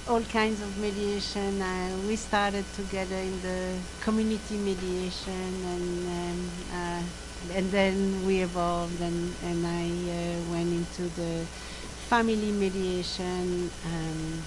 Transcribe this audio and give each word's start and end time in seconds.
all 0.08 0.22
kinds 0.22 0.60
of 0.62 0.76
mediation. 0.78 1.60
Uh, 1.60 1.96
we 2.06 2.16
started 2.16 2.64
together 2.74 3.16
in 3.16 3.40
the 3.42 3.76
community 4.00 4.56
mediation, 4.56 5.32
and 5.74 6.08
um, 6.08 6.50
uh, 6.72 7.02
and 7.54 7.70
then 7.70 8.26
we 8.26 8.41
evolved, 8.41 9.00
and 9.00 9.34
and 9.44 9.66
I 9.66 9.86
uh, 9.86 10.52
went 10.52 10.72
into 10.72 11.02
the 11.20 11.44
family 12.08 12.52
mediation, 12.52 13.70
um, 13.86 14.42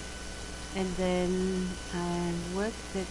and 0.76 0.88
then 0.96 1.68
I 1.94 2.32
worked 2.54 2.96
at 2.96 3.06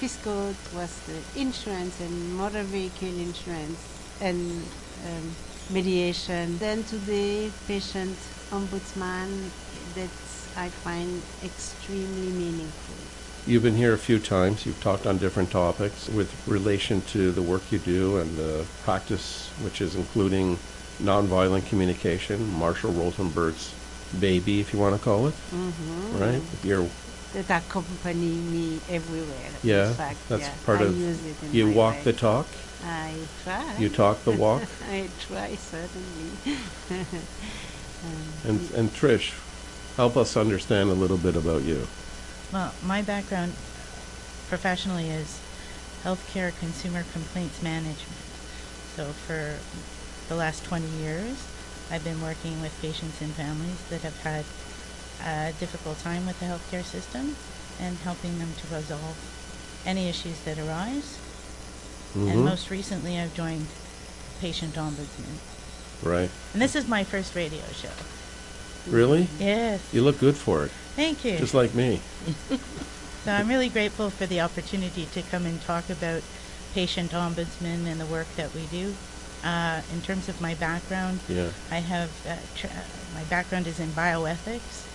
FSCO. 0.00 0.50
It 0.50 0.74
was 0.74 0.92
the 1.06 1.40
insurance 1.40 2.00
and 2.00 2.34
motor 2.36 2.62
vehicle 2.62 3.08
insurance 3.08 3.80
and 4.20 4.62
um, 5.06 5.34
mediation. 5.70 6.58
Then 6.58 6.84
today, 6.84 7.50
patient 7.66 8.16
ombudsman. 8.50 9.50
That 9.94 10.10
I 10.56 10.68
find 10.68 11.22
extremely 11.44 12.28
meaningful. 12.32 12.94
You've 13.50 13.62
been 13.62 13.76
here 13.76 13.92
a 13.94 13.98
few 13.98 14.18
times. 14.18 14.66
You've 14.66 14.82
talked 14.82 15.06
on 15.06 15.18
different 15.18 15.50
topics 15.50 16.08
with 16.08 16.34
relation 16.48 17.02
to 17.12 17.30
the 17.30 17.42
work 17.42 17.70
you 17.70 17.78
do 17.78 18.18
and 18.18 18.36
the 18.36 18.64
practice, 18.84 19.48
which 19.62 19.80
is 19.80 19.94
including 19.94 20.58
nonviolent 21.00 21.66
communication, 21.68 22.52
Marshall 22.58 22.90
Rosenberg's 22.92 23.72
baby, 24.18 24.60
if 24.60 24.72
you 24.72 24.78
want 24.80 24.96
to 24.96 25.02
call 25.02 25.26
it, 25.28 25.34
Mm-hmm. 25.54 26.18
right? 26.18 26.42
Your 26.64 26.88
That 27.34 27.62
accompany 27.64 28.14
me 28.54 28.80
everywhere. 28.88 29.50
Yeah, 29.62 29.92
fact, 29.92 30.18
that's 30.28 30.42
yeah, 30.42 30.54
part 30.64 30.80
I 30.80 30.84
of- 30.84 30.96
use 30.98 31.24
it 31.24 31.36
in 31.44 31.52
you 31.52 31.70
walk 31.70 31.96
life. 31.96 32.04
the 32.04 32.12
talk, 32.14 32.46
I 32.84 33.14
try. 33.44 33.76
you 33.78 33.88
talk 33.90 34.24
the 34.24 34.32
walk, 34.32 34.62
I 34.90 35.08
try 35.28 35.54
certainly. 35.56 36.58
Um, 38.04 38.50
and 38.50 38.70
and 38.72 38.90
Trish, 38.90 39.32
help 39.96 40.16
us 40.16 40.36
understand 40.36 40.90
a 40.90 40.94
little 40.94 41.16
bit 41.16 41.36
about 41.36 41.62
you. 41.62 41.86
Well, 42.52 42.72
my 42.84 43.02
background 43.02 43.54
professionally 44.48 45.08
is 45.08 45.40
healthcare 46.04 46.56
consumer 46.58 47.04
complaints 47.12 47.62
management. 47.62 48.22
So 48.94 49.12
for 49.26 49.56
the 50.28 50.36
last 50.36 50.64
20 50.64 50.86
years, 50.86 51.46
I've 51.90 52.04
been 52.04 52.20
working 52.20 52.60
with 52.60 52.78
patients 52.80 53.20
and 53.20 53.32
families 53.32 53.80
that 53.90 54.02
have 54.02 54.18
had 54.20 54.44
a 55.24 55.52
difficult 55.58 55.98
time 56.00 56.26
with 56.26 56.38
the 56.40 56.46
healthcare 56.46 56.84
system 56.84 57.36
and 57.80 57.96
helping 57.98 58.38
them 58.38 58.54
to 58.60 58.74
resolve 58.74 59.16
any 59.84 60.08
issues 60.08 60.40
that 60.44 60.58
arise. 60.58 61.18
And 62.14 62.40
Mhm. 62.40 62.44
most 62.44 62.70
recently, 62.70 63.18
I've 63.18 63.34
joined 63.34 63.66
Patient 64.40 64.74
Ombudsman. 64.74 65.38
Right? 66.02 66.30
And 66.52 66.62
this 66.62 66.74
is 66.74 66.86
my 66.86 67.04
first 67.04 67.34
radio 67.34 67.64
show. 67.72 67.90
Really? 68.88 69.28
Yes. 69.38 69.80
You 69.92 70.02
look 70.02 70.18
good 70.18 70.36
for 70.36 70.64
it, 70.64 70.70
Thank 70.94 71.24
you. 71.24 71.38
just 71.38 71.54
like 71.54 71.74
me. 71.74 72.00
So 73.24 73.32
I'm 73.32 73.48
really 73.48 73.68
grateful 73.68 74.10
for 74.10 74.26
the 74.26 74.40
opportunity 74.40 75.06
to 75.06 75.22
come 75.22 75.46
and 75.46 75.60
talk 75.62 75.90
about 75.90 76.22
patient 76.74 77.10
ombudsman 77.10 77.86
and 77.86 78.00
the 78.00 78.06
work 78.06 78.26
that 78.36 78.54
we 78.54 78.66
do. 78.66 78.94
Uh, 79.44 79.80
in 79.92 80.00
terms 80.02 80.28
of 80.28 80.40
my 80.40 80.54
background, 80.54 81.20
Yeah. 81.28 81.48
I 81.70 81.76
have 81.78 82.10
uh, 82.26 82.36
tr- 82.56 82.66
uh, 82.68 82.80
my 83.14 83.22
background 83.24 83.66
is 83.66 83.78
in 83.80 83.88
bioethics, 83.90 84.86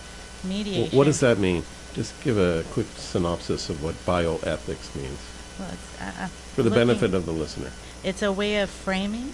mediation. 0.44 0.96
what 0.96 1.04
does 1.04 1.20
that 1.20 1.38
mean? 1.38 1.62
Just 1.94 2.18
give 2.22 2.38
a 2.38 2.64
quick 2.72 2.86
synopsis 2.96 3.68
of 3.68 3.82
what 3.82 3.94
bioethics 4.06 4.94
means 4.96 5.18
Well, 5.58 5.68
it's, 5.72 6.00
uh, 6.00 6.24
uh, 6.24 6.28
for 6.54 6.62
the 6.62 6.70
benefit 6.70 7.14
of 7.14 7.24
the 7.26 7.32
listener. 7.32 7.70
It's 8.02 8.22
a 8.22 8.32
way 8.32 8.58
of 8.60 8.68
framing 8.70 9.32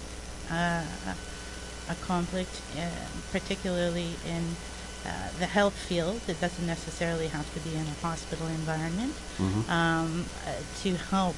uh, 0.51 0.83
a 1.89 1.95
conflict, 2.07 2.61
uh, 2.77 2.83
particularly 3.33 4.15
in 4.27 4.57
uh, 5.07 5.29
the 5.39 5.47
health 5.47 5.75
field. 5.75 6.21
It 6.29 6.41
doesn't 6.41 6.67
necessarily 6.67 7.29
have 7.29 7.53
to 7.55 7.61
be 7.61 7.75
in 7.77 7.87
a 7.87 7.95
hospital 8.07 8.47
environment. 8.47 9.15
Mhm. 9.39 9.69
um, 9.69 10.27
uh, 10.47 10.53
to 10.83 10.97
help 10.97 11.37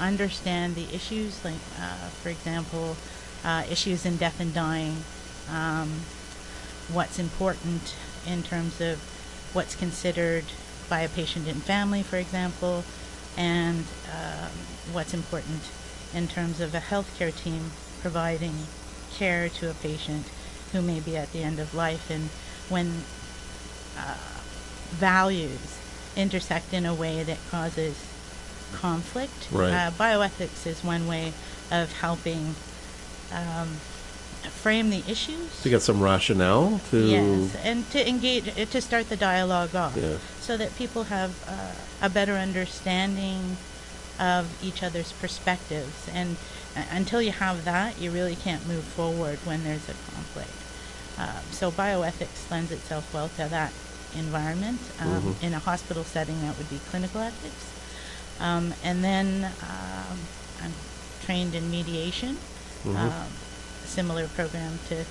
understand 0.00 0.74
the 0.74 0.86
issues, 0.94 1.44
like, 1.44 1.54
uh, 1.80 2.08
for 2.22 2.28
example, 2.28 2.96
uh, 3.44 3.64
issues 3.70 4.04
in 4.04 4.16
death 4.16 4.38
and 4.40 4.52
dying, 4.54 5.04
um, 5.50 6.02
what's 6.92 7.18
important 7.18 7.94
in 8.26 8.42
terms 8.42 8.80
of 8.80 8.98
what's 9.52 9.74
considered 9.74 10.44
by 10.88 11.00
a 11.00 11.08
patient 11.08 11.46
and 11.48 11.62
family, 11.62 12.02
for 12.02 12.16
example, 12.16 12.84
and 13.36 13.84
um, 14.12 14.50
what's 14.92 15.14
important 15.14 15.62
in 16.14 16.26
terms 16.26 16.60
of 16.60 16.74
a 16.74 16.80
healthcare 16.80 17.34
team 17.34 17.70
providing 18.00 18.66
care 19.18 19.48
to 19.48 19.70
a 19.70 19.74
patient 19.74 20.26
who 20.72 20.80
may 20.82 21.00
be 21.00 21.16
at 21.16 21.32
the 21.32 21.42
end 21.42 21.58
of 21.58 21.74
life, 21.74 22.10
and 22.10 22.28
when 22.68 23.02
uh, 23.98 24.14
values 24.90 25.78
intersect 26.16 26.72
in 26.72 26.86
a 26.86 26.94
way 26.94 27.22
that 27.22 27.38
causes 27.50 27.96
conflict. 28.72 29.48
Right. 29.50 29.72
Uh, 29.72 29.90
bioethics 29.90 30.66
is 30.66 30.84
one 30.84 31.06
way 31.06 31.32
of 31.70 31.92
helping 32.00 32.54
um, 33.32 33.68
frame 34.62 34.90
the 34.90 35.02
issues. 35.08 35.62
To 35.62 35.68
get 35.70 35.82
some 35.82 36.00
rationale 36.02 36.80
to. 36.90 36.98
Yes, 36.98 37.56
and 37.64 37.88
to 37.90 38.08
engage, 38.08 38.48
uh, 38.48 38.64
to 38.66 38.80
start 38.80 39.08
the 39.08 39.16
dialogue 39.16 39.74
off, 39.74 39.96
Yeah. 39.96 40.18
so 40.40 40.56
that 40.56 40.76
people 40.76 41.04
have 41.04 41.32
uh, 41.48 42.06
a 42.06 42.10
better 42.10 42.34
understanding 42.34 43.56
of 44.18 44.46
each 44.62 44.82
other's 44.82 45.12
perspectives. 45.12 46.08
And 46.12 46.36
uh, 46.76 46.82
until 46.90 47.22
you 47.22 47.32
have 47.32 47.64
that, 47.64 47.98
you 47.98 48.10
really 48.10 48.36
can't 48.36 48.66
move 48.66 48.84
forward 48.84 49.38
when 49.44 49.64
there's 49.64 49.88
a 49.88 49.94
conflict. 50.14 50.50
Um, 51.18 51.42
so 51.50 51.70
bioethics 51.70 52.50
lends 52.50 52.70
itself 52.70 53.12
well 53.12 53.28
to 53.30 53.48
that 53.48 53.72
environment. 54.14 54.80
Um, 55.00 55.22
Mhm. 55.22 55.42
In 55.42 55.54
a 55.54 55.58
hospital 55.58 56.04
setting, 56.04 56.40
that 56.42 56.56
would 56.56 56.70
be 56.70 56.78
clinical 56.90 57.20
ethics. 57.20 57.64
Um, 58.40 58.74
and 58.84 59.02
then 59.04 59.44
um, 59.62 60.18
I'm 60.62 60.74
trained 61.24 61.54
in 61.54 61.70
mediation, 61.70 62.38
Mhm. 62.84 62.96
um, 62.96 63.26
similar 63.84 64.28
program 64.28 64.78
to 64.88 65.04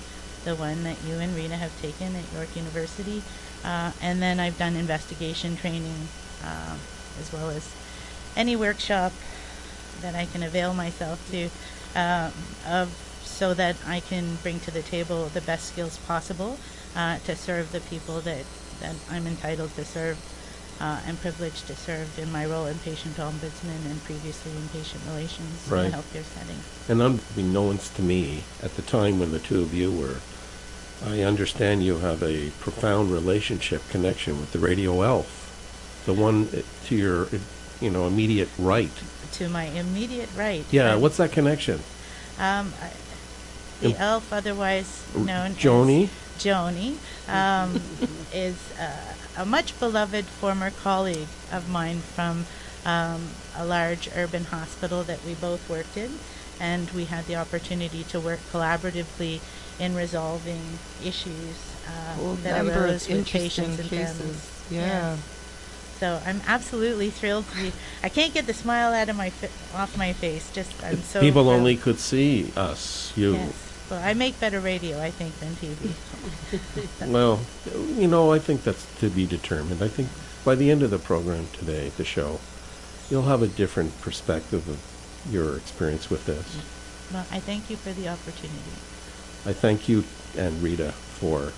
the 0.44 0.54
one 0.54 0.82
that 0.84 0.96
you 1.06 1.14
and 1.18 1.34
Rita 1.36 1.56
have 1.56 1.72
taken 1.82 2.14
at 2.16 2.24
York 2.32 2.48
University. 2.56 3.22
Uh, 3.64 3.90
and 4.00 4.22
then 4.22 4.40
I've 4.40 4.56
done 4.56 4.76
investigation 4.76 5.56
training 5.56 6.08
um, 6.42 6.78
as 7.20 7.32
well 7.32 7.50
as 7.50 7.64
any 8.38 8.56
workshop 8.56 9.12
that 10.00 10.14
I 10.14 10.24
can 10.26 10.42
avail 10.42 10.72
myself 10.72 11.18
to 11.32 11.50
um, 11.98 12.32
of 12.66 12.88
so 13.22 13.52
that 13.54 13.76
I 13.86 14.00
can 14.00 14.36
bring 14.42 14.60
to 14.60 14.70
the 14.70 14.82
table 14.82 15.26
the 15.26 15.40
best 15.42 15.66
skills 15.68 15.98
possible 15.98 16.56
uh, 16.96 17.18
to 17.26 17.36
serve 17.36 17.72
the 17.72 17.80
people 17.80 18.20
that, 18.20 18.44
that 18.80 18.94
I'm 19.10 19.26
entitled 19.26 19.74
to 19.74 19.84
serve 19.84 20.16
uh, 20.80 21.00
and 21.06 21.20
privileged 21.20 21.66
to 21.66 21.74
serve 21.74 22.16
in 22.18 22.30
my 22.32 22.46
role 22.46 22.66
in 22.66 22.78
patient 22.78 23.16
ombudsman 23.16 23.84
and 23.90 24.02
previously 24.04 24.52
in 24.52 24.68
patient 24.68 25.02
relations 25.08 25.68
Right. 25.68 25.86
in 25.86 25.92
a 25.92 25.96
healthcare 25.96 26.22
setting. 26.24 26.58
And 26.88 27.02
unbeknownst 27.02 27.96
to 27.96 28.02
me, 28.02 28.44
at 28.62 28.76
the 28.76 28.82
time 28.82 29.18
when 29.18 29.32
the 29.32 29.40
two 29.40 29.60
of 29.60 29.74
you 29.74 29.90
were 29.92 30.16
I 31.06 31.22
understand 31.22 31.84
you 31.84 31.98
have 31.98 32.24
a 32.24 32.50
profound 32.58 33.12
relationship 33.12 33.88
connection 33.88 34.40
with 34.40 34.50
the 34.52 34.58
Radio 34.58 35.02
Elf, 35.02 36.02
the 36.06 36.12
one 36.12 36.48
uh, 36.48 36.62
to 36.86 36.96
your, 36.96 37.26
uh, 37.26 37.38
you 37.80 37.90
know, 37.90 38.06
immediate 38.06 38.48
right. 38.58 38.90
To 39.32 39.48
my 39.48 39.64
immediate 39.64 40.28
right. 40.36 40.64
Yeah, 40.70 40.94
Um, 40.94 41.00
what's 41.00 41.16
that 41.18 41.32
connection? 41.32 41.80
Um, 42.38 42.72
I- 42.82 42.90
the 43.80 43.90
Im- 43.90 43.96
elf, 43.96 44.32
otherwise 44.32 45.04
known 45.14 45.54
Joni? 45.54 46.04
as 46.04 46.42
Joni, 46.42 46.96
um, 47.28 47.80
is 48.34 48.56
uh, 48.78 49.14
a 49.36 49.46
much 49.46 49.78
beloved 49.78 50.24
former 50.24 50.70
colleague 50.70 51.28
of 51.52 51.68
mine 51.68 52.00
from 52.00 52.46
um, 52.84 53.28
a 53.56 53.64
large 53.64 54.08
urban 54.16 54.44
hospital 54.44 55.04
that 55.04 55.24
we 55.24 55.34
both 55.34 55.68
worked 55.70 55.96
in, 55.96 56.18
and 56.58 56.90
we 56.90 57.04
had 57.04 57.26
the 57.26 57.36
opportunity 57.36 58.02
to 58.04 58.18
work 58.18 58.40
collaboratively 58.52 59.38
in 59.78 59.94
resolving 59.94 60.78
issues 61.04 61.54
uh, 61.86 62.16
Well, 62.18 62.34
that 62.42 62.66
arose 62.66 63.08
with 63.08 63.28
patients 63.28 63.78
and 63.78 63.88
cases. 63.88 64.16
families. 64.18 64.50
Yeah. 64.70 64.80
Yes. 65.14 65.18
So 66.00 66.20
I'm 66.24 66.40
absolutely 66.46 67.10
thrilled 67.10 67.48
to 67.50 67.56
be. 67.56 67.72
I 68.02 68.08
can't 68.08 68.32
get 68.32 68.46
the 68.46 68.54
smile 68.54 68.92
out 68.92 69.08
of 69.08 69.16
my 69.16 69.30
fa- 69.30 69.50
off 69.76 69.96
my 69.98 70.12
face. 70.12 70.50
Just 70.52 70.72
I'm 70.84 71.02
so. 71.02 71.20
People 71.20 71.42
thrilled. 71.44 71.58
only 71.58 71.76
could 71.76 71.98
see 71.98 72.52
us, 72.56 73.12
you. 73.16 73.34
Yes. 73.34 73.64
Well, 73.90 74.02
I 74.02 74.14
make 74.14 74.38
better 74.38 74.60
radio, 74.60 75.00
I 75.00 75.10
think, 75.10 75.38
than 75.40 75.54
TV. 75.56 75.92
Well, 77.08 77.40
you 77.96 78.06
know, 78.06 78.32
I 78.32 78.38
think 78.38 78.62
that's 78.62 78.84
to 79.00 79.08
be 79.08 79.26
determined. 79.26 79.82
I 79.82 79.88
think 79.88 80.08
by 80.44 80.54
the 80.54 80.70
end 80.70 80.82
of 80.82 80.90
the 80.90 80.98
program 80.98 81.46
today, 81.52 81.90
the 81.96 82.04
show, 82.04 82.40
you'll 83.10 83.22
have 83.22 83.42
a 83.42 83.48
different 83.48 83.98
perspective 84.00 84.68
of 84.68 84.78
your 85.32 85.56
experience 85.56 86.10
with 86.10 86.26
this. 86.26 86.58
well, 87.12 87.26
I 87.30 87.40
thank 87.40 87.70
you 87.70 87.76
for 87.76 87.92
the 87.92 88.08
opportunity. 88.08 88.76
I 89.46 89.52
thank 89.52 89.88
you 89.88 90.04
and 90.36 90.62
Rita 90.62 90.92
for 90.92 91.52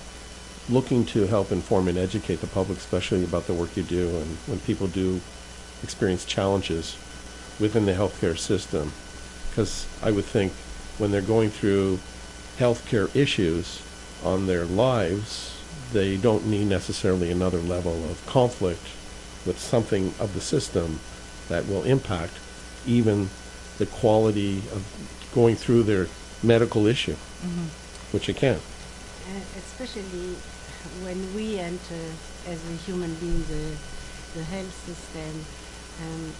looking 0.71 1.05
to 1.05 1.27
help 1.27 1.51
inform 1.51 1.89
and 1.89 1.99
educate 1.99 2.41
the 2.41 2.47
public, 2.47 2.79
especially 2.79 3.25
about 3.25 3.47
the 3.47 3.55
work 3.55 3.77
you 3.77 3.83
do 3.83 4.09
and 4.09 4.37
when 4.47 4.59
people 4.61 4.87
do 4.87 5.21
experience 5.83 6.25
challenges 6.25 6.97
within 7.59 7.87
the 7.87 7.93
healthcare 7.93 8.39
system. 8.39 8.93
Because 9.51 9.87
I 10.03 10.11
would 10.11 10.25
think 10.25 10.53
when 10.99 11.11
they're 11.11 11.21
going 11.21 11.51
through 11.51 11.99
healthcare 12.59 13.15
issues 13.17 13.83
on 14.25 14.47
their 14.47 14.65
lives, 14.65 15.57
they 15.93 16.17
don't 16.17 16.47
need 16.47 16.67
necessarily 16.67 17.31
another 17.31 17.59
level 17.59 18.05
of 18.11 18.25
conflict 18.27 18.83
with 19.45 19.59
something 19.59 20.15
of 20.21 20.35
the 20.35 20.41
system 20.41 21.01
that 21.49 21.67
will 21.67 21.83
impact 21.83 22.35
even 22.87 23.29
the 23.79 23.87
quality 23.87 24.59
of 24.73 24.85
going 25.35 25.57
through 25.57 25.83
their 25.83 26.07
medical 26.43 26.87
issue, 26.87 27.17
hmm 27.43 27.67
which 28.13 28.29
it 28.29 28.35
can. 28.35 28.59
Especially 29.57 30.35
when 31.03 31.19
we 31.35 31.59
enter 31.59 32.03
as 32.47 32.59
a 32.69 32.77
human 32.87 33.15
being 33.17 33.45
the, 33.45 33.77
the 34.35 34.45
health 34.45 34.75
system. 34.87 35.45
Um, 36.03 36.33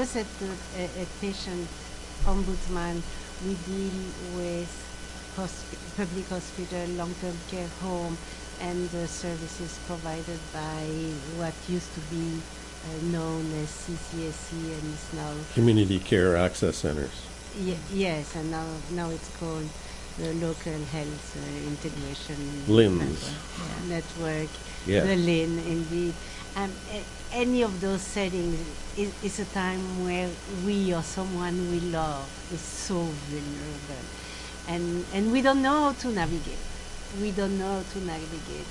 us 0.00 0.16
at, 0.16 0.26
the, 0.38 0.48
at 1.02 1.08
patient 1.20 1.68
ombudsman, 2.24 3.02
we 3.44 3.54
deal 3.66 3.92
with 4.36 4.70
hospi- 5.36 5.96
public 5.96 6.28
hospital, 6.28 6.86
long-term 6.96 7.36
care 7.50 7.68
home, 7.82 8.16
and 8.60 8.88
the 8.90 9.06
services 9.08 9.78
provided 9.86 10.38
by 10.52 10.84
what 11.36 11.54
used 11.68 11.92
to 11.94 12.00
be 12.14 12.40
uh, 12.40 13.04
known 13.12 13.42
as 13.62 13.68
CCAC 13.68 14.52
and 14.52 14.94
is 14.94 15.12
now 15.14 15.32
Community 15.54 15.98
care 15.98 16.36
access 16.36 16.76
centers. 16.76 17.10
Ye- 17.60 17.76
yes, 17.92 18.34
and 18.36 18.50
now 18.50 18.66
now 18.92 19.10
it's 19.10 19.28
called 19.36 19.68
the 20.18 20.34
local 20.34 20.78
health 20.92 21.36
uh, 21.36 21.68
integration. 21.68 22.36
Yeah. 23.58 23.96
network. 23.96 24.50
Yeah. 24.86 25.04
The 25.04 25.16
LHIN, 25.16 25.66
indeed. 25.66 26.14
Um, 26.56 26.70
any 27.32 27.62
of 27.62 27.80
those 27.80 28.02
settings 28.02 28.60
is, 28.96 29.12
is 29.24 29.38
a 29.40 29.46
time 29.46 30.04
where 30.04 30.28
we 30.66 30.92
or 30.94 31.02
someone 31.02 31.70
we 31.70 31.80
love 31.80 32.28
is 32.52 32.60
so 32.60 33.08
vulnerable, 33.30 34.04
and 34.68 35.04
and 35.14 35.32
we 35.32 35.40
don't 35.40 35.62
know 35.62 35.88
how 35.88 35.92
to 35.92 36.08
navigate. 36.08 36.60
We 37.20 37.30
don't 37.30 37.58
know 37.58 37.80
how 37.80 37.84
to 37.92 38.04
navigate 38.04 38.68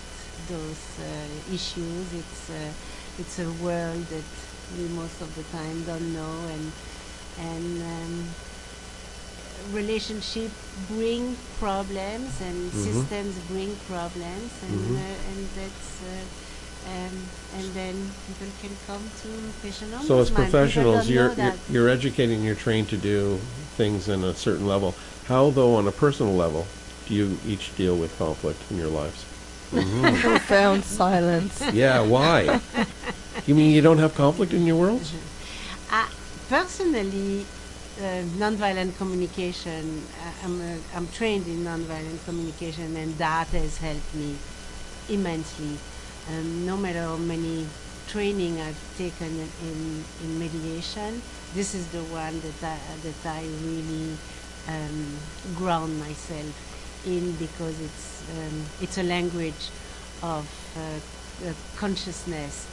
those 0.48 1.00
uh, 1.00 1.54
issues. 1.54 2.14
It's 2.14 2.50
uh, 2.52 2.72
it's 3.18 3.40
a 3.40 3.50
world 3.64 4.06
that 4.14 4.30
we 4.78 4.88
most 4.90 5.22
of 5.22 5.34
the 5.36 5.44
time 5.50 5.84
don't 5.84 6.14
know, 6.14 6.36
and 6.54 6.72
and 7.40 7.82
um, 7.82 8.30
relationship 9.72 10.52
bring 10.90 11.36
problems 11.60 12.42
and 12.42 12.72
Mhm. 12.72 12.84
systems 12.88 13.36
bring 13.50 13.76
problems 13.88 14.52
and 14.64 14.80
Mhm. 14.82 14.96
uh, 14.98 15.30
and 15.30 15.40
that's 15.58 15.90
uh, 16.04 16.90
um, 16.90 17.16
and 17.58 17.74
then 17.76 17.96
people 18.28 18.48
can 18.62 18.72
come 18.88 19.04
to 19.22 19.30
patient 19.62 19.92
ombudsman. 19.94 20.08
So 20.08 20.20
as 20.20 20.30
professionals, 20.32 21.08
you're, 21.08 21.26
you're 21.28 21.36
that. 21.36 21.58
you're 21.70 21.90
educating, 21.90 22.44
you're 22.44 22.56
trained 22.56 22.90
to 22.90 22.98
do 22.98 23.40
things 23.78 24.08
in 24.10 24.24
a 24.24 24.34
certain 24.34 24.66
level. 24.68 24.96
How, 25.28 25.52
though, 25.52 25.76
on 25.76 25.88
a 25.88 25.92
personal 25.92 26.34
level, 26.34 26.66
do 27.08 27.14
you 27.14 27.38
each 27.48 27.76
deal 27.78 27.96
with 27.96 28.18
conflict 28.18 28.60
in 28.72 28.78
your 28.78 28.88
lives? 28.90 29.26
Profound 30.22 30.84
silence. 30.84 31.62
yeah, 31.72 32.02
why? 32.02 32.60
You 33.48 33.56
mean 33.56 33.72
you 33.72 33.82
don't 33.82 33.98
have 33.98 34.14
conflict 34.14 34.54
in 34.54 34.66
your 34.68 34.76
worlds? 34.76 35.14
Uh, 35.92 36.06
personally, 36.50 37.46
uh, 38.00 38.24
nonviolent 38.38 38.98
communication, 38.98 40.04
uh, 40.20 40.46
I'm, 40.46 40.62
uh, 40.62 40.78
I'm 40.96 41.08
trained 41.10 41.48
in 41.48 41.64
nonviolent 41.64 42.24
communication, 42.26 42.96
and 42.96 43.14
that 43.18 43.48
has 43.48 43.78
helped 43.78 44.16
me 44.16 44.36
immensely. 45.10 45.78
Um, 46.30 46.66
no 46.66 46.78
matter 46.78 47.02
how 47.02 47.18
many 47.18 47.68
training 48.08 48.60
I've 48.62 48.98
taken 48.98 49.28
in, 49.64 50.04
in 50.24 50.40
mediation, 50.40 51.22
this 51.54 51.74
is 51.74 51.88
the 51.88 52.04
one 52.06 52.40
that 52.42 52.64
I, 52.64 52.78
that 53.04 53.26
I 53.26 53.44
really 53.64 54.18
um, 54.68 55.18
ground 55.56 56.00
myself 56.00 57.04
in 57.06 57.34
because 57.34 57.80
it's, 57.82 58.24
um, 58.38 58.66
it's 58.82 58.98
a 58.98 59.04
language 59.04 59.70
of 60.24 60.48
uh, 60.78 61.50
uh, 61.50 61.54
consciousness, 61.76 62.68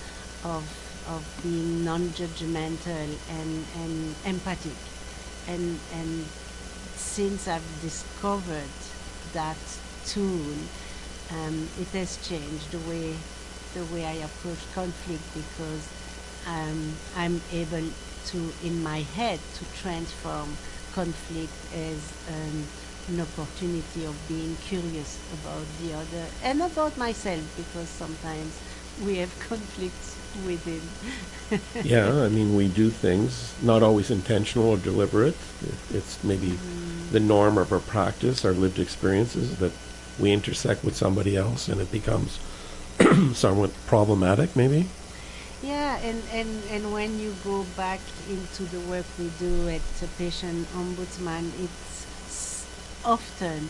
of, 0.45 0.63
of 1.09 1.41
being 1.43 1.85
non-judgmental 1.85 3.09
and, 3.31 3.65
and 3.77 4.15
empathic. 4.27 4.77
And, 5.49 5.79
and 5.95 6.25
since 6.97 7.49
I've 7.49 7.81
discovered 7.81 8.77
that 9.33 9.57
tool, 10.07 10.55
um, 11.33 11.69
it 11.81 11.89
has 11.89 12.17
changed 12.27 12.71
the 12.71 12.79
way 12.91 13.15
the 13.75 13.85
way 13.95 14.05
I 14.07 14.15
approach 14.25 14.59
conflict 14.75 15.23
because 15.35 15.89
um, 16.47 16.95
I'm 17.17 17.41
able 17.53 17.85
to, 18.27 18.53
in 18.65 18.83
my 18.83 19.01
head, 19.15 19.39
to 19.57 19.65
transform 19.83 20.57
conflict 20.95 21.53
as 21.75 22.13
um, 22.29 22.65
an 23.09 23.21
opportunity 23.21 24.05
of 24.05 24.17
being 24.29 24.57
curious 24.67 25.19
about 25.35 25.67
the 25.83 25.95
other 25.95 26.27
and 26.43 26.63
about 26.63 26.97
myself 26.97 27.43
because 27.57 27.89
sometimes 27.89 28.59
we 29.05 29.17
have 29.17 29.33
conflicts 29.49 30.17
within. 30.47 30.83
yeah, 31.83 32.23
I 32.23 32.29
mean, 32.29 32.55
we 32.55 32.69
do 32.69 32.91
things, 32.91 33.55
not 33.63 33.83
always 33.83 34.11
intentional 34.11 34.71
or 34.71 34.77
deliberate. 34.77 35.37
It's 35.93 36.23
maybe 36.23 36.59
the 37.11 37.21
norm 37.21 37.57
of 37.57 37.73
our 37.73 37.81
practice, 37.81 38.45
our 38.45 38.53
lived 38.53 38.79
experiences, 38.79 39.57
that 39.59 39.73
we 40.19 40.33
intersect 40.33 40.85
with 40.85 40.97
somebody 40.97 41.37
else 41.37 41.69
and 41.69 41.81
it 41.81 41.91
becomes 41.91 42.39
somewhat 43.33 43.71
problematic, 43.87 44.55
maybe. 44.57 44.87
Yeah, 45.63 45.99
and, 45.99 46.23
and, 46.33 46.63
and 46.71 46.93
when 46.93 47.19
you 47.19 47.35
go 47.43 47.65
back 47.77 48.01
into 48.29 48.65
the 48.65 48.81
work 48.89 49.07
we 49.19 49.31
do 49.39 49.69
at 49.69 49.83
the 50.01 50.07
patient 50.19 50.69
ombudsman, 50.69 51.51
it's 51.59 52.67
often 53.05 53.69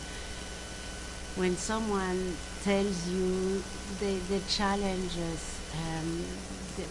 when 1.37 1.57
someone 1.57 2.37
tells 2.63 3.09
you 3.09 3.63
the, 4.01 4.19
the 4.29 4.41
challenges 4.49 5.61
um, 5.75 6.25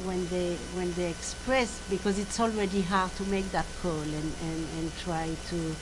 when 0.06 0.28
they 0.28 0.56
when 0.74 0.94
they 0.94 1.10
express 1.10 1.82
because 1.90 2.20
it's 2.20 2.40
already 2.40 2.82
hard 2.82 3.14
to 3.16 3.24
make 3.26 3.50
that 3.52 3.66
call 3.82 4.02
and, 4.02 4.32
and, 4.44 4.68
and 4.78 4.98
try 4.98 5.30
to 5.50 5.76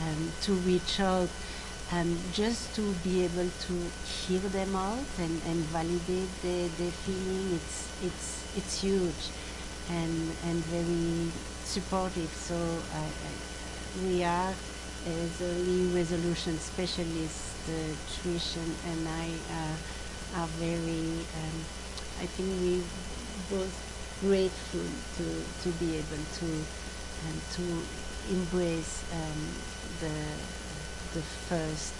um, 0.00 0.32
to 0.42 0.52
reach 0.66 1.00
out 1.00 1.28
um, 1.92 2.18
just 2.32 2.74
to 2.74 2.92
be 3.02 3.24
able 3.24 3.48
to 3.66 3.74
hear 4.04 4.40
them 4.40 4.74
out 4.76 5.06
and, 5.18 5.40
and 5.46 5.56
validate 5.72 6.28
their, 6.42 6.68
their 6.78 6.90
feeling 6.90 7.54
it's 7.54 7.88
it's 8.04 8.56
it's 8.56 8.80
huge 8.80 9.30
and 9.90 10.30
and 10.44 10.62
very 10.66 11.30
supportive. 11.64 12.30
So 12.30 12.54
I, 12.94 13.04
I, 13.04 14.06
we 14.06 14.24
are 14.24 14.52
as 15.06 15.42
early 15.42 15.86
resolution 15.94 16.58
specialists 16.58 17.54
uh, 17.68 17.72
Trish 18.12 18.56
and, 18.56 18.74
and 18.90 19.08
I 19.08 19.28
uh, 19.52 20.40
are 20.40 20.46
very 20.58 21.24
um, 21.38 21.58
I 22.20 22.26
think 22.26 22.48
we 22.60 22.82
both 23.50 23.74
grateful 24.20 24.80
to, 25.16 25.24
to 25.62 25.68
be 25.78 25.96
able 25.96 26.22
to 26.40 26.46
um, 26.46 27.40
to 27.54 27.62
embrace 28.32 29.04
um, 29.12 29.40
the 30.00 30.14
the 31.14 31.22
first 31.48 31.94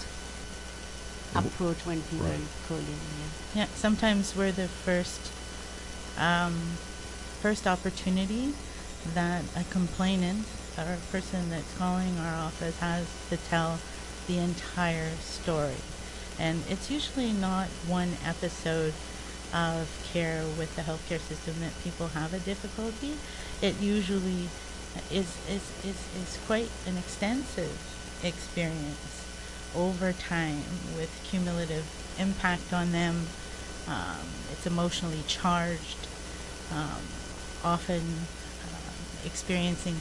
approach 1.35 1.85
when 1.87 2.00
people 2.02 2.26
Right. 2.26 2.40
call 2.68 2.78
in. 2.78 2.85
Yeah. 2.85 3.62
Yeah, 3.62 3.66
sometimes 3.75 4.35
we're 4.37 4.52
the 4.52 4.68
first, 4.68 5.21
um, 6.18 6.54
first 7.40 7.66
opportunity 7.66 8.52
that 9.14 9.42
a 9.57 9.64
complainant 9.71 10.47
or 10.76 10.95
a 10.95 11.12
person 11.12 11.50
that's 11.50 11.73
calling 11.78 12.16
our 12.18 12.35
office 12.35 12.78
has 12.78 13.07
to 13.30 13.37
tell 13.37 13.78
the 14.26 14.38
entire 14.38 15.11
story. 15.21 15.76
And 16.38 16.62
it's 16.68 16.90
usually 16.90 17.33
not 17.33 17.66
one 17.87 18.16
episode 18.25 18.95
of 19.52 19.88
care 20.12 20.44
with 20.58 20.74
the 20.76 20.82
healthcare 20.82 21.20
system 21.20 21.54
that 21.60 21.72
people 21.82 22.08
have 22.08 22.32
a 22.32 22.38
difficulty. 22.40 23.16
It 23.62 23.80
usually 23.80 24.48
is, 25.10 25.36
is, 25.48 25.72
is, 25.84 25.98
is 26.16 26.38
quite 26.46 26.70
an 26.86 26.96
extensive 26.96 27.76
experience 28.22 29.24
over 29.74 30.12
time 30.12 30.62
with 30.96 31.10
cumulative 31.30 31.84
impact 32.18 32.72
on 32.72 32.92
them. 32.92 33.26
Um, 33.86 34.26
it's 34.52 34.66
emotionally 34.66 35.22
charged, 35.26 36.08
um, 36.72 37.02
often 37.64 38.00
um, 38.00 38.94
experiencing 39.24 40.00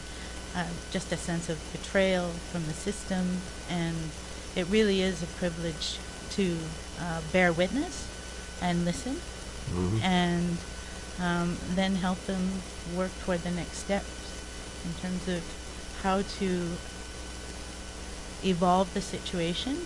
uh, 0.55 0.65
just 0.91 1.11
a 1.11 1.17
sense 1.17 1.49
of 1.49 1.59
betrayal 1.71 2.29
from 2.51 2.65
the 2.65 2.73
system, 2.73 3.37
and 3.69 3.95
it 4.55 4.67
really 4.67 5.01
is 5.01 5.21
a 5.21 5.27
privilege 5.27 5.99
to 6.31 6.57
uh, 6.99 7.21
bear 7.31 7.53
witness 7.53 8.07
and 8.61 8.85
listen, 8.85 9.21
Mhm. 9.73 10.01
and 10.03 10.57
um, 11.19 11.57
then 11.75 11.95
help 11.95 12.23
them 12.25 12.61
work 12.95 13.11
toward 13.25 13.43
the 13.43 13.51
next 13.51 13.77
steps 13.79 14.07
in 14.85 14.93
terms 15.01 15.27
of 15.27 15.41
how 16.03 16.21
to 16.39 16.77
evolve 18.43 18.93
the 18.93 19.01
situation 19.01 19.85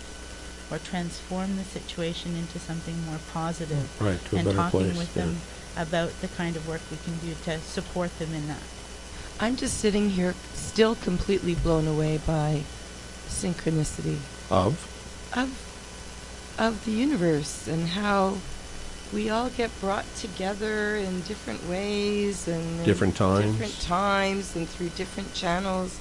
or 0.69 0.77
transform 0.77 1.55
the 1.57 1.63
situation 1.63 2.35
into 2.35 2.59
something 2.59 2.95
more 3.05 3.19
positive 3.33 3.89
Right, 4.00 4.23
to 4.25 4.35
a 4.35 4.39
and 4.39 4.45
better 4.45 4.57
talking 4.57 4.79
place. 4.91 4.97
with 4.97 5.15
yeah. 5.17 5.23
them 5.23 5.38
about 5.77 6.11
the 6.21 6.27
kind 6.29 6.55
of 6.55 6.67
work 6.67 6.81
we 6.91 6.97
can 6.97 7.17
do 7.19 7.33
to 7.45 7.59
support 7.61 8.17
them 8.19 8.33
in 8.33 8.47
that. 8.47 8.61
I'm 9.39 9.55
just 9.55 9.77
sitting 9.79 10.09
here 10.11 10.35
still 10.53 10.95
completely 10.95 11.55
blown 11.55 11.88
away 11.88 12.19
by 12.25 12.63
synchronicity 13.29 14.17
Of? 14.50 14.88
of 15.33 15.50
of 16.59 16.83
the 16.85 16.91
universe 16.91 17.67
and 17.67 17.88
how 17.89 18.38
we 19.13 19.29
all 19.29 19.49
get 19.49 19.69
brought 19.81 20.05
together 20.15 20.95
in 20.95 21.21
different 21.21 21.67
ways 21.67 22.47
and 22.47 22.83
Different 22.85 23.15
times. 23.15 23.45
different 23.45 23.81
times 23.81 24.55
and 24.55 24.67
through 24.67 24.89
different 24.89 25.33
channels 25.33 25.99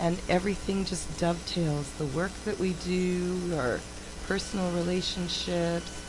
and 0.00 0.20
everything 0.28 0.84
just 0.84 1.18
dovetails 1.18 1.90
the 1.98 2.06
work 2.06 2.32
that 2.44 2.58
we 2.58 2.72
do 2.84 3.36
our 3.56 3.80
personal 4.26 4.70
relationships 4.72 6.00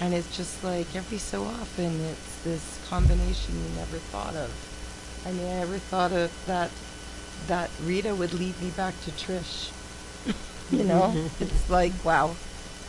and 0.00 0.12
it's 0.14 0.34
just 0.36 0.62
like 0.64 0.94
every 0.96 1.18
so 1.18 1.44
often 1.44 2.00
it's 2.00 2.42
this 2.44 2.78
combination 2.88 3.54
you 3.54 3.76
never 3.76 3.96
thought 4.10 4.34
of 4.34 4.50
i 5.26 5.32
mean 5.32 5.46
i 5.46 5.58
never 5.60 5.78
thought 5.78 6.12
of 6.12 6.30
that 6.46 6.70
that 7.46 7.70
rita 7.84 8.14
would 8.14 8.34
lead 8.34 8.60
me 8.60 8.70
back 8.70 8.92
to 9.04 9.10
trish 9.12 9.70
you 10.70 10.84
know 10.84 11.14
it's 11.40 11.70
like 11.70 11.92
wow 12.04 12.34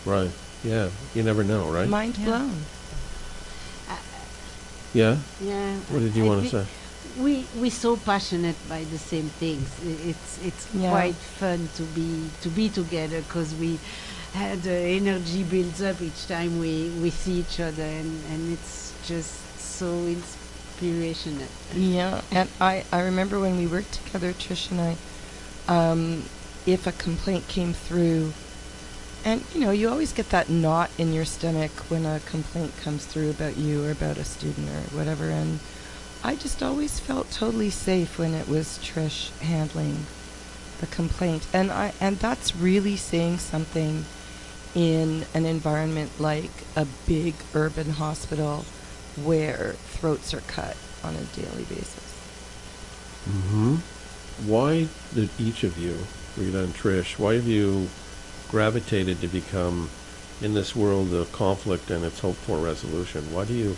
Right. 0.04 0.32
Yeah. 0.64 0.90
You 1.14 1.22
never 1.24 1.44
know, 1.44 1.70
right? 1.70 1.88
mind 1.88 2.18
Yeah. 2.18 2.26
blown 2.26 2.50
yeah. 2.50 2.81
Yeah. 4.94 5.18
Yeah. 5.42 5.76
What 5.90 6.00
did 6.00 6.16
you 6.16 6.26
want 6.26 6.44
to 6.44 6.50
say? 6.50 6.66
We 7.20 7.46
we 7.60 7.70
so 7.70 7.98
passionate 7.98 8.56
by 8.70 8.84
the 8.86 8.98
same 8.98 9.30
things. 9.40 9.68
I- 9.84 10.10
It's 10.12 10.40
it's 10.44 10.68
Yeah. 10.74 10.92
quite 10.92 11.16
fun 11.16 11.70
to 11.78 11.84
be 11.84 12.30
to 12.42 12.50
be 12.50 12.70
together 12.70 13.22
because 13.22 13.54
we 13.56 13.80
uh, 14.36 14.56
the 14.64 14.78
energy 15.00 15.44
builds 15.44 15.82
up 15.82 16.02
each 16.02 16.28
time 16.28 16.60
we 16.60 16.90
we 17.02 17.10
see 17.10 17.40
each 17.44 17.60
other, 17.60 17.84
and 17.84 18.12
and 18.32 18.54
it's 18.54 18.94
just 19.08 19.34
so 19.60 19.88
inspirational. 20.08 21.48
Yeah, 21.76 22.22
and 22.32 22.48
I, 22.62 22.84
I 22.92 23.02
remember 23.02 23.40
when 23.40 23.58
we 23.58 23.68
worked 23.68 23.94
together, 24.06 24.32
Trish 24.34 24.72
and 24.72 24.80
I, 24.82 24.94
um, 25.68 26.24
if 26.66 26.88
a 26.88 26.92
complaint 26.94 27.48
came 27.48 27.74
through, 27.74 28.32
and 29.24 29.44
you 29.54 29.62
know, 29.62 29.72
you 29.72 29.90
always 29.90 30.14
get 30.14 30.30
that 30.30 30.50
knot 30.50 30.90
in 30.98 31.14
your 31.14 31.26
stomach 31.26 31.72
when 31.90 32.06
a 32.06 32.20
complaint 32.22 32.76
comes 32.78 33.06
through 33.06 33.30
about 33.30 33.58
you 33.58 33.86
or 33.86 33.92
about 33.92 34.18
a 34.18 34.24
student 34.24 34.70
or 34.70 34.98
whatever, 34.98 35.30
and 35.30 35.60
I 36.24 36.36
just 36.36 36.62
always 36.62 37.00
felt 37.00 37.32
totally 37.32 37.70
safe 37.70 38.20
when 38.20 38.34
it 38.34 38.48
was 38.48 38.80
Trish 38.80 39.36
handling 39.40 40.06
the 40.80 40.88
complaint, 40.88 41.48
and 41.54 41.72
I 41.72 41.94
and 42.00 42.18
that's 42.18 42.56
really 42.56 42.96
saying 42.96 43.38
something 43.38 44.06
in 44.74 45.26
an 45.34 45.46
environment 45.46 46.12
like 46.20 46.52
a 46.76 46.86
big 47.06 47.36
urban 47.54 47.92
hospital 47.92 48.66
where 49.24 49.74
throats 49.74 50.34
are 50.34 50.42
cut 50.42 50.78
on 51.04 51.16
a 51.16 51.24
daily 51.36 51.64
basis. 51.66 52.16
Mm-hmm. 53.30 53.76
Why 54.48 54.88
did 55.14 55.30
each 55.38 55.64
of 55.64 55.78
you, 55.78 55.98
Rita 56.38 56.64
and 56.64 56.74
Trish, 56.74 57.20
why 57.20 57.36
have 57.36 57.48
you 57.48 57.90
gravitated 58.52 59.22
to 59.22 59.28
become 59.28 59.90
in 60.42 60.54
this 60.54 60.76
world 60.76 61.14
of 61.14 61.32
conflict 61.32 61.90
and 61.90 62.04
its 62.04 62.20
hoped 62.20 62.40
for 62.40 62.58
resolution? 62.58 63.34
Why 63.34 63.46
do 63.46 63.54
you 63.54 63.78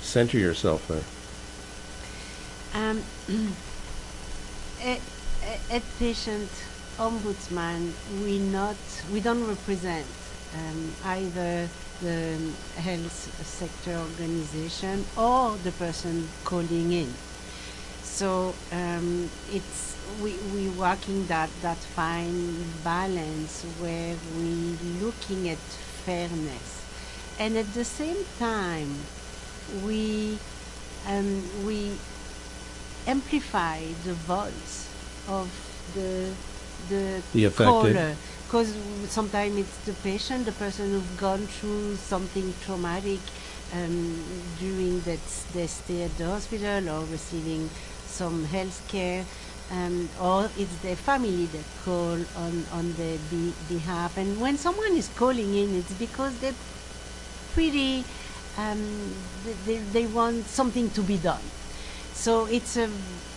center 0.00 0.38
yourself 0.38 0.86
there? 0.86 1.02
Um, 2.74 3.02
at, 4.84 5.00
at 5.70 5.82
patient 5.98 6.50
ombudsman, 6.98 7.92
we 8.24 8.38
not 8.38 8.76
we 9.12 9.20
don't 9.20 9.46
represent 9.48 10.06
um, 10.54 10.92
either 11.04 11.68
the 12.02 12.36
health 12.76 13.40
sector 13.46 13.96
organization 13.96 15.04
or 15.16 15.56
the 15.58 15.72
person 15.72 16.28
calling 16.44 16.92
in. 16.92 17.12
So 18.12 18.54
um, 18.70 19.30
it's 19.50 19.96
we 20.20 20.36
we 20.54 20.68
working 20.68 21.26
that 21.28 21.48
that 21.62 21.78
fine 21.96 22.62
balance 22.84 23.64
where 23.80 24.14
we 24.36 24.76
looking 25.00 25.48
at 25.48 25.58
fairness, 26.04 26.84
and 27.38 27.56
at 27.56 27.72
the 27.72 27.84
same 27.84 28.20
time, 28.38 28.92
we 29.84 30.38
um, 31.08 31.42
we 31.64 31.96
amplify 33.06 33.80
the 34.04 34.14
voice 34.14 34.88
of 35.28 35.48
the 35.94 36.30
the, 36.88 37.22
The 37.32 37.44
caller. 37.50 38.16
Because 38.46 38.74
sometimes 39.08 39.56
it's 39.56 39.78
the 39.86 39.94
patient, 40.04 40.44
the 40.44 40.52
person 40.52 40.90
who's 40.90 41.18
gone 41.18 41.46
through 41.46 41.96
something 41.96 42.52
traumatic 42.66 43.20
um, 43.72 44.22
during 44.60 45.00
that 45.02 45.24
their 45.54 45.68
stay 45.68 46.02
at 46.02 46.14
the 46.18 46.26
hospital 46.26 46.88
or 46.90 47.04
receiving 47.06 47.70
some 48.12 48.44
health 48.44 48.80
care, 48.88 49.24
um, 49.70 50.08
or 50.20 50.50
it's 50.58 50.76
the 50.82 50.94
family 50.94 51.46
that 51.46 51.64
call 51.84 52.18
on 52.44 52.54
on 52.72 52.92
their 52.94 53.18
be- 53.30 53.54
behalf. 53.68 54.16
And 54.16 54.40
when 54.40 54.56
someone 54.58 54.92
is 54.96 55.08
calling 55.16 55.54
in, 55.54 55.74
it's 55.78 55.94
because 55.94 56.38
they're 56.40 56.60
pretty. 57.54 58.04
Um, 58.58 59.14
they, 59.44 59.54
they, 59.66 59.76
they 59.96 60.06
want 60.06 60.44
something 60.44 60.90
to 60.90 61.02
be 61.02 61.16
done. 61.16 61.40
So 62.12 62.44
it's 62.46 62.76
a 62.76 62.88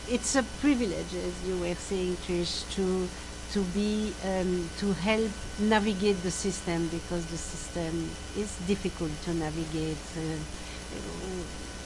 it's 0.10 0.36
a 0.36 0.44
privilege, 0.62 1.14
as 1.16 1.34
you 1.48 1.58
were 1.58 1.76
saying, 1.76 2.18
Trish, 2.28 2.70
to 2.76 3.08
to 3.54 3.64
be 3.74 4.14
um, 4.26 4.70
to 4.80 4.92
help 4.94 5.32
navigate 5.60 6.22
the 6.24 6.32
system 6.32 6.88
because 6.90 7.26
the 7.28 7.38
system 7.38 8.10
is 8.38 8.52
difficult 8.68 9.12
to 9.24 9.34
navigate. 9.34 10.04
Uh, 10.18 10.36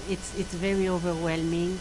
it's 0.09 0.33
it's 0.37 0.53
very 0.55 0.89
overwhelming. 0.89 1.77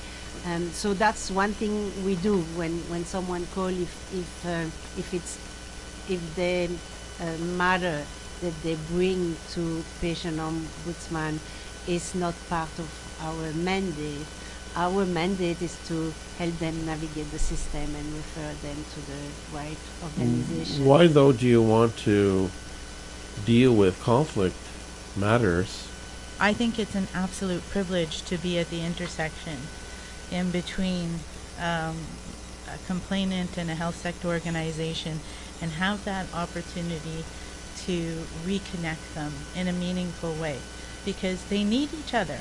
Um, 0.47 0.71
so 0.71 0.95
that's 0.95 1.31
one 1.31 1.53
thing 1.53 1.93
we 2.05 2.15
do 2.17 2.41
when, 2.57 2.79
when 2.91 3.05
someone 3.05 3.47
call 3.55 3.69
if 3.69 3.95
if 4.15 4.47
uh, 4.47 4.71
if 4.97 5.13
it's 5.13 5.39
if 6.09 6.21
the 6.37 6.71
uh, 7.21 7.37
matter 7.57 8.05
that 8.41 8.63
they 8.63 8.77
bring 8.89 9.37
to 9.51 9.85
patient 10.01 10.39
ombudsman 10.39 11.39
is 11.87 12.15
not 12.15 12.35
part 12.49 12.71
of 12.79 12.89
our 13.21 13.53
mandate. 13.53 14.27
Our 14.77 15.05
mandate 15.07 15.61
is 15.61 15.77
to 15.89 16.13
help 16.39 16.57
them 16.59 16.87
navigate 16.87 17.31
the 17.33 17.39
system 17.39 17.83
and 17.83 18.15
refer 18.15 18.53
them 18.63 18.85
to 18.95 19.01
the 19.11 19.57
right 19.57 19.79
organization. 20.05 20.85
Why, 20.85 21.09
though, 21.09 21.33
do 21.33 21.47
you 21.47 21.63
want 21.63 21.97
to 21.99 22.51
deal 23.45 23.75
with 23.75 24.01
conflict 24.03 24.57
matters? 25.17 25.89
I 26.39 26.53
think 26.53 26.79
it's 26.79 26.95
an 26.95 27.09
absolute 27.15 27.69
privilege 27.71 28.23
to 28.23 28.39
be 28.39 28.59
at 28.59 28.71
the 28.71 28.85
intersection 28.85 29.57
in 30.31 30.51
between 30.51 31.21
um, 31.61 31.97
a 32.67 32.79
complainant 32.87 33.57
and 33.57 33.71
a 33.71 33.75
health 33.75 33.97
sector 33.97 34.29
organization 34.29 35.21
and 35.61 35.73
have 35.73 36.05
that 36.05 36.27
opportunity 36.35 37.25
to 37.85 38.25
reconnect 38.45 39.15
them 39.15 39.33
in 39.57 39.69
a 39.69 39.73
meaningful 39.73 40.35
way 40.35 40.59
because 41.05 41.45
they 41.45 41.65
need 41.65 41.91
each 41.95 42.15
other. 42.15 42.39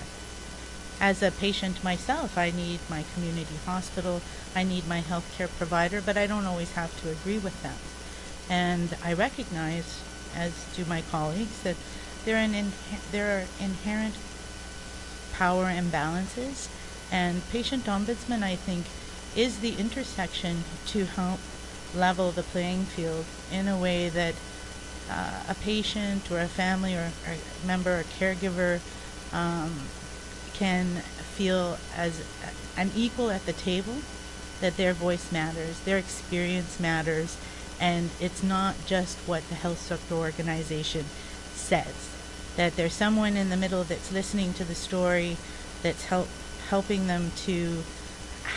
As 1.00 1.22
a 1.22 1.32
patient 1.32 1.84
myself, 1.84 2.38
I 2.38 2.52
need 2.52 2.80
my 2.90 3.04
community 3.14 3.56
hospital, 3.66 4.22
I 4.56 4.64
need 4.64 4.88
my 4.88 5.02
healthcare 5.02 5.50
provider, 5.58 6.02
but 6.02 6.18
I 6.18 6.26
don't 6.26 6.46
always 6.46 6.74
have 6.74 7.00
to 7.02 7.12
agree 7.12 7.38
with 7.38 7.62
them. 7.62 7.76
And 8.50 8.98
I 9.04 9.14
recognize 9.14 10.02
as 10.38 10.54
do 10.76 10.86
my 10.86 11.02
colleagues, 11.10 11.64
that 11.64 11.76
there 12.26 12.38
are, 12.38 12.64
there 13.12 13.40
are 13.40 13.46
inherent 13.60 14.16
power 15.34 15.66
imbalances, 15.66 16.70
and 17.12 17.42
patient 17.52 17.86
ombudsman, 17.86 18.44
I 18.44 18.56
think, 18.56 18.86
is 19.36 19.60
the 19.60 19.76
intersection 19.76 20.64
to 20.88 21.06
help 21.06 21.40
level 21.96 22.32
the 22.32 22.44
playing 22.44 22.84
field 22.84 23.26
in 23.52 23.68
a 23.68 23.78
way 23.78 24.10
that 24.10 24.36
uh, 25.10 25.44
a 25.50 25.56
patient 25.56 26.30
or 26.32 26.40
a 26.40 26.48
family 26.48 26.96
or, 26.96 27.12
a 27.26 27.68
member 27.68 28.00
or 28.00 28.04
caregiver 28.04 28.80
um, 29.34 29.74
can 30.54 30.88
feel 31.36 31.78
as 31.96 32.24
an 32.76 32.92
equal 32.96 33.32
at 33.32 33.46
the 33.46 33.54
table, 33.54 33.96
that 34.60 34.76
their 34.78 34.94
voice 34.94 35.32
matters, 35.32 35.80
their 35.82 35.98
experience 35.98 36.80
matters, 36.80 37.38
and 37.80 38.10
it's 38.20 38.42
not 38.42 38.76
just 38.86 39.18
what 39.28 39.48
the 39.50 39.56
health 39.56 39.80
sector 39.80 40.16
organization 40.16 41.06
says. 41.54 42.10
That 42.56 42.76
there's 42.76 42.94
someone 42.94 43.38
in 43.38 43.50
the 43.50 43.58
middle 43.58 43.84
that's 43.84 44.12
listening 44.12 44.54
to 44.54 44.64
the 44.64 44.76
story, 44.76 45.38
that's 45.84 46.06
help, 46.06 46.28
helping 46.70 47.08
them 47.08 47.32
to 47.46 47.84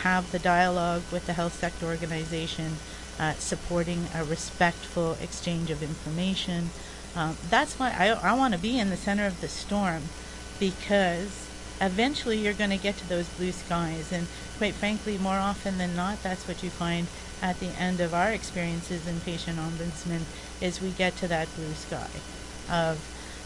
have 0.01 0.31
the 0.31 0.39
dialogue 0.39 1.03
with 1.11 1.25
the 1.27 1.33
health 1.33 1.53
sector 1.53 1.85
organization, 1.85 2.77
uh, 3.19 3.33
supporting 3.33 4.07
a 4.15 4.23
respectful 4.23 5.17
exchange 5.21 5.69
of 5.69 5.83
information. 5.83 6.69
Um, 7.15 7.37
that's 7.49 7.77
why 7.77 7.93
I, 7.97 8.07
I 8.31 8.33
want 8.33 8.53
to 8.53 8.59
be 8.59 8.79
in 8.79 8.89
the 8.89 8.97
center 8.97 9.25
of 9.25 9.41
the 9.41 9.47
storm 9.47 10.03
because 10.59 11.47
eventually 11.81 12.37
you're 12.37 12.53
going 12.53 12.69
to 12.69 12.77
get 12.77 12.97
to 12.97 13.09
those 13.09 13.27
blue 13.29 13.51
skies. 13.51 14.11
And 14.11 14.27
quite 14.57 14.75
frankly, 14.75 15.17
more 15.17 15.35
often 15.35 15.77
than 15.77 15.95
not, 15.95 16.23
that's 16.23 16.47
what 16.47 16.63
you 16.63 16.69
find 16.69 17.07
at 17.41 17.59
the 17.59 17.69
end 17.79 17.99
of 17.99 18.13
our 18.13 18.31
experiences 18.31 19.07
in 19.07 19.19
patient 19.21 19.57
ombudsman 19.57 20.21
is 20.61 20.79
we 20.79 20.91
get 20.91 21.17
to 21.17 21.27
that 21.27 21.53
blue 21.55 21.73
sky 21.73 22.09
of, 22.69 22.99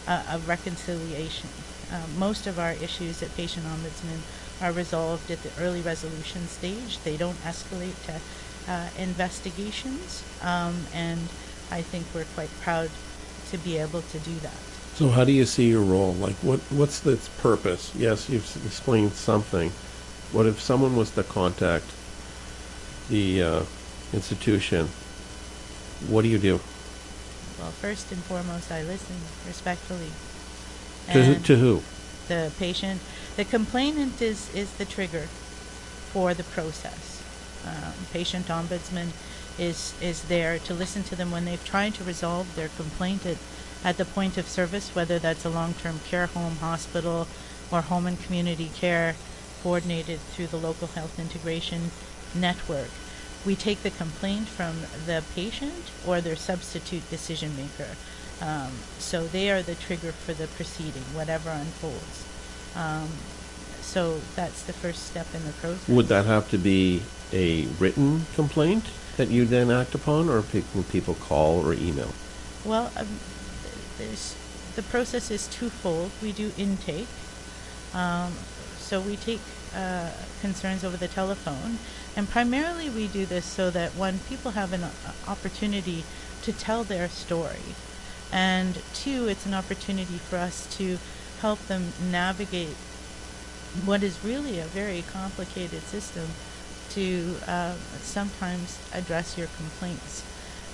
uh, 0.06 0.22
of 0.30 0.46
reconciliation. 0.46 1.48
Uh, 1.90 2.02
most 2.18 2.46
of 2.46 2.58
our 2.58 2.72
issues 2.72 3.22
at 3.22 3.34
patient 3.36 3.64
ombudsman 3.64 4.20
are 4.60 4.72
resolved 4.72 5.30
at 5.30 5.42
the 5.42 5.50
early 5.62 5.80
resolution 5.82 6.46
stage. 6.48 6.98
They 7.04 7.16
don't 7.16 7.36
escalate 7.44 7.94
to 8.06 8.20
uh, 8.72 8.88
investigations, 8.98 10.24
um, 10.42 10.74
and 10.94 11.20
I 11.70 11.82
think 11.82 12.06
we're 12.14 12.24
quite 12.34 12.50
proud 12.60 12.90
to 13.50 13.58
be 13.58 13.78
able 13.78 14.02
to 14.02 14.18
do 14.20 14.34
that. 14.40 14.56
So 14.94 15.08
how 15.10 15.24
do 15.24 15.32
you 15.32 15.44
see 15.44 15.68
your 15.68 15.82
role? 15.82 16.14
Like, 16.14 16.36
what 16.36 16.60
what's 16.70 17.04
its 17.06 17.28
purpose? 17.40 17.92
Yes, 17.94 18.28
you've 18.30 18.64
explained 18.66 19.12
something. 19.12 19.70
What 20.32 20.46
if 20.46 20.60
someone 20.60 20.96
was 20.96 21.10
to 21.12 21.22
contact 21.22 21.84
the 23.08 23.42
uh, 23.42 23.62
institution? 24.12 24.88
What 26.08 26.22
do 26.22 26.28
you 26.28 26.38
do? 26.38 26.60
Well, 27.58 27.70
first 27.70 28.10
and 28.10 28.22
foremost, 28.24 28.72
I 28.72 28.82
listen 28.82 29.16
respectfully. 29.46 30.10
To, 31.12 31.22
who- 31.24 31.42
to 31.44 31.56
who? 31.56 31.82
the 32.28 32.50
patient, 32.58 33.00
the 33.36 33.44
complainant 33.44 34.20
is, 34.20 34.52
is 34.54 34.72
the 34.74 34.84
trigger 34.84 35.28
for 36.12 36.34
the 36.34 36.44
process. 36.44 37.22
Um, 37.66 37.92
patient 38.12 38.46
ombudsman 38.46 39.08
is, 39.58 39.94
is 40.00 40.22
there 40.24 40.58
to 40.60 40.74
listen 40.74 41.02
to 41.04 41.16
them 41.16 41.30
when 41.30 41.44
they've 41.44 41.64
tried 41.64 41.94
to 41.94 42.04
resolve 42.04 42.54
their 42.56 42.68
complaint 42.68 43.26
at, 43.26 43.36
at 43.84 43.96
the 43.96 44.04
point 44.04 44.38
of 44.38 44.46
service, 44.46 44.94
whether 44.94 45.18
that's 45.18 45.44
a 45.44 45.50
long-term 45.50 46.00
care 46.08 46.26
home, 46.26 46.56
hospital, 46.56 47.26
or 47.70 47.82
home 47.82 48.06
and 48.06 48.22
community 48.22 48.70
care 48.74 49.14
coordinated 49.62 50.20
through 50.20 50.46
the 50.46 50.56
local 50.56 50.88
health 50.88 51.18
integration 51.18 51.90
network. 52.34 52.90
We 53.44 53.56
take 53.56 53.82
the 53.82 53.90
complaint 53.90 54.48
from 54.48 54.76
the 55.06 55.22
patient 55.34 55.90
or 56.06 56.20
their 56.20 56.36
substitute 56.36 57.08
decision 57.10 57.56
maker. 57.56 57.96
Um, 58.40 58.72
so 58.98 59.26
they 59.26 59.50
are 59.50 59.62
the 59.62 59.74
trigger 59.74 60.12
for 60.12 60.34
the 60.34 60.46
proceeding, 60.46 61.02
whatever 61.14 61.50
unfolds. 61.50 62.25
Um, 62.76 63.08
so 63.80 64.20
that's 64.34 64.62
the 64.64 64.72
first 64.72 65.06
step 65.06 65.26
in 65.34 65.44
the 65.44 65.52
process. 65.52 65.88
Would 65.88 66.08
that 66.08 66.26
have 66.26 66.50
to 66.50 66.58
be 66.58 67.02
a 67.32 67.66
written 67.78 68.26
complaint 68.34 68.84
that 69.16 69.28
you 69.28 69.46
then 69.46 69.70
act 69.70 69.94
upon, 69.94 70.28
or 70.28 70.42
pe- 70.42 70.62
can 70.72 70.84
people 70.84 71.14
call 71.14 71.64
or 71.66 71.72
email? 71.72 72.12
Well, 72.64 72.92
um, 72.96 73.06
there's, 73.98 74.36
the 74.74 74.82
process 74.82 75.30
is 75.30 75.48
twofold. 75.48 76.10
We 76.22 76.32
do 76.32 76.52
intake. 76.58 77.08
Um, 77.94 78.32
so 78.78 79.00
we 79.00 79.16
take 79.16 79.40
uh, 79.74 80.10
concerns 80.40 80.84
over 80.84 80.96
the 80.96 81.08
telephone. 81.08 81.78
And 82.16 82.28
primarily 82.28 82.90
we 82.90 83.08
do 83.08 83.26
this 83.26 83.44
so 83.44 83.70
that 83.70 83.90
one, 83.92 84.20
people 84.28 84.52
have 84.52 84.72
an 84.72 84.84
uh, 84.84 84.90
opportunity 85.26 86.04
to 86.42 86.52
tell 86.52 86.84
their 86.84 87.08
story. 87.08 87.74
And 88.32 88.78
two, 88.94 89.28
it's 89.28 89.46
an 89.46 89.54
opportunity 89.54 90.18
for 90.18 90.36
us 90.36 90.66
to 90.76 90.98
help 91.46 91.64
them 91.68 91.92
navigate 92.10 92.76
what 93.84 94.02
is 94.02 94.24
really 94.24 94.58
a 94.58 94.64
very 94.64 95.04
complicated 95.12 95.80
system 95.82 96.26
to 96.90 97.36
uh, 97.46 97.74
sometimes 98.02 98.80
address 98.92 99.38
your 99.38 99.46
complaints. 99.56 100.24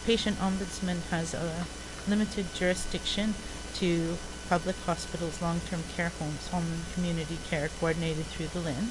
Patient 0.07 0.39
ombudsman 0.39 1.03
has 1.11 1.35
a 1.35 1.67
limited 2.09 2.47
jurisdiction 2.55 3.35
to 3.75 4.17
public 4.49 4.77
hospitals, 4.87 5.43
long-term 5.43 5.83
care 5.95 6.13
homes, 6.19 6.49
home 6.49 6.65
and 6.65 6.95
community 6.95 7.37
care 7.51 7.69
coordinated 7.79 8.25
through 8.25 8.47
the 8.47 8.61
LHIN. 8.61 8.87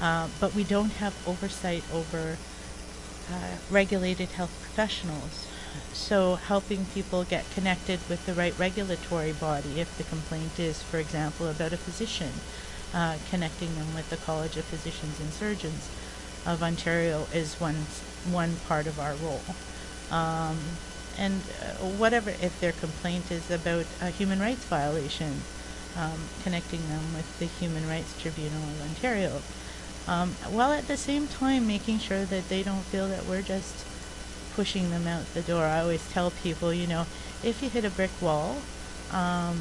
Uh, 0.00 0.26
but 0.40 0.56
we 0.56 0.64
don't 0.64 0.94
have 1.02 1.14
oversight 1.24 1.84
over 1.92 2.36
uh, 3.30 3.56
regulated 3.70 4.30
health 4.30 4.54
professionals. 4.60 5.46
So 5.92 6.36
helping 6.36 6.86
people 6.86 7.24
get 7.24 7.50
connected 7.50 8.00
with 8.08 8.24
the 8.26 8.34
right 8.34 8.56
regulatory 8.58 9.32
body 9.32 9.80
if 9.80 9.96
the 9.98 10.04
complaint 10.04 10.58
is, 10.58 10.82
for 10.82 10.98
example, 10.98 11.48
about 11.48 11.72
a 11.72 11.76
physician, 11.76 12.32
uh, 12.94 13.16
connecting 13.30 13.74
them 13.76 13.94
with 13.94 14.08
the 14.10 14.16
College 14.16 14.56
of 14.56 14.64
Physicians 14.64 15.20
and 15.20 15.32
Surgeons 15.32 15.88
of 16.46 16.62
Ontario 16.62 17.26
is 17.34 17.60
one 17.60 17.86
one 18.30 18.56
part 18.68 18.86
of 18.86 18.98
our 19.00 19.14
role. 19.14 19.42
Um, 20.10 20.58
and 21.18 21.40
uh, 21.60 21.84
whatever, 21.84 22.30
if 22.30 22.60
their 22.60 22.72
complaint 22.72 23.30
is 23.30 23.50
about 23.50 23.86
a 24.00 24.10
human 24.10 24.38
rights 24.38 24.64
violation, 24.64 25.42
um, 25.96 26.28
connecting 26.42 26.86
them 26.88 27.14
with 27.14 27.38
the 27.38 27.46
Human 27.46 27.88
Rights 27.88 28.20
Tribunal 28.20 28.62
of 28.62 28.82
Ontario, 28.82 29.40
um, 30.06 30.32
while 30.50 30.72
at 30.72 30.88
the 30.88 30.96
same 30.96 31.26
time 31.26 31.66
making 31.66 31.98
sure 31.98 32.24
that 32.24 32.48
they 32.48 32.62
don't 32.62 32.84
feel 32.84 33.08
that 33.08 33.24
we're 33.24 33.42
just 33.42 33.86
pushing 34.56 34.90
them 34.90 35.06
out 35.06 35.22
the 35.34 35.42
door. 35.42 35.64
I 35.64 35.80
always 35.80 36.10
tell 36.10 36.30
people, 36.30 36.72
you 36.72 36.86
know, 36.86 37.06
if 37.44 37.62
you 37.62 37.68
hit 37.68 37.84
a 37.84 37.90
brick 37.90 38.10
wall 38.22 38.56
um, 39.12 39.60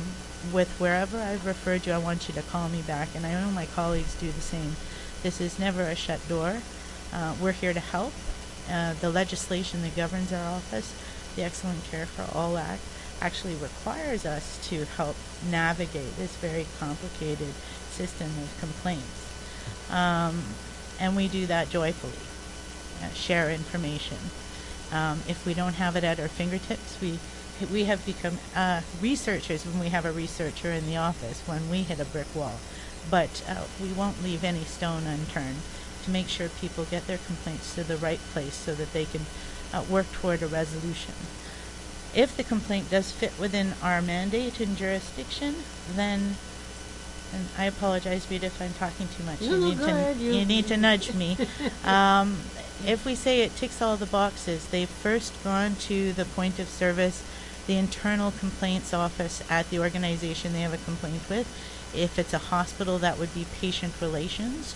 with 0.53 0.73
wherever 0.79 1.19
I've 1.19 1.45
referred 1.45 1.85
you, 1.85 1.91
I 1.91 1.97
want 1.97 2.29
you 2.29 2.33
to 2.35 2.41
call 2.41 2.69
me 2.69 2.81
back. 2.81 3.09
And 3.13 3.25
I 3.25 3.33
know 3.33 3.51
my 3.51 3.65
colleagues 3.67 4.15
do 4.15 4.31
the 4.31 4.41
same. 4.41 4.77
This 5.21 5.41
is 5.41 5.59
never 5.59 5.81
a 5.83 5.95
shut 5.95 6.25
door. 6.29 6.61
Uh, 7.13 7.35
we're 7.41 7.51
here 7.51 7.73
to 7.73 7.79
help. 7.79 8.13
Uh, 8.71 8.93
the 8.93 9.09
legislation 9.09 9.81
that 9.81 9.95
governs 9.95 10.31
our 10.31 10.55
office, 10.55 10.95
the 11.35 11.43
Excellent 11.43 11.83
Care 11.91 12.05
for 12.05 12.25
All 12.35 12.57
Act, 12.57 12.81
actually 13.21 13.55
requires 13.55 14.25
us 14.25 14.65
to 14.69 14.85
help 14.85 15.15
navigate 15.49 16.15
this 16.15 16.35
very 16.37 16.65
complicated 16.79 17.53
system 17.89 18.27
of 18.27 18.57
complaints. 18.59 19.33
Um, 19.91 20.41
and 20.99 21.15
we 21.15 21.27
do 21.27 21.45
that 21.47 21.69
joyfully. 21.69 22.13
Uh, 23.03 23.13
share 23.13 23.51
information. 23.51 24.17
Um, 24.91 25.21
if 25.27 25.45
we 25.45 25.53
don't 25.53 25.73
have 25.73 25.95
it 25.95 26.03
at 26.03 26.19
our 26.19 26.27
fingertips, 26.27 26.99
we 27.01 27.19
we 27.71 27.85
have 27.85 28.05
become 28.05 28.37
uh, 28.55 28.81
researchers 29.01 29.65
when 29.65 29.79
we 29.79 29.89
have 29.89 30.05
a 30.05 30.11
researcher 30.11 30.71
in 30.71 30.85
the 30.85 30.97
office 30.97 31.41
when 31.45 31.69
we 31.69 31.83
hit 31.83 31.99
a 31.99 32.05
brick 32.05 32.27
wall. 32.35 32.59
But 33.09 33.43
uh, 33.47 33.63
we 33.81 33.89
won't 33.93 34.23
leave 34.23 34.43
any 34.43 34.63
stone 34.63 35.03
unturned 35.05 35.59
to 36.03 36.11
make 36.11 36.27
sure 36.27 36.49
people 36.49 36.85
get 36.85 37.07
their 37.07 37.17
complaints 37.19 37.73
to 37.75 37.83
the 37.83 37.97
right 37.97 38.19
place 38.33 38.53
so 38.55 38.75
that 38.75 38.93
they 38.93 39.05
can 39.05 39.21
uh, 39.73 39.83
work 39.89 40.11
toward 40.11 40.41
a 40.41 40.47
resolution. 40.47 41.13
If 42.13 42.35
the 42.37 42.43
complaint 42.43 42.89
does 42.89 43.11
fit 43.11 43.33
within 43.39 43.73
our 43.81 44.01
mandate 44.01 44.59
and 44.59 44.77
jurisdiction, 44.77 45.55
then 45.95 46.35
and 47.33 47.47
I 47.57 47.65
apologize, 47.65 48.27
Rita, 48.29 48.45
if 48.45 48.61
I'm 48.61 48.73
talking 48.73 49.07
too 49.17 49.23
much. 49.23 49.41
You 49.41 49.51
no, 49.51 49.69
need 49.69 49.79
to 49.79 50.23
you- 50.23 50.33
you 50.33 50.45
need 50.45 50.67
to 50.67 50.77
nudge 50.77 51.13
me. 51.13 51.37
um, 51.83 52.37
if 52.85 53.05
we 53.05 53.15
say 53.15 53.41
it 53.41 53.55
ticks 53.55 53.81
all 53.81 53.97
the 53.97 54.05
boxes, 54.05 54.67
they've 54.67 54.89
first 54.89 55.43
gone 55.43 55.75
to 55.75 56.13
the 56.13 56.25
point 56.25 56.59
of 56.59 56.67
service, 56.67 57.23
the 57.67 57.77
internal 57.77 58.31
complaints 58.31 58.93
office 58.93 59.43
at 59.49 59.69
the 59.69 59.79
organization 59.79 60.53
they 60.53 60.61
have 60.61 60.73
a 60.73 60.85
complaint 60.85 61.21
with. 61.29 61.47
If 61.95 62.19
it's 62.19 62.33
a 62.33 62.49
hospital, 62.49 62.97
that 62.99 63.17
would 63.17 63.33
be 63.33 63.45
patient 63.59 63.93
relations. 64.01 64.75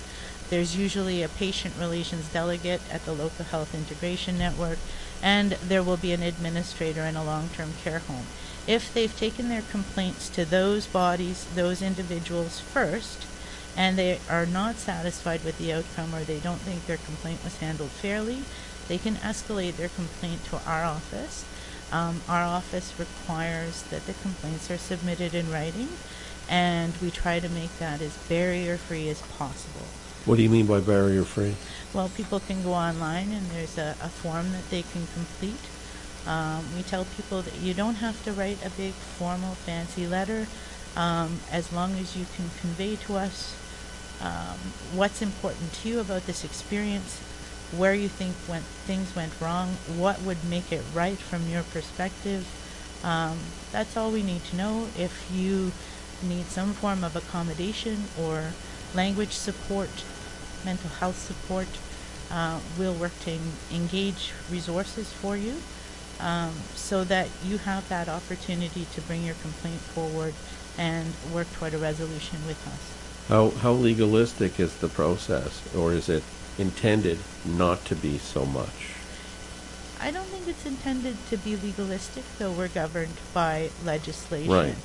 There's 0.50 0.76
usually 0.76 1.22
a 1.22 1.30
patient 1.30 1.76
relations 1.80 2.28
delegate 2.30 2.82
at 2.92 3.06
the 3.06 3.14
local 3.14 3.46
health 3.46 3.76
integration 3.76 4.38
network, 4.38 4.80
and 5.22 5.52
there 5.52 5.84
will 5.84 5.98
be 5.98 6.14
an 6.14 6.24
administrator 6.24 7.04
in 7.04 7.16
a 7.16 7.24
long-term 7.24 7.74
care 7.84 8.00
home. 8.00 8.26
If 8.66 8.94
they've 8.94 9.16
taken 9.16 9.50
their 9.50 9.62
complaints 9.62 10.30
to 10.30 10.46
those 10.46 10.88
bodies, 10.88 11.46
those 11.54 11.82
individuals 11.82 12.60
first, 12.60 13.26
and 13.76 13.98
they 13.98 14.20
are 14.30 14.46
not 14.46 14.76
satisfied 14.76 15.44
with 15.44 15.58
the 15.58 15.74
outcome 15.74 16.14
or 16.14 16.24
they 16.24 16.40
don't 16.40 16.60
think 16.62 16.86
their 16.86 16.98
complaint 16.98 17.44
was 17.44 17.58
handled 17.58 17.92
fairly, 17.92 18.44
they 18.88 18.98
can 18.98 19.16
escalate 19.16 19.78
their 19.78 19.90
complaint 19.90 20.44
to 20.46 20.58
our 20.66 20.84
office. 20.84 21.46
Um, 21.92 22.22
our 22.28 22.44
office 22.44 22.94
requires 23.00 23.84
that 23.84 24.06
the 24.06 24.14
complaints 24.14 24.70
are 24.70 24.78
submitted 24.78 25.34
in 25.34 25.52
writing, 25.52 25.90
and 26.48 26.94
we 27.02 27.10
try 27.10 27.40
to 27.40 27.50
make 27.50 27.78
that 27.80 28.02
as 28.02 28.16
barrier-free 28.30 29.10
as 29.10 29.22
possible. 29.38 29.86
What 30.26 30.36
do 30.36 30.44
you 30.44 30.50
mean 30.50 30.66
by 30.66 30.80
barrier 30.82 31.24
free? 31.24 31.56
Well, 31.94 32.10
people 32.10 32.40
can 32.40 32.62
go 32.62 32.74
online 32.74 33.32
and 33.32 33.50
there's 33.52 33.78
a, 33.78 33.96
a 34.02 34.10
form 34.10 34.52
that 34.52 34.70
they 34.70 34.84
can 34.84 35.08
complete. 35.14 35.66
Um, 36.28 36.66
we 36.76 36.84
tell 36.84 37.06
people 37.16 37.42
that 37.42 37.56
you 37.62 37.74
don't 37.74 37.96
have 37.96 38.24
to 38.26 38.34
write 38.34 38.64
a 38.64 38.70
big 38.70 38.94
formal 38.94 39.56
fancy 39.56 40.06
letter 40.06 40.48
um, 40.96 41.40
as 41.52 41.72
long 41.72 41.94
as 41.98 42.16
you 42.16 42.26
can 42.36 42.50
convey 42.62 42.96
to 42.98 43.16
us 43.16 43.56
um, 44.22 44.58
what's 44.94 45.22
important 45.22 45.72
to 45.74 45.90
you 45.90 46.00
about 46.00 46.26
this 46.26 46.44
experience, 46.44 47.20
where 47.76 47.94
you 47.94 48.10
think 48.10 48.36
went, 48.48 48.66
things 48.86 49.16
went 49.16 49.32
wrong, 49.40 49.78
what 49.96 50.22
would 50.22 50.44
make 50.44 50.72
it 50.72 50.84
right 50.94 51.18
from 51.18 51.48
your 51.48 51.64
perspective. 51.64 52.46
Um, 53.04 53.40
that's 53.72 53.96
all 53.96 54.12
we 54.12 54.24
need 54.24 54.44
to 54.46 54.58
know. 54.58 54.88
If 54.98 55.30
you 55.34 55.72
need 56.22 56.48
some 56.48 56.74
form 56.74 57.04
of 57.04 57.16
accommodation 57.16 58.06
or 58.20 58.52
language 58.94 59.32
support, 59.32 59.90
mental 60.66 60.90
health 60.90 61.18
support, 61.18 61.68
uh, 62.30 62.60
we'll 62.78 62.94
work 62.94 63.18
to 63.22 63.32
en- 63.32 63.40
engage 63.72 64.34
resources 64.52 65.14
for 65.14 65.38
you 65.38 65.56
um, 66.20 66.52
so 66.76 67.04
that 67.06 67.30
you 67.46 67.58
have 67.60 67.88
that 67.88 68.10
opportunity 68.10 68.86
to 68.94 69.02
bring 69.02 69.24
your 69.24 69.36
complaint 69.36 69.80
forward 69.80 70.34
and 70.80 71.14
work 71.34 71.52
toward 71.54 71.74
a 71.74 71.78
resolution 71.78 72.40
with 72.48 72.58
us. 72.66 73.28
How, 73.28 73.50
how 73.62 73.74
legalistic 73.74 74.60
is 74.60 74.78
the 74.78 74.88
process, 74.88 75.62
or 75.76 75.92
is 75.94 76.10
it 76.10 76.24
intended 76.58 77.20
not 77.46 77.86
to 77.86 77.96
be 77.96 78.18
so 78.18 78.46
much? 78.46 78.96
I 80.02 80.10
don't 80.12 80.26
think 80.28 80.48
it's 80.48 80.66
intended 80.66 81.18
to 81.30 81.38
be 81.38 81.58
legalistic, 81.58 82.24
though 82.40 82.52
we're 82.52 82.70
governed 82.70 83.18
by 83.34 83.70
legislation. 83.84 84.52
Right. 84.52 84.76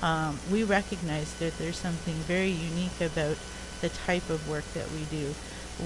Um, 0.00 0.38
we 0.50 0.62
recognize 0.62 1.34
that 1.34 1.58
there's 1.58 1.76
something 1.76 2.14
very 2.14 2.50
unique 2.50 3.00
about 3.00 3.36
the 3.80 3.88
type 3.90 4.30
of 4.30 4.48
work 4.48 4.64
that 4.72 4.90
we 4.92 5.04
do. 5.10 5.34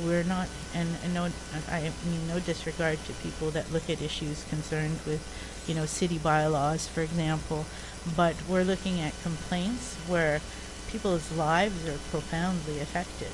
We're 0.04 0.24
not, 0.24 0.48
and, 0.74 0.88
and 1.02 1.14
no, 1.14 1.30
I 1.70 1.90
mean 2.06 2.28
no 2.28 2.38
disregard 2.38 2.98
to 3.06 3.12
people 3.14 3.50
that 3.52 3.72
look 3.72 3.88
at 3.88 4.02
issues 4.02 4.44
concerned 4.50 4.98
with, 5.06 5.22
you 5.66 5.74
know, 5.74 5.86
city 5.86 6.18
bylaws, 6.18 6.86
for 6.86 7.00
example, 7.00 7.64
but 8.16 8.34
we're 8.48 8.64
looking 8.64 9.00
at 9.00 9.20
complaints 9.22 9.94
where 10.06 10.40
people's 10.88 11.32
lives 11.32 11.88
are 11.88 11.98
profoundly 12.10 12.80
affected. 12.80 13.32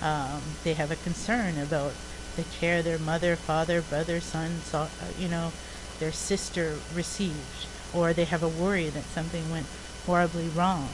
Um, 0.00 0.40
they 0.64 0.74
have 0.74 0.90
a 0.90 0.96
concern 0.96 1.58
about 1.58 1.92
the 2.36 2.44
care 2.44 2.82
their 2.82 2.98
mother, 2.98 3.34
father, 3.34 3.82
brother, 3.82 4.20
son, 4.20 4.60
saw, 4.62 4.82
uh, 4.84 4.88
you 5.18 5.28
know, 5.28 5.52
their 5.98 6.12
sister 6.12 6.78
received, 6.94 7.66
or 7.92 8.12
they 8.12 8.24
have 8.24 8.42
a 8.42 8.48
worry 8.48 8.88
that 8.88 9.04
something 9.04 9.50
went 9.50 9.66
horribly 10.06 10.48
wrong, 10.48 10.88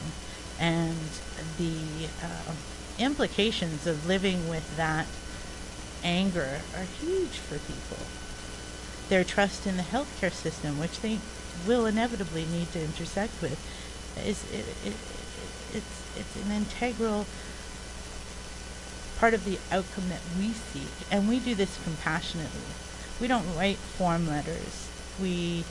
and 0.59 0.97
the 1.57 2.07
uh, 2.23 2.53
implications 2.97 3.85
of 3.85 4.07
living 4.07 4.49
with 4.49 4.75
that 4.77 5.05
anger 6.03 6.61
are 6.75 6.85
huge 6.99 7.37
for 7.37 7.59
people. 7.59 8.05
Their 9.09 9.23
trust 9.23 9.67
in 9.67 9.77
the 9.77 9.83
healthcare 9.83 10.31
system, 10.31 10.79
which 10.79 10.99
they 11.01 11.19
will 11.67 11.85
inevitably 11.85 12.45
need 12.45 12.71
to 12.73 12.81
intersect 12.81 13.41
with, 13.41 13.59
is 14.25 14.43
it, 14.51 14.65
it, 14.85 14.95
it's 15.75 16.17
it's 16.17 16.35
an 16.45 16.51
integral 16.51 17.25
part 19.19 19.33
of 19.33 19.45
the 19.45 19.57
outcome 19.71 20.09
that 20.09 20.21
we 20.37 20.49
seek, 20.49 20.87
and 21.11 21.27
we 21.27 21.39
do 21.39 21.55
this 21.55 21.79
compassionately. 21.83 22.61
We 23.19 23.27
don't 23.27 23.55
write 23.55 23.77
form 23.77 24.27
letters. 24.27 24.89
We 25.21 25.63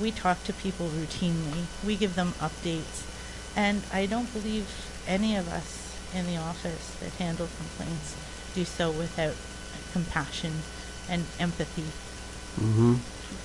we 0.00 0.10
talk 0.10 0.42
to 0.44 0.52
people 0.52 0.88
routinely. 0.88 1.66
We 1.86 1.96
give 1.96 2.14
them 2.14 2.32
updates, 2.40 3.04
and 3.56 3.82
I 3.92 4.06
don't 4.06 4.32
believe 4.32 4.68
any 5.06 5.36
of 5.36 5.48
us 5.48 5.96
in 6.14 6.26
the 6.26 6.36
office 6.36 6.94
that 7.00 7.12
handle 7.14 7.48
complaints 7.58 8.16
do 8.54 8.64
so 8.64 8.90
without 8.90 9.34
compassion 9.92 10.52
and 11.08 11.24
empathy, 11.38 11.84
Mm-hmm. 12.60 12.94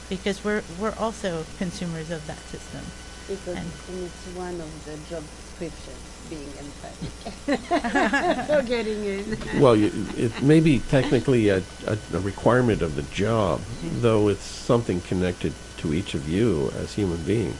Because 0.10 0.43
we're 0.43 0.63
we're 0.80 0.95
also 0.99 1.45
consumers 1.58 2.10
of 2.12 2.25
that 2.28 2.39
system. 2.49 2.82
Because 3.28 3.58
And- 3.58 3.71
and 3.89 4.04
it's 4.06 4.36
one 4.36 4.60
of 4.60 4.86
the 4.86 4.97
job 5.10 5.23
descriptions, 5.38 5.99
being 6.30 6.49
empathic. 6.58 8.47
so 8.47 8.62
getting 8.63 9.04
in. 9.06 9.38
Well, 9.62 9.75
you, 9.75 9.91
it 10.17 10.41
may 10.41 10.60
be 10.60 10.80
technically 10.80 11.49
a, 11.49 11.62
a, 11.86 11.97
a 12.13 12.19
requirement 12.19 12.82
of 12.82 12.95
the 12.95 13.04
job, 13.04 13.62
though 14.02 14.30
it's 14.30 14.43
something 14.43 15.02
connected 15.02 15.54
to 15.78 15.93
each 15.93 16.15
of 16.15 16.28
you 16.28 16.71
as 16.82 16.93
human 16.93 17.21
beings. 17.23 17.56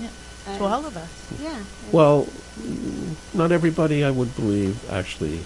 Yeah, 0.00 0.08
Uh, 0.46 0.58
to 0.58 0.64
all 0.64 0.86
of 0.86 0.96
us. 0.96 1.10
Yeah. 1.42 1.58
Well, 1.90 2.28
mm, 2.60 3.14
not 3.34 3.50
everybody, 3.50 4.04
I 4.04 4.10
would 4.12 4.34
believe, 4.36 4.88
actually 4.90 5.40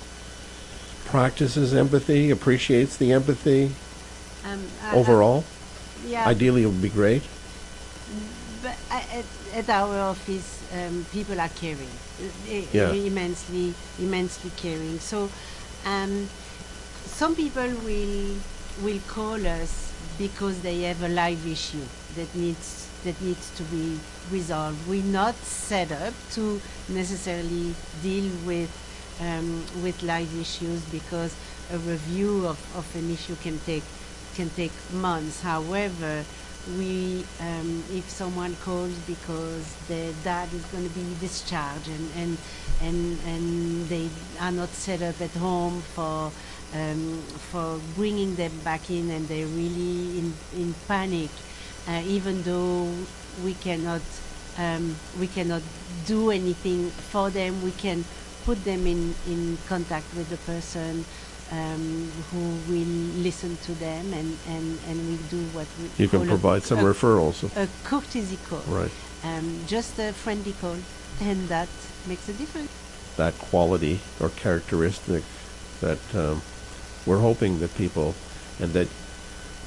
practices 1.06 1.74
empathy, 1.74 2.30
appreciates 2.30 2.96
the 2.96 3.12
empathy 3.12 3.72
um, 4.44 4.62
I- 4.82 4.90
I- 4.92 4.96
overall. 4.96 5.44
Yeah. 6.06 6.26
Ideally, 6.26 6.62
it 6.62 6.66
would 6.66 6.82
be 6.82 6.88
great. 6.88 7.22
But 8.62 8.76
at, 8.90 9.24
at 9.54 9.68
our 9.70 9.98
office, 10.00 10.60
um, 10.74 11.06
people 11.12 11.40
are 11.40 11.48
caring, 11.48 11.88
uh, 12.20 12.62
Yeah. 12.72 12.92
immensely, 12.92 13.74
immensely 13.98 14.50
caring. 14.56 14.98
So, 15.00 15.30
um, 15.86 16.28
some 17.06 17.34
people 17.34 17.68
will 17.84 18.36
will 18.82 19.00
call 19.08 19.46
us 19.46 19.92
because 20.18 20.60
they 20.60 20.82
have 20.82 21.02
a 21.02 21.08
live 21.08 21.46
issue 21.46 21.84
that 22.16 22.34
needs 22.34 22.86
that 23.04 23.20
needs 23.22 23.50
to 23.56 23.62
be 23.64 23.98
resolved. 24.30 24.76
We're 24.88 25.02
not 25.04 25.34
set 25.36 25.90
up 25.92 26.14
to 26.32 26.60
necessarily 26.88 27.74
deal 28.02 28.30
with 28.46 28.70
um, 29.20 29.64
with 29.82 30.02
live 30.02 30.32
issues 30.40 30.80
because 30.92 31.34
a 31.72 31.78
review 31.78 32.46
of, 32.46 32.58
of 32.76 32.86
an 32.96 33.10
issue 33.10 33.36
can 33.42 33.58
take 33.64 33.84
can 34.40 34.50
take 34.56 34.72
months. 34.94 35.42
However, 35.42 36.24
we 36.78 37.24
um, 37.40 37.84
if 37.92 38.08
someone 38.08 38.56
calls 38.64 38.94
because 39.06 39.66
their 39.88 40.12
dad 40.24 40.48
is 40.54 40.64
going 40.72 40.88
to 40.88 40.94
be 40.94 41.04
discharged 41.20 41.88
and, 41.88 42.06
and 42.16 42.38
and 42.80 43.18
and 43.26 43.88
they 43.88 44.08
are 44.40 44.52
not 44.52 44.68
set 44.70 45.02
up 45.02 45.20
at 45.20 45.34
home 45.48 45.82
for 45.94 46.32
um, 46.74 47.20
for 47.50 47.80
bringing 47.96 48.34
them 48.36 48.52
back 48.64 48.90
in 48.90 49.10
and 49.10 49.28
they're 49.28 49.52
really 49.62 50.18
in 50.20 50.32
in 50.56 50.74
panic 50.88 51.30
uh, 51.88 52.02
even 52.06 52.42
though 52.42 52.88
we 53.44 53.54
cannot 53.54 54.02
um, 54.58 54.96
we 55.18 55.26
cannot 55.26 55.62
do 56.06 56.30
anything 56.30 56.90
for 57.12 57.30
them 57.30 57.62
we 57.62 57.72
can 57.72 58.04
put 58.44 58.62
them 58.64 58.86
in 58.86 59.14
in 59.26 59.58
contact 59.66 60.06
with 60.16 60.28
the 60.28 60.40
person 60.52 61.04
um, 61.52 62.10
who 62.30 62.38
will 62.72 63.22
listen 63.22 63.56
to 63.64 63.72
them 63.72 64.12
and, 64.12 64.36
and, 64.48 64.78
and 64.88 65.08
we 65.08 65.16
do 65.28 65.40
what 65.56 65.66
we 65.78 65.90
You 66.04 66.08
can 66.08 66.26
provide 66.26 66.62
some 66.62 66.78
referrals. 66.78 67.44
a 67.56 67.68
courtesy 67.84 68.38
call 68.48 68.60
Right. 68.68 68.90
um, 69.24 69.60
just 69.66 69.98
a 69.98 70.12
friendly 70.12 70.52
call 70.60 70.76
and 71.20 71.48
that 71.48 71.68
makes 72.06 72.28
a 72.28 72.32
difference 72.32 72.70
That 73.16 73.36
quality 73.38 74.00
or 74.20 74.28
characteristic 74.30 75.24
that 75.80 76.14
um, 76.14 76.42
we're 77.04 77.18
hoping 77.20 77.58
that 77.60 77.74
people 77.74 78.14
and 78.60 78.72
that 78.72 78.88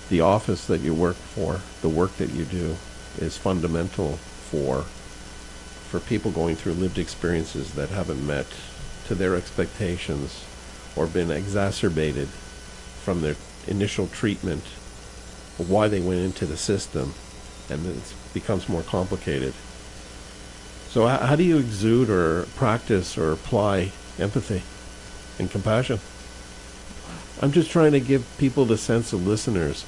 the 0.09 0.21
office 0.21 0.67
that 0.67 0.81
you 0.81 0.93
work 0.93 1.15
for, 1.15 1.61
the 1.81 1.89
work 1.89 2.15
that 2.17 2.29
you 2.31 2.45
do, 2.45 2.75
is 3.17 3.37
fundamental 3.37 4.17
for 4.49 4.85
for 5.89 5.99
people 5.99 6.31
going 6.31 6.55
through 6.55 6.73
lived 6.73 6.97
experiences 6.97 7.73
that 7.73 7.89
haven't 7.89 8.25
met 8.25 8.47
to 9.07 9.13
their 9.15 9.35
expectations 9.35 10.43
or 10.95 11.07
been 11.07 11.31
exacerbated 11.31 12.27
from 12.27 13.21
their 13.21 13.35
initial 13.67 14.07
treatment 14.07 14.63
why 15.57 15.87
they 15.87 15.99
went 15.99 16.19
into 16.19 16.45
the 16.45 16.57
system 16.57 17.13
and 17.69 17.85
it 17.85 18.13
becomes 18.33 18.67
more 18.67 18.83
complicated. 18.83 19.53
So 20.89 21.07
how, 21.07 21.35
do 21.35 21.43
you 21.43 21.57
exude 21.57 22.09
or 22.09 22.43
practice 22.55 23.17
or 23.17 23.31
apply 23.31 23.91
empathy 24.19 24.61
and 25.39 25.49
compassion? 25.49 25.99
I'm 27.41 27.51
just 27.51 27.71
trying 27.71 27.93
to 27.93 27.99
give 27.99 28.25
people 28.37 28.65
the 28.65 28.77
sense 28.77 29.13
of 29.13 29.25
listeners. 29.25 29.85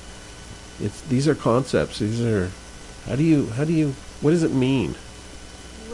It's 0.79 1.01
these 1.01 1.27
are 1.27 1.35
concepts. 1.35 1.99
These 1.99 2.21
are 2.21 2.51
how 3.05 3.15
do 3.15 3.23
you 3.23 3.47
how 3.51 3.63
do 3.63 3.73
you 3.73 3.95
what 4.21 4.31
does 4.31 4.43
it 4.43 4.51
mean? 4.51 4.95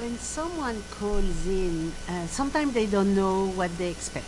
when 0.01 0.17
someone 0.17 0.81
calls 0.89 1.45
in, 1.45 1.91
uh, 2.09 2.25
sometimes 2.25 2.73
they 2.73 2.87
don't 2.87 3.13
know 3.15 3.47
what 3.49 3.69
they 3.77 3.89
expect. 3.91 4.25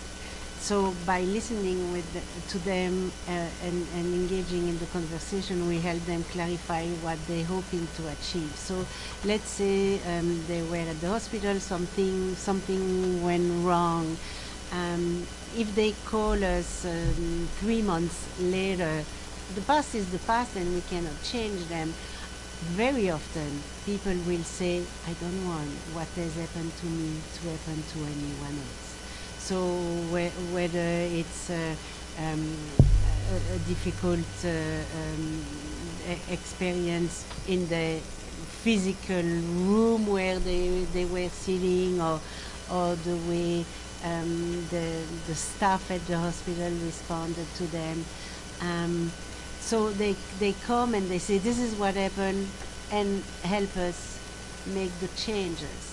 So 0.63 0.95
by 1.05 1.19
listening 1.23 1.91
with 1.91 2.07
the, 2.13 2.21
to 2.51 2.57
them 2.59 3.11
uh, 3.27 3.31
and, 3.67 3.85
and 3.95 4.05
engaging 4.15 4.69
in 4.69 4.79
the 4.79 4.85
conversation, 4.87 5.67
we 5.67 5.79
help 5.79 5.99
them 6.05 6.23
clarify 6.31 6.87
what 7.03 7.17
they're 7.27 7.43
hoping 7.43 7.85
to 7.97 8.07
achieve. 8.07 8.55
So 8.55 8.85
let's 9.25 9.49
say 9.49 9.99
um, 10.07 10.41
they 10.47 10.61
were 10.61 10.77
at 10.77 11.01
the 11.01 11.09
hospital, 11.09 11.59
something 11.59 12.35
something 12.35 13.21
went 13.21 13.65
wrong. 13.65 14.15
Um, 14.71 15.27
if 15.57 15.75
they 15.75 15.91
call 16.05 16.41
us 16.41 16.85
um, 16.85 17.49
three 17.59 17.81
months 17.81 18.25
later, 18.39 19.03
the 19.55 19.61
past 19.67 19.93
is 19.95 20.09
the 20.13 20.19
past, 20.19 20.55
and 20.55 20.73
we 20.73 20.81
cannot 20.87 21.21
change 21.23 21.59
them. 21.67 21.93
very 22.71 23.09
often 23.09 23.61
people 23.85 24.15
will 24.25 24.43
say, 24.43 24.81
I 25.07 25.13
don't 25.19 25.45
want 25.45 25.69
what 25.93 26.07
has 26.15 26.35
happened 26.35 26.71
to 26.77 26.85
me 26.85 27.19
to 27.35 27.49
happen 27.49 27.83
to 27.91 27.97
anyone 27.99 28.57
else. 28.57 28.92
So 29.43 29.59
whe- 30.11 30.31
whether 30.53 30.89
it's 31.19 31.49
uh, 31.49 31.75
um, 32.17 32.55
a, 33.29 33.55
a 33.55 33.59
difficult 33.67 34.23
uh, 34.45 34.49
um, 34.49 35.45
experience 36.31 37.25
in 37.49 37.67
the 37.67 37.99
physical 38.63 39.21
room 39.21 40.07
where 40.07 40.39
they, 40.39 40.85
they 40.93 41.03
were 41.03 41.27
sitting 41.27 41.99
or, 41.99 42.21
or 42.71 42.95
the 42.95 43.17
way 43.27 43.65
um, 44.05 44.65
the, 44.69 45.03
the 45.27 45.35
staff 45.35 45.91
at 45.91 46.05
the 46.07 46.17
hospital 46.17 46.71
responded 46.85 47.47
to 47.57 47.63
them. 47.67 48.05
Um, 48.61 49.11
so 49.59 49.89
they, 49.91 50.15
they 50.39 50.53
come 50.65 50.93
and 50.93 51.09
they 51.09 51.19
say, 51.19 51.37
this 51.37 51.59
is 51.59 51.75
what 51.75 51.95
happened 51.95 52.47
and 52.91 53.21
help 53.43 53.75
us 53.75 54.17
make 54.73 54.97
the 55.01 55.09
changes. 55.17 55.92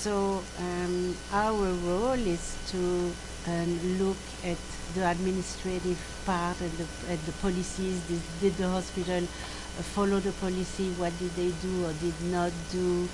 So 0.00 0.42
um, 0.58 1.14
our 1.30 1.52
role 1.52 2.12
is 2.12 2.56
to 2.70 3.12
um, 3.46 3.98
look 3.98 4.16
at 4.42 4.56
the 4.94 5.06
administrative 5.10 6.00
part 6.24 6.58
and 6.62 6.72
the, 6.72 7.12
at 7.12 7.20
the 7.26 7.32
policies. 7.32 8.00
Did, 8.08 8.22
did 8.40 8.56
the 8.56 8.66
hospital 8.70 9.22
uh, 9.22 9.82
follow 9.82 10.18
the 10.20 10.32
policy? 10.32 10.88
What 10.92 11.12
did 11.18 11.36
they 11.36 11.50
do 11.60 11.84
or 11.84 11.92
did 12.00 12.14
not 12.32 12.50
do? 12.72 13.06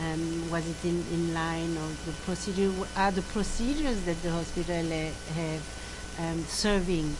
Um, 0.00 0.50
was 0.50 0.68
it 0.68 0.84
in, 0.84 1.02
in 1.14 1.32
line 1.32 1.78
or 1.78 1.88
the 2.04 2.12
procedure? 2.26 2.70
Are 2.94 3.10
the 3.10 3.22
procedures 3.22 4.02
that 4.02 4.20
the 4.22 4.30
hospital 4.30 4.84
uh, 4.86 5.10
have 5.32 5.62
um, 6.18 6.44
serving 6.44 7.16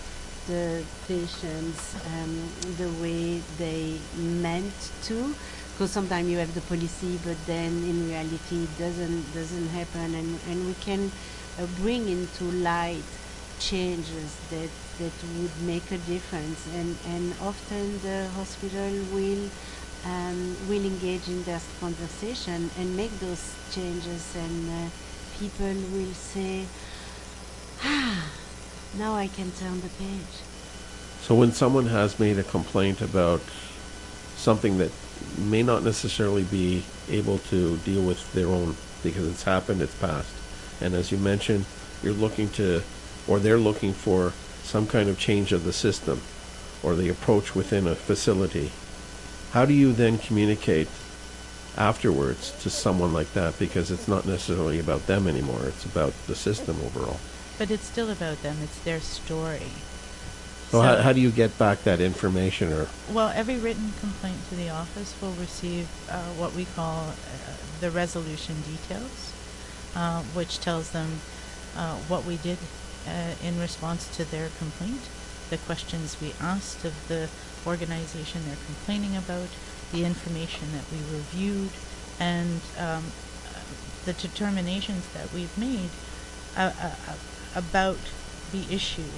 the 0.49 0.85
patients 1.09 1.97
um, 2.13 2.47
the 2.77 2.91
way 3.01 3.41
they 3.57 3.97
meant 4.19 4.93
to? 5.05 5.35
Because 5.75 5.91
sometimes 5.91 6.31
you 6.31 6.39
have 6.39 6.55
the 6.55 6.61
policy, 6.63 7.19
but 7.25 7.37
then 7.47 7.83
in 7.83 8.07
reality 8.09 8.63
it 8.63 8.79
doesn't 8.79 9.35
doesn't 9.35 9.69
happen, 9.71 10.15
and, 10.15 10.39
and 10.49 10.67
we 10.67 10.75
can 10.75 11.11
uh, 11.59 11.67
bring 11.83 12.09
into 12.09 12.45
light 12.63 13.03
changes 13.59 14.37
that 14.51 14.71
that 14.99 15.13
would 15.37 15.57
make 15.67 15.91
a 15.91 15.99
difference. 16.07 16.63
And 16.79 16.97
and 17.09 17.35
often 17.43 17.99
the 18.03 18.29
hospital 18.37 18.93
will 19.13 19.51
um, 20.07 20.57
will 20.69 20.85
engage 20.85 21.27
in 21.27 21.43
this 21.43 21.67
conversation 21.81 22.71
and 22.79 22.97
make 22.97 23.11
those 23.19 23.43
changes. 23.75 24.37
And 24.37 24.71
uh, 24.71 24.91
people 25.41 25.75
will 25.91 26.15
say 26.15 26.67
ah 27.83 28.31
now 28.97 29.17
I 29.17 29.27
can 29.27 29.51
turn 29.59 29.81
the 29.81 29.91
page. 29.99 30.35
So 31.23 31.35
when 31.35 31.51
someone 31.51 31.87
has 31.87 32.21
made 32.21 32.39
a 32.39 32.45
complaint 32.45 33.01
about 33.01 33.41
something 34.37 34.79
that 34.79 34.93
may 35.39 35.63
not 35.63 35.83
necessarily 35.83 36.45
be 36.45 36.85
able 37.11 37.39
to 37.39 37.77
deal 37.79 38.03
with 38.03 38.33
their 38.33 38.49
own 38.49 38.77
because 39.03 39.29
it's 39.29 39.43
happened, 39.43 39.83
it's 39.83 39.95
passed, 39.95 40.35
and 40.81 40.95
as 40.95 41.13
you 41.13 41.19
mentioned, 41.19 41.65
you're 42.03 42.13
looking 42.13 42.49
to, 42.51 42.83
or 43.27 43.39
they're 43.39 43.59
looking 43.59 43.93
for 43.93 44.33
some 44.63 44.87
kind 44.87 45.09
of 45.09 45.19
change 45.19 45.53
of 45.53 45.65
the 45.65 45.73
system 45.73 46.21
or 46.83 46.95
the 46.95 47.09
approach 47.09 47.55
within 47.55 47.87
a 47.87 47.95
facility. 47.95 48.71
How 49.53 49.65
do 49.65 49.73
you 49.73 49.93
then 49.93 50.19
communicate 50.19 50.89
afterwards 51.77 52.51
to 52.63 52.71
someone 52.71 53.13
like 53.13 53.33
that? 53.35 53.59
Because 53.59 53.91
it's 53.91 54.09
not 54.09 54.27
necessarily 54.27 54.79
about 54.79 55.07
them 55.07 55.27
anymore, 55.27 55.67
it's 55.67 55.85
about 55.85 56.13
the 56.27 56.35
system 56.35 56.77
overall. 56.85 57.21
But 57.59 57.71
it's 57.71 57.87
still 57.87 58.11
about 58.11 58.43
them. 58.43 58.57
It's 58.63 58.79
their 58.81 59.01
story. 59.01 59.71
So, 60.71 60.81
how, 60.81 60.97
how 60.97 61.13
do 61.13 61.21
you 61.21 61.31
get 61.31 61.57
back 61.59 61.85
that 61.85 62.01
information 62.01 62.73
or? 62.73 62.89
Well, 63.13 63.33
every 63.35 63.59
written 63.59 63.93
complaint 64.01 64.39
to 64.49 64.57
the 64.57 64.71
office 64.71 65.15
will 65.23 65.33
receive 65.33 65.89
uh, 66.11 66.19
what 66.35 66.53
we 66.55 66.65
call 66.65 67.11
uh, 67.11 67.53
the 67.81 67.91
resolution 67.91 68.57
details, 68.63 69.33
uh, 69.95 70.23
which 70.35 70.61
tells 70.61 70.91
them 70.91 71.21
uh, 71.77 71.95
what 72.09 72.25
we 72.25 72.39
did 72.39 72.59
uh, 73.07 73.35
in 73.43 73.59
response 73.61 74.09
to 74.17 74.25
their 74.25 74.49
complaint, 74.59 75.01
the 75.51 75.59
questions 75.59 76.17
we 76.21 76.33
asked 76.41 76.85
of 76.85 76.95
the 77.09 77.29
organization 77.67 78.43
they're 78.47 78.57
complaining 78.67 79.17
about, 79.17 79.49
the 79.93 80.05
information 80.05 80.73
that 80.73 80.85
we 80.91 80.99
reviewed, 81.15 81.71
and 82.19 82.61
um, 82.79 83.05
the 84.07 84.13
determinations 84.15 85.07
that 85.15 85.33
we've 85.33 85.57
made 85.57 85.91
uh, 86.57 86.73
about 87.55 87.99
the 88.53 88.65
issue 88.75 89.11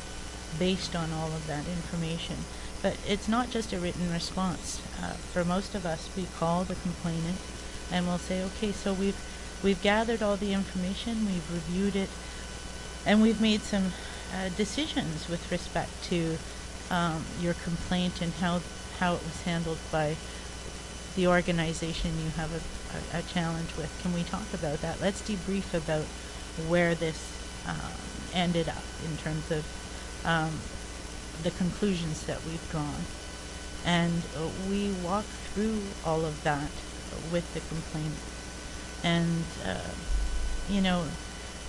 based 0.59 0.95
on 0.97 1.13
all 1.13 1.29
of 1.29 1.47
that 1.47 1.67
information. 1.67 2.37
But 2.83 2.97
it's 3.07 3.29
not 3.29 3.51
just 3.51 3.73
a 3.73 3.79
written 3.79 4.13
response. 4.13 4.81
Uh, 5.03 5.13
for 5.33 5.45
most 5.45 5.75
of 5.75 5.87
us, 5.87 6.09
we 6.17 6.27
call 6.39 6.65
the 6.65 6.75
complainant 6.77 7.39
and 7.91 8.07
we'll 8.07 8.19
say, 8.19 8.43
okay, 8.43 8.73
so 8.73 8.93
we've 8.93 9.19
we've 9.63 9.81
gathered 9.83 10.23
all 10.23 10.37
the 10.37 10.53
information, 10.53 11.27
we've 11.27 11.53
reviewed 11.53 11.97
it, 11.97 12.11
and 13.05 13.23
we've 13.23 13.41
made 13.41 13.61
some 13.61 13.93
uh, 14.35 14.49
decisions 14.57 15.29
with 15.29 15.51
respect 15.51 15.91
to 16.05 16.37
um, 16.91 17.25
your 17.41 17.55
complaint 17.55 18.21
and 18.21 18.33
how 18.35 18.61
how 18.99 19.15
it 19.15 19.23
was 19.23 19.43
handled 19.43 19.79
by 19.93 20.17
the 21.17 21.27
organization 21.27 22.11
you 22.23 22.31
have 22.31 22.53
a, 22.53 23.17
a, 23.17 23.21
a 23.21 23.23
challenge 23.23 23.75
with. 23.77 23.91
Can 24.03 24.13
we 24.13 24.23
talk 24.23 24.53
about 24.53 24.81
that? 24.83 25.01
Let's 25.01 25.23
debrief 25.23 25.75
about 25.75 26.05
where 26.69 26.95
this 26.95 27.33
um, 27.67 27.93
ended 28.35 28.69
up 28.69 28.85
in 29.05 29.17
terms 29.17 29.51
of 29.51 29.65
um, 30.27 30.61
the 31.43 31.51
conclusions 31.53 32.27
that 32.27 32.45
we've 32.45 32.71
drawn. 32.71 33.07
And 33.85 34.23
uh, 34.37 34.49
we 34.69 34.91
walk 35.05 35.25
through 35.25 35.81
all 36.05 36.25
of 36.25 36.43
that 36.43 36.71
with 37.33 37.47
the 37.55 37.61
complainant. 37.61 38.19
And, 39.05 39.45
uh, 39.65 39.95
you 40.69 40.81
know, 40.81 41.05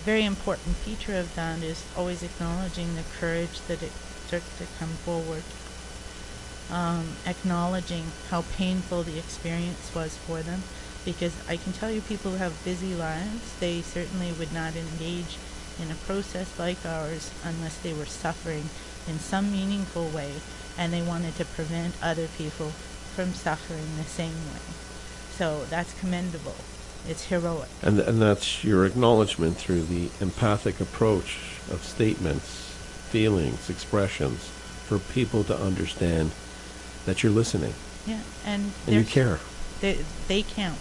very 0.03 0.25
important 0.25 0.75
feature 0.77 1.15
of 1.15 1.35
that 1.35 1.61
is 1.61 1.85
always 1.95 2.23
acknowledging 2.23 2.95
the 2.95 3.03
courage 3.19 3.61
that 3.67 3.83
it 3.83 3.91
took 4.27 4.43
to 4.57 4.65
come 4.79 4.89
forward. 5.05 5.43
Um, 6.71 7.15
acknowledging 7.25 8.05
how 8.29 8.43
painful 8.57 9.03
the 9.03 9.17
experience 9.17 9.93
was 9.93 10.17
for 10.17 10.41
them, 10.41 10.63
because 11.05 11.33
I 11.47 11.55
can 11.55 11.71
tell 11.71 11.91
you 11.91 12.01
people 12.01 12.31
who 12.31 12.37
have 12.37 12.65
busy 12.65 12.93
lives, 12.93 13.57
they 13.59 13.81
certainly 13.81 14.31
would 14.33 14.51
not 14.51 14.75
engage 14.75 15.37
in 15.81 15.91
a 15.91 15.95
process 15.95 16.57
like 16.59 16.85
ours 16.85 17.31
unless 17.43 17.77
they 17.77 17.93
were 17.93 18.05
suffering 18.05 18.69
in 19.07 19.19
some 19.19 19.51
meaningful 19.51 20.09
way 20.09 20.31
and 20.77 20.93
they 20.93 21.01
wanted 21.01 21.35
to 21.35 21.45
prevent 21.45 21.95
other 22.01 22.27
people 22.37 22.69
from 23.15 23.33
suffering 23.33 23.85
the 23.97 24.03
same 24.03 24.35
way. 24.53 24.61
So 25.31 25.65
that's 25.69 25.97
commendable. 25.99 26.55
It's 27.07 27.25
heroic. 27.25 27.69
And, 27.81 27.99
and 27.99 28.21
that's 28.21 28.63
your 28.63 28.85
acknowledgement 28.85 29.57
through 29.57 29.83
the 29.83 30.09
empathic 30.19 30.79
approach 30.81 31.37
of 31.71 31.83
statements, 31.83 32.73
feelings, 33.09 33.69
expressions, 33.69 34.49
for 34.87 34.99
people 34.99 35.43
to 35.45 35.57
understand 35.57 36.31
that 37.05 37.23
you're 37.23 37.31
listening 37.31 37.73
Yeah, 38.05 38.21
and 38.45 38.71
and 38.85 38.95
you 38.95 39.03
care. 39.03 39.39
They, 39.81 39.99
they 40.27 40.43
count. 40.43 40.77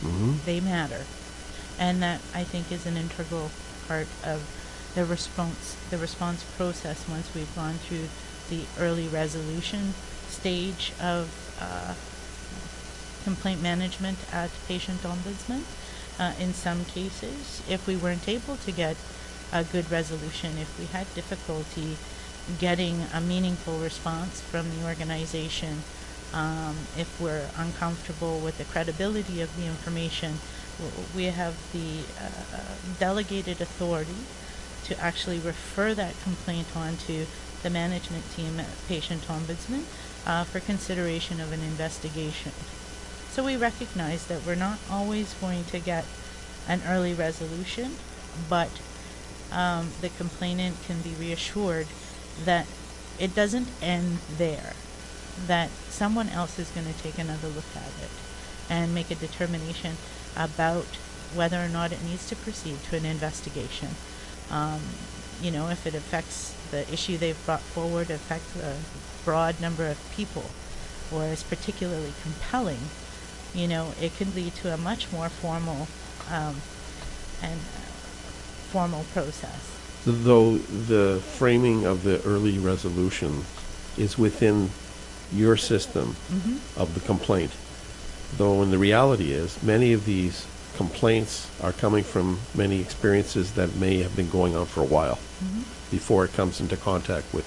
hmm 0.00 0.34
They 0.44 0.60
matter, 0.60 1.04
and 1.78 2.02
that 2.02 2.20
I 2.34 2.44
think 2.44 2.72
is 2.72 2.86
an 2.86 2.96
integral 2.96 3.50
part 3.90 4.06
of 4.24 4.40
the 4.94 5.04
response 5.04 5.76
the 5.90 5.98
response 5.98 6.44
process 6.56 6.98
once 7.08 7.26
we've 7.34 7.54
gone 7.56 7.74
through 7.84 8.06
the 8.50 8.62
early 8.78 9.08
resolution 9.08 9.94
stage 10.28 10.92
of 11.02 11.26
uh, 11.60 11.94
complaint 13.24 13.60
management 13.62 14.18
at 14.32 14.50
patient 14.68 15.00
ombudsman. 15.02 15.62
Uh, 16.18 16.32
in 16.38 16.52
some 16.52 16.84
cases, 16.84 17.62
if 17.68 17.86
we 17.86 17.96
weren't 17.96 18.28
able 18.28 18.56
to 18.56 18.70
get 18.70 18.96
a 19.52 19.64
good 19.64 19.90
resolution, 19.90 20.50
if 20.58 20.70
we 20.78 20.86
had 20.86 21.06
difficulty 21.14 21.96
getting 22.58 23.06
a 23.14 23.20
meaningful 23.20 23.78
response 23.78 24.40
from 24.40 24.64
the 24.70 24.86
organization, 24.86 25.82
um, 26.32 26.76
if 26.96 27.20
we're 27.20 27.48
uncomfortable 27.56 28.38
with 28.38 28.58
the 28.58 28.64
credibility 28.64 29.40
of 29.40 29.54
the 29.56 29.66
information, 29.66 30.38
we 31.14 31.24
have 31.24 31.54
the 31.72 32.00
uh, 32.18 32.60
delegated 32.98 33.60
authority 33.60 34.24
to 34.84 34.98
actually 35.00 35.38
refer 35.38 35.94
that 35.94 36.14
complaint 36.22 36.66
on 36.74 36.96
to 36.96 37.26
the 37.62 37.70
management 37.70 38.24
team 38.34 38.58
at 38.58 38.68
Patient 38.88 39.22
Ombudsman 39.28 39.84
uh, 40.26 40.44
for 40.44 40.60
consideration 40.60 41.40
of 41.40 41.52
an 41.52 41.60
investigation. 41.60 42.52
So 43.30 43.44
we 43.44 43.56
recognize 43.56 44.26
that 44.26 44.44
we're 44.46 44.54
not 44.54 44.78
always 44.90 45.34
going 45.34 45.64
to 45.64 45.78
get 45.78 46.04
an 46.66 46.80
early 46.88 47.14
resolution, 47.14 47.96
but 48.48 48.70
um, 49.52 49.90
the 50.00 50.08
complainant 50.10 50.76
can 50.86 51.00
be 51.02 51.10
reassured 51.10 51.86
that 52.44 52.66
it 53.18 53.34
doesn't 53.34 53.68
end 53.82 54.18
there, 54.38 54.72
that 55.46 55.70
someone 55.88 56.28
else 56.28 56.58
is 56.58 56.70
going 56.70 56.86
to 56.86 57.02
take 57.02 57.18
another 57.18 57.48
look 57.48 57.64
at 57.74 57.92
it 58.02 58.10
and 58.68 58.94
make 58.94 59.10
a 59.10 59.14
determination 59.14 59.96
about 60.36 60.86
whether 61.34 61.62
or 61.62 61.68
not 61.68 61.92
it 61.92 62.02
needs 62.02 62.28
to 62.28 62.36
proceed 62.36 62.82
to 62.84 62.96
an 62.96 63.04
investigation. 63.04 63.88
Um, 64.50 64.80
you 65.42 65.50
know, 65.50 65.68
if 65.68 65.86
it 65.86 65.94
affects 65.94 66.54
the 66.70 66.90
issue 66.92 67.16
they've 67.16 67.46
brought 67.46 67.60
forward, 67.60 68.10
affects 68.10 68.56
a 68.56 68.76
broad 69.24 69.60
number 69.60 69.86
of 69.86 69.98
people, 70.14 70.44
or 71.12 71.24
is 71.24 71.42
particularly 71.42 72.12
compelling, 72.22 72.80
you 73.54 73.66
know, 73.66 73.94
it 74.00 74.16
can 74.16 74.34
lead 74.34 74.54
to 74.56 74.72
a 74.72 74.76
much 74.76 75.10
more 75.12 75.28
formal 75.28 75.88
um, 76.30 76.56
and 77.42 77.60
formal 78.70 79.04
process. 79.12 79.76
Though 80.06 80.56
the 80.58 81.20
framing 81.20 81.84
of 81.84 82.04
the 82.04 82.22
early 82.22 82.58
resolution 82.58 83.44
is 83.98 84.16
within 84.16 84.70
your 85.32 85.56
system 85.56 86.16
Mm-hmm. 86.30 86.80
of 86.80 86.94
the 86.94 87.00
complaint, 87.00 87.52
though 88.36 88.62
in 88.62 88.70
the 88.70 88.78
reality 88.78 89.32
is 89.32 89.62
many 89.62 89.92
of 89.92 90.04
these 90.04 90.46
complaints 90.76 91.50
are 91.62 91.72
coming 91.72 92.04
from 92.04 92.38
many 92.54 92.80
experiences 92.80 93.52
that 93.52 93.74
may 93.76 94.02
have 94.02 94.14
been 94.16 94.30
going 94.30 94.54
on 94.56 94.66
for 94.66 94.80
a 94.80 94.86
while 94.86 95.18
Mm-hmm. 95.42 95.62
before 95.90 96.24
it 96.24 96.32
comes 96.34 96.60
into 96.60 96.76
contact 96.76 97.32
with 97.32 97.46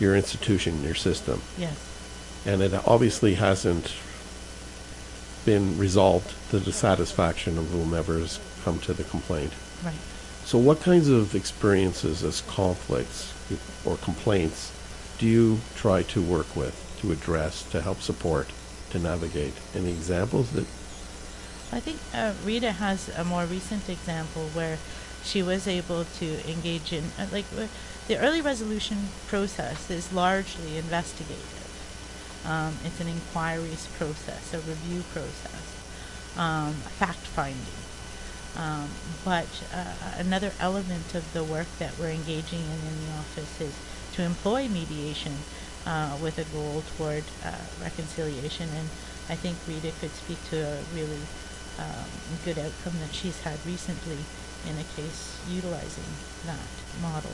your 0.00 0.16
institution, 0.16 0.82
your 0.82 0.94
system. 0.94 1.40
Yes. 1.58 1.76
And 2.46 2.60
it 2.62 2.72
obviously 2.88 3.34
hasn't 3.34 3.92
been 5.44 5.76
resolved 5.78 6.32
to 6.50 6.58
the 6.58 6.72
satisfaction 6.72 7.58
of 7.58 7.68
whomever 7.70 8.18
has 8.18 8.40
come 8.64 8.78
to 8.80 8.92
the 8.94 9.04
complaint. 9.04 9.52
Right. 9.84 9.94
So 10.44 10.58
what 10.58 10.80
kinds 10.80 11.08
of 11.08 11.34
experiences 11.34 12.24
as 12.24 12.40
conflicts 12.42 13.32
or 13.84 13.96
complaints 13.98 14.71
do 15.22 15.28
you 15.28 15.60
try 15.76 16.02
to 16.02 16.20
work 16.20 16.56
with, 16.56 16.74
to 17.00 17.12
address, 17.12 17.62
to 17.70 17.80
help 17.80 18.00
support, 18.00 18.48
to 18.90 18.98
navigate? 18.98 19.54
Any 19.72 19.90
examples 19.90 20.50
that, 20.50 20.66
I 21.70 21.78
think 21.78 22.00
uh, 22.12 22.34
Rita 22.44 22.72
has 22.72 23.08
a 23.16 23.22
more 23.22 23.44
recent 23.44 23.88
example 23.88 24.48
where 24.52 24.78
she 25.22 25.40
was 25.40 25.68
able 25.68 26.06
to 26.18 26.50
engage 26.50 26.92
in, 26.92 27.04
uh, 27.16 27.26
like, 27.30 27.44
uh, 27.56 27.68
the 28.08 28.18
early 28.18 28.40
resolution 28.40 29.10
process 29.28 29.88
is 29.90 30.12
largely 30.12 30.76
investigative. 30.76 32.42
Um, 32.44 32.74
it's 32.84 32.98
an 32.98 33.06
inquiries 33.06 33.86
process, 33.96 34.52
a 34.52 34.58
review 34.58 35.04
process, 35.12 35.66
um, 36.36 36.72
fact 36.98 37.24
finding. 37.30 37.78
Um, 38.56 38.90
but 39.24 39.46
uh, 39.72 39.94
another 40.18 40.50
element 40.58 41.14
of 41.14 41.32
the 41.32 41.44
work 41.44 41.68
that 41.78 41.96
we're 41.96 42.10
engaging 42.10 42.58
in 42.58 42.80
in 42.90 43.06
the 43.06 43.12
office 43.12 43.60
is 43.60 43.74
to 44.14 44.22
employ 44.22 44.68
mediation 44.68 45.32
uh, 45.86 46.16
with 46.22 46.38
a 46.38 46.44
goal 46.54 46.82
toward 46.96 47.24
uh, 47.44 47.52
reconciliation. 47.82 48.68
And 48.76 48.88
I 49.28 49.36
think 49.36 49.56
Rita 49.66 49.92
could 50.00 50.12
speak 50.12 50.38
to 50.50 50.56
a 50.56 50.78
really 50.94 51.22
um, 51.78 52.10
good 52.44 52.58
outcome 52.58 52.94
that 53.00 53.14
she's 53.14 53.40
had 53.42 53.58
recently 53.66 54.18
in 54.68 54.76
a 54.78 54.86
case 54.94 55.40
utilizing 55.48 56.12
that 56.46 56.70
model. 57.00 57.32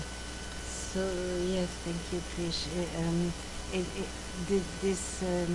So 0.65 1.01
yes, 1.45 1.69
thank 1.85 2.01
you, 2.13 2.21
Trish. 2.33 2.67
Uh, 2.73 3.03
Um, 3.03 3.33
it, 3.73 3.85
it, 4.01 4.63
this 4.81 5.23
um, 5.23 5.55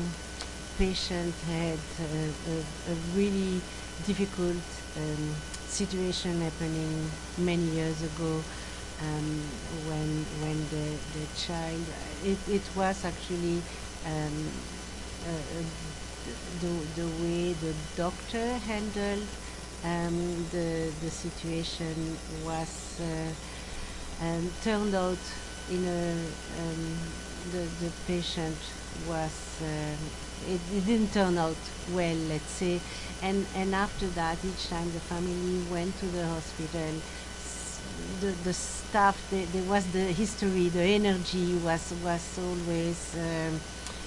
patient 0.77 1.33
had 1.47 1.79
uh, 1.99 2.53
a, 2.53 2.91
a 2.91 2.95
really 3.15 3.61
difficult 4.05 4.61
um, 4.97 5.35
situation 5.67 6.41
happening 6.41 7.09
many 7.37 7.63
years 7.73 8.01
ago 8.03 8.43
um, 9.03 9.27
when 9.87 10.09
when 10.43 10.59
the, 10.73 10.85
the 11.17 11.25
child 11.45 11.85
it, 12.23 12.39
it 12.47 12.63
was 12.75 13.05
actually 13.05 13.61
um, 14.05 14.51
uh, 15.25 15.29
uh, 15.29 15.63
the, 16.61 16.67
the 17.01 17.07
way 17.23 17.53
the 17.53 17.73
doctor 17.95 18.45
handled 18.71 19.27
um, 19.83 20.45
the 20.51 20.91
the 21.01 21.09
situation 21.11 22.17
was 22.45 22.99
uh, 23.01 23.33
um, 24.25 24.49
turned 24.63 24.95
out 24.95 25.23
in 25.71 25.83
a 25.85 26.11
um, 26.61 26.97
the 27.51 27.63
the 27.83 27.91
patient 28.07 28.57
was 29.07 29.35
um, 29.61 29.97
it, 30.47 30.61
it 30.75 30.85
didn't 30.85 31.11
turn 31.13 31.37
out 31.37 31.57
well 31.93 32.15
let's 32.29 32.51
say. 32.51 32.79
And 33.21 33.45
and 33.55 33.73
after 33.75 34.07
that 34.19 34.37
each 34.45 34.69
time 34.69 34.91
the 34.93 34.99
family 34.99 35.59
went 35.71 35.97
to 35.99 36.05
the 36.07 36.25
hospital 36.27 36.93
the 38.21 38.31
the 38.43 38.53
staff 38.53 39.17
the, 39.29 39.45
there 39.45 39.69
was 39.69 39.85
the 39.91 40.05
history 40.13 40.69
the 40.69 40.81
energy 40.81 41.55
was 41.55 41.93
was 42.03 42.39
always 42.39 43.15
um, 43.15 43.59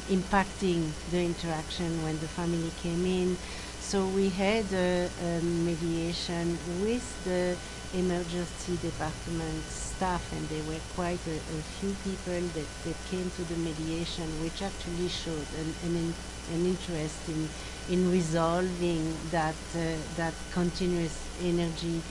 impacting 0.09 0.91
the 1.11 1.25
interaction 1.25 2.03
when 2.03 2.19
the 2.21 2.29
family 2.29 2.71
came 2.83 3.05
in. 3.05 3.37
So 3.81 4.07
we 4.07 4.31
had 4.31 4.65
a, 4.73 5.09
a 5.23 5.41
mediation 5.43 6.59
with 6.83 7.07
the 7.25 7.57
emergency 7.95 8.77
department 8.83 9.63
staff 9.65 10.23
and 10.33 10.49
there 10.49 10.63
were 10.65 10.81
quite 10.95 11.21
a, 11.27 11.37
a 11.37 11.63
few 11.79 11.95
people 12.05 12.41
that, 12.55 12.69
that 12.85 12.97
came 13.11 13.31
to 13.31 13.45
the 13.45 13.57
mediation 13.57 14.27
which 14.43 14.61
actually 14.61 15.09
showed 15.09 15.47
an, 15.59 15.75
an, 15.85 15.97
in, 15.97 16.15
an 16.55 16.67
interest 16.67 17.29
in, 17.29 17.49
in 17.89 18.11
resolving 18.11 19.15
that, 19.31 19.55
uh, 19.75 19.97
that 20.17 20.35
continuous 20.53 21.17
energy 21.43 22.03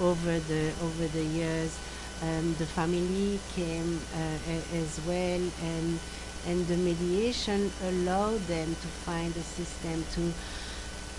over 0.00 0.38
the, 0.40 0.72
over 0.82 1.06
the 1.08 1.22
years. 1.24 1.76
Um, 2.22 2.54
the 2.58 2.66
family 2.66 3.38
came 3.54 4.00
uh, 4.14 4.18
a- 4.50 4.76
as 4.82 5.00
well 5.06 5.40
and, 5.62 5.98
and 6.46 6.66
the 6.66 6.76
mediation 6.76 7.70
allowed 7.84 8.40
them 8.46 8.74
to 8.74 8.88
find 9.06 9.36
a 9.36 9.42
system 9.42 10.04
to 10.14 10.32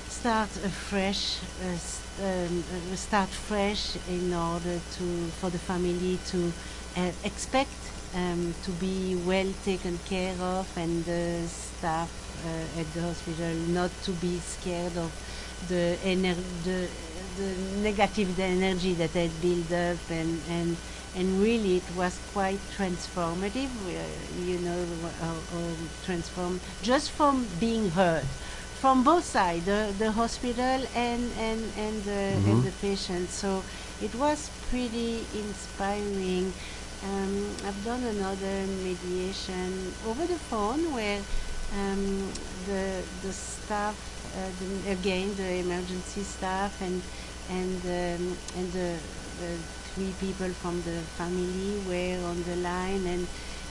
start 0.09 0.49
afresh, 0.65 1.37
uh, 1.63 1.67
s- 1.69 2.01
um, 2.21 2.63
uh, 2.91 2.95
start 2.95 3.29
fresh 3.29 3.95
in 4.09 4.33
order 4.33 4.79
to 4.97 5.27
for 5.39 5.49
the 5.49 5.59
family 5.59 6.19
to 6.27 6.51
uh, 6.97 7.11
expect 7.23 7.71
um, 8.15 8.53
to 8.63 8.71
be 8.71 9.15
well 9.25 9.47
taken 9.63 9.97
care 10.05 10.35
of 10.41 10.67
and 10.77 11.05
the 11.05 11.47
staff 11.47 12.09
uh, 12.45 12.79
at 12.81 12.93
the 12.93 13.01
hospital 13.01 13.53
not 13.69 13.91
to 14.03 14.11
be 14.13 14.39
scared 14.39 14.97
of 14.97 15.11
the 15.69 15.97
ener- 16.03 16.43
the, 16.63 16.87
the 17.39 17.49
negative 17.89 18.39
energy 18.39 18.93
that 19.01 19.11
had 19.11 19.31
built 19.41 19.71
up 19.71 19.99
and, 20.09 20.41
and 20.49 20.77
and 21.15 21.41
really 21.41 21.77
it 21.77 21.89
was 21.95 22.13
quite 22.33 22.59
transformative 22.77 23.71
uh, 23.87 24.45
you 24.49 24.57
know 24.65 24.79
uh, 25.23 25.73
transform 26.05 26.59
just 26.81 27.11
from 27.11 27.47
being 27.59 27.89
heard 27.91 28.25
from 28.81 29.03
both 29.03 29.25
sides, 29.25 29.65
the, 29.65 29.93
the 29.99 30.09
hospital 30.11 30.79
and 30.95 31.23
and 31.37 31.61
and 31.77 31.95
the, 32.03 32.21
and 32.49 32.63
Mhm. 32.63 32.63
the 32.63 32.71
patient. 32.79 33.29
So 33.29 33.63
it 34.01 34.15
was 34.15 34.49
pretty 34.69 35.25
inspiring. 35.35 36.53
Um, 37.03 37.33
I've 37.67 37.81
done 37.83 38.03
another 38.03 38.55
mediation 38.83 39.93
over 40.07 40.25
the 40.25 40.39
phone 40.49 40.93
where 40.93 41.19
um, 41.75 42.31
the 42.67 43.03
the 43.23 43.33
staff, 43.33 43.95
uh, 44.35 44.49
the, 44.59 44.91
again 44.91 45.35
the 45.35 45.49
emergency 45.65 46.23
staff 46.23 46.81
and 46.81 47.01
and 47.49 47.81
um, 47.85 48.37
and 48.57 48.71
the, 48.73 48.97
the 49.39 49.57
three 49.93 50.13
people 50.19 50.49
from 50.49 50.81
the 50.83 50.97
family 51.17 51.79
were 51.87 52.27
on 52.29 52.43
the 52.43 52.55
line 52.57 53.05
and 53.07 53.27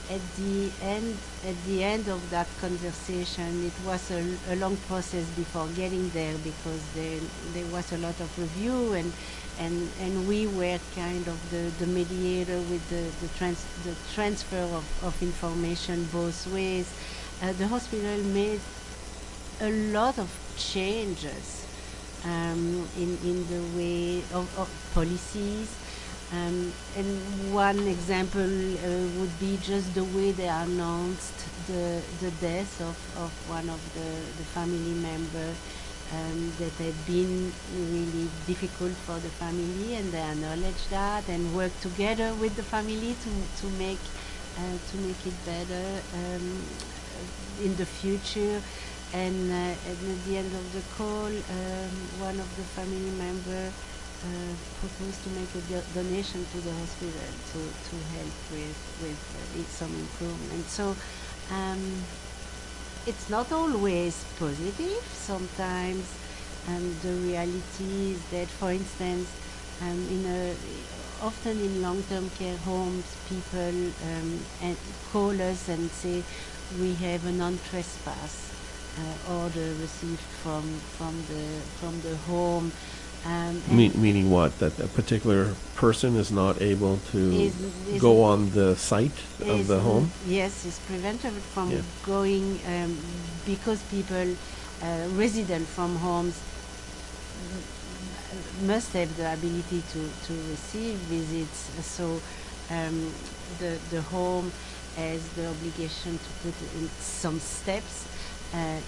at 0.09 0.21
the 0.37 0.71
end 0.81 1.17
at 1.47 1.55
the 1.65 1.83
end 1.83 2.07
of 2.07 2.19
that 2.29 2.47
conversation 2.59 3.65
it 3.65 3.73
was 3.85 4.09
a, 4.11 4.21
a 4.49 4.55
long 4.55 4.75
process 4.87 5.25
before 5.37 5.67
getting 5.75 6.09
there 6.09 6.35
because 6.43 6.81
there 6.95 7.19
there 7.53 7.65
was 7.67 7.91
a 7.93 7.97
lot 7.99 8.19
of 8.19 8.29
review 8.39 8.93
and 8.93 9.13
and 9.59 9.89
and 10.01 10.27
we 10.27 10.47
were 10.47 10.79
kind 10.95 11.27
of 11.27 11.37
the, 11.51 11.71
the 11.79 11.87
mediator 11.87 12.57
with 12.71 12.83
the 12.89 13.03
the, 13.25 13.31
trans, 13.37 13.63
the 13.83 13.93
transfer 14.13 14.65
of, 14.79 14.85
of 15.03 15.21
information 15.21 16.07
both 16.11 16.47
ways. 16.47 16.91
Uh, 17.41 17.53
the 17.53 17.67
hospital 17.67 18.17
made 18.33 18.59
a 19.61 19.71
lot 19.91 20.17
of 20.17 20.29
changes 20.57 21.58
um, 22.25 22.87
in 22.97 23.17
in 23.23 23.47
the 23.47 23.61
way 23.77 24.19
of, 24.33 24.47
of 24.57 24.69
policies. 24.93 25.75
Um, 26.31 26.71
and 26.95 27.09
one 27.51 27.79
example 27.87 28.41
uh, 28.45 29.07
would 29.17 29.39
be 29.39 29.57
just 29.63 29.95
the 29.95 30.03
way 30.03 30.31
they 30.31 30.47
announced 30.47 31.33
the, 31.65 32.01
the 32.21 32.29
death 32.39 32.79
of, 32.81 32.95
of 33.17 33.31
one 33.49 33.67
of 33.67 33.81
the, 33.95 34.09
the 34.37 34.45
family 34.53 34.93
member. 35.01 35.53
Um, 36.11 36.51
that 36.57 36.73
had 36.83 37.05
been 37.05 37.51
really 37.71 38.27
difficult 38.47 38.93
for 39.05 39.19
the 39.19 39.29
family 39.29 39.93
and 39.93 40.11
they 40.11 40.17
acknowledged 40.19 40.89
that 40.89 41.29
and 41.29 41.55
worked 41.55 41.79
together 41.83 42.33
with 42.33 42.55
the 42.55 42.63
family 42.63 43.13
to, 43.13 43.61
to 43.61 43.67
make 43.77 43.99
uh, 44.57 44.77
to 44.89 44.97
make 44.97 45.21
it 45.27 45.37
better 45.45 46.01
um, 46.15 46.63
in 47.63 47.75
the 47.75 47.85
future 47.85 48.61
and, 49.13 49.51
uh, 49.51 49.89
and 49.89 49.97
at 50.11 50.25
the 50.25 50.37
end 50.37 50.53
of 50.53 50.73
the 50.73 50.83
call 50.95 51.25
um, 51.25 51.93
one 52.19 52.39
of 52.39 52.49
the 52.57 52.63
family 52.77 53.11
member 53.17 53.71
uh, 54.25 54.53
proposed 54.79 55.23
to 55.23 55.29
make 55.31 55.49
a 55.55 55.61
do- 55.71 55.89
donation 55.93 56.45
to 56.51 56.57
the 56.61 56.71
hospital 56.73 57.29
to, 57.51 57.59
to 57.89 57.95
help 58.15 58.35
with 58.51 58.77
with 59.01 59.21
uh, 59.39 59.63
some 59.71 59.93
improvement. 59.95 60.65
So 60.65 60.95
um, 61.51 62.03
it's 63.07 63.29
not 63.29 63.51
always 63.51 64.23
positive. 64.37 65.01
Sometimes 65.13 66.05
um, 66.67 66.95
the 67.01 67.13
reality 67.13 68.13
is 68.13 68.21
that, 68.29 68.47
for 68.47 68.71
instance, 68.71 69.27
um, 69.81 70.07
in 70.11 70.25
a 70.25 70.55
often 71.21 71.59
in 71.59 71.81
long-term 71.81 72.29
care 72.37 72.57
homes, 72.57 73.05
people 73.27 73.91
um, 74.11 74.39
and 74.61 74.77
call 75.11 75.31
us 75.41 75.67
and 75.67 75.89
say, 75.91 76.23
we 76.79 76.93
have 76.95 77.25
a 77.25 77.31
non-trespass 77.31 78.48
order 79.29 79.67
received 79.81 80.21
from 80.43 80.63
from 80.97 81.13
the 81.29 81.43
from 81.79 82.01
the 82.01 82.15
home. 82.31 82.71
Um, 83.25 83.61
Me- 83.69 83.91
meaning 83.95 84.29
what? 84.31 84.57
That 84.59 84.79
a 84.79 84.87
particular 84.87 85.53
person 85.75 86.15
is 86.15 86.31
not 86.31 86.61
able 86.61 86.99
to 87.11 87.17
is- 87.17 87.53
is- 87.93 88.01
go 88.01 88.23
on 88.23 88.51
the 88.51 88.75
site 88.77 89.19
of 89.45 89.67
the 89.67 89.79
home? 89.81 90.11
Yes, 90.25 90.65
it's 90.65 90.79
prevented 90.87 91.33
from 91.53 91.71
Yeah. 91.71 91.81
going 92.05 92.59
um, 92.65 92.97
because 93.45 93.79
people, 93.91 94.27
uh, 94.81 95.07
resident 95.23 95.67
from 95.67 95.97
homes, 95.97 96.35
must 98.65 98.93
have 98.93 99.15
the 99.17 99.33
ability 99.33 99.81
to, 99.93 100.01
to 100.27 100.33
receive 100.51 100.95
visits. 101.09 101.59
So 101.81 102.21
um, 102.69 103.11
the 103.59 103.77
the 103.89 104.01
home 104.01 104.51
has 104.95 105.21
the 105.35 105.47
obligation 105.47 106.19
to 106.25 106.29
put 106.43 106.55
in 106.77 106.89
some 107.01 107.39
steps 107.39 107.95
uh, 108.05 108.07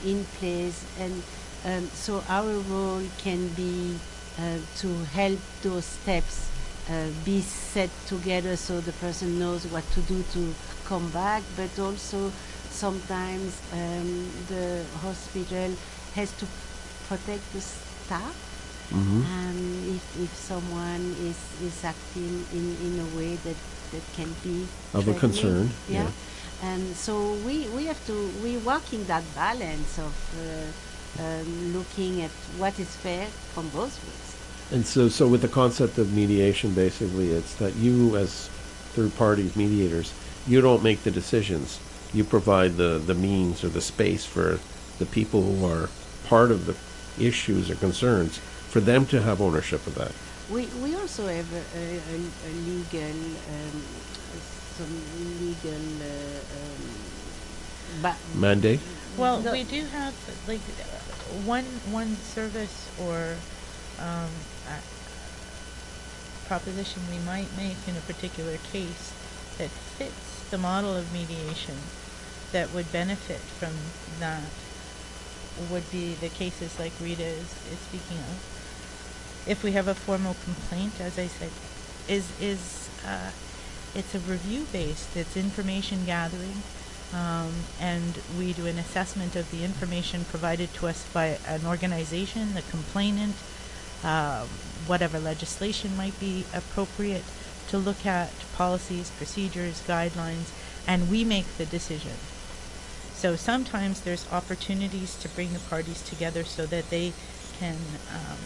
in 0.05 0.25
place, 0.39 0.85
and 0.99 1.23
um, 1.65 1.87
so 1.93 2.23
our 2.29 2.53
role 2.69 3.03
can 3.19 3.47
be 3.49 3.95
uh, 4.39 4.57
to 4.77 4.87
help 5.13 5.39
those 5.61 5.85
steps 5.85 6.49
uh, 6.89 7.07
be 7.23 7.41
set 7.41 7.89
together 8.07 8.55
so 8.55 8.79
the 8.81 8.93
person 8.93 9.37
knows 9.37 9.67
what 9.67 9.83
to 9.91 10.01
do 10.01 10.23
to 10.33 10.53
come 10.85 11.09
back, 11.11 11.43
but 11.55 11.77
also 11.79 12.31
sometimes 12.69 13.61
um, 13.73 14.29
the 14.47 14.83
hospital 15.01 15.71
has 16.15 16.31
to 16.37 16.47
protect 17.07 17.43
the 17.53 17.61
staff. 17.61 18.35
Mm-hmm. 18.89 19.21
Um, 19.21 19.95
if, 19.95 20.21
if 20.21 20.35
someone 20.35 21.15
is, 21.21 21.39
is 21.61 21.83
acting 21.85 22.45
in, 22.51 22.75
in 22.83 22.99
a 22.99 23.17
way 23.17 23.35
that, 23.35 23.55
that 23.91 24.03
can 24.15 24.33
be 24.43 24.67
Of 24.93 25.07
a 25.07 25.13
concern, 25.13 25.69
yeah. 25.87 26.03
yeah. 26.03 26.09
And 26.63 26.95
so 26.95 27.33
we, 27.45 27.67
we 27.69 27.85
have 27.85 28.05
to 28.05 28.29
we 28.43 28.57
work 28.57 28.93
in 28.93 29.05
that 29.07 29.23
balance 29.33 29.97
of 29.97 30.13
uh, 30.39 31.23
um, 31.23 31.73
looking 31.73 32.21
at 32.21 32.31
what 32.57 32.79
is 32.79 32.95
fair 32.97 33.25
from 33.53 33.69
both 33.69 33.97
ways. 34.05 34.31
And 34.71 34.85
so, 34.85 35.09
so 35.09 35.27
with 35.27 35.41
the 35.41 35.49
concept 35.49 35.97
of 35.97 36.13
mediation, 36.13 36.73
basically, 36.73 37.31
it's 37.31 37.55
that 37.55 37.75
you, 37.75 38.15
as 38.15 38.47
third 38.93 39.13
parties, 39.17 39.55
mediators, 39.55 40.13
you 40.47 40.61
don't 40.61 40.81
make 40.81 41.03
the 41.03 41.11
decisions. 41.11 41.79
You 42.13 42.23
provide 42.23 42.77
the, 42.77 43.01
the 43.05 43.13
means 43.13 43.63
or 43.63 43.69
the 43.69 43.81
space 43.81 44.25
for 44.25 44.59
the 44.99 45.05
people 45.05 45.41
who 45.41 45.65
are 45.65 45.89
part 46.27 46.51
of 46.51 46.67
the 46.67 46.75
issues 47.21 47.69
or 47.69 47.75
concerns 47.75 48.37
for 48.37 48.79
them 48.79 49.05
to 49.07 49.21
have 49.21 49.41
ownership 49.41 49.85
of 49.87 49.95
that. 49.95 50.13
We, 50.49 50.67
we 50.81 50.95
also 50.95 51.27
have 51.27 51.51
a, 51.53 51.63
a, 51.77 51.97
a, 51.97 52.17
a 52.47 52.51
legal 52.63 53.11
um, 53.11 53.83
some 54.81 55.01
legal 55.39 55.81
uh, 56.01 56.07
um, 58.07 58.15
Mandate? 58.39 58.79
Well, 59.17 59.41
No. 59.41 59.51
we 59.51 59.63
do 59.63 59.85
have 59.85 60.13
like 60.47 60.61
uh, 60.61 61.43
one 61.45 61.65
one 61.91 62.15
service 62.15 62.89
or 62.99 63.35
um, 63.99 64.29
uh, 64.67 64.79
proposition 66.47 67.01
we 67.11 67.19
might 67.19 67.47
make 67.57 67.77
in 67.87 67.95
a 67.95 67.99
particular 68.01 68.57
case 68.71 69.13
that 69.57 69.69
fits 69.69 70.49
the 70.49 70.57
model 70.57 70.95
of 70.95 71.11
mediation 71.13 71.75
that 72.51 72.73
would 72.73 72.91
benefit 72.91 73.39
from 73.59 73.73
that 74.19 74.41
would 75.69 75.89
be 75.91 76.13
the 76.15 76.29
cases 76.29 76.79
like 76.79 76.91
Rita 76.99 77.23
is, 77.23 77.53
is 77.71 77.79
speaking 77.89 78.17
of. 78.17 78.39
If 79.45 79.63
we 79.63 79.73
have 79.73 79.87
a 79.87 79.95
formal 79.95 80.35
complaint, 80.45 80.99
as 81.01 81.19
I 81.19 81.27
said, 81.27 81.51
is 82.07 82.31
is 82.39 82.89
uh, 83.05 83.31
it's 83.95 84.15
a 84.15 84.19
review 84.19 84.65
based. 84.71 85.15
It's 85.15 85.35
information 85.35 86.05
gathering, 86.05 86.63
um, 87.13 87.51
and 87.79 88.19
we 88.37 88.53
do 88.53 88.65
an 88.65 88.77
assessment 88.77 89.35
of 89.35 89.49
the 89.51 89.63
information 89.63 90.25
provided 90.25 90.73
to 90.75 90.87
us 90.87 91.05
by 91.13 91.37
an 91.47 91.65
organization, 91.65 92.53
the 92.53 92.61
complainant, 92.63 93.35
uh, 94.03 94.45
whatever 94.87 95.19
legislation 95.19 95.95
might 95.97 96.17
be 96.19 96.45
appropriate 96.53 97.23
to 97.69 97.77
look 97.77 98.05
at 98.05 98.31
policies, 98.55 99.11
procedures, 99.17 99.81
guidelines, 99.87 100.51
and 100.87 101.09
we 101.09 101.23
make 101.23 101.45
the 101.57 101.65
decision. 101.65 102.13
So 103.13 103.35
sometimes 103.35 104.01
there's 104.01 104.25
opportunities 104.31 105.15
to 105.19 105.29
bring 105.29 105.53
the 105.53 105.59
parties 105.59 106.01
together 106.01 106.43
so 106.43 106.65
that 106.65 106.89
they 106.89 107.13
can 107.59 107.75
um, 108.11 108.39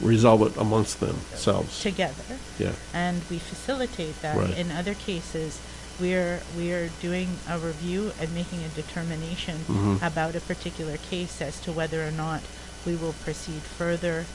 Resolve 0.00 0.42
it 0.42 0.56
amongst 0.56 1.00
themselves. 1.00 1.80
together 1.80 2.38
Yeah. 2.58 2.72
and 2.92 3.22
we 3.30 3.38
facilitate 3.38 4.20
that. 4.22 4.36
Right. 4.36 4.56
In 4.58 4.70
other 4.72 4.94
cases, 4.94 5.58
we're 6.00 6.40
we're 6.56 6.90
doing 7.00 7.38
a 7.48 7.58
review 7.58 8.12
and 8.20 8.34
making 8.34 8.64
a 8.64 8.68
determination 8.68 9.64
Mhm. 9.68 10.02
about 10.02 10.34
a 10.34 10.40
particular 10.40 10.96
case 10.96 11.40
as 11.40 11.60
to 11.60 11.72
whether 11.72 12.06
or 12.06 12.10
not 12.10 12.40
we 12.84 12.96
will 12.96 13.14
proceed 13.24 13.62
further 13.62 14.26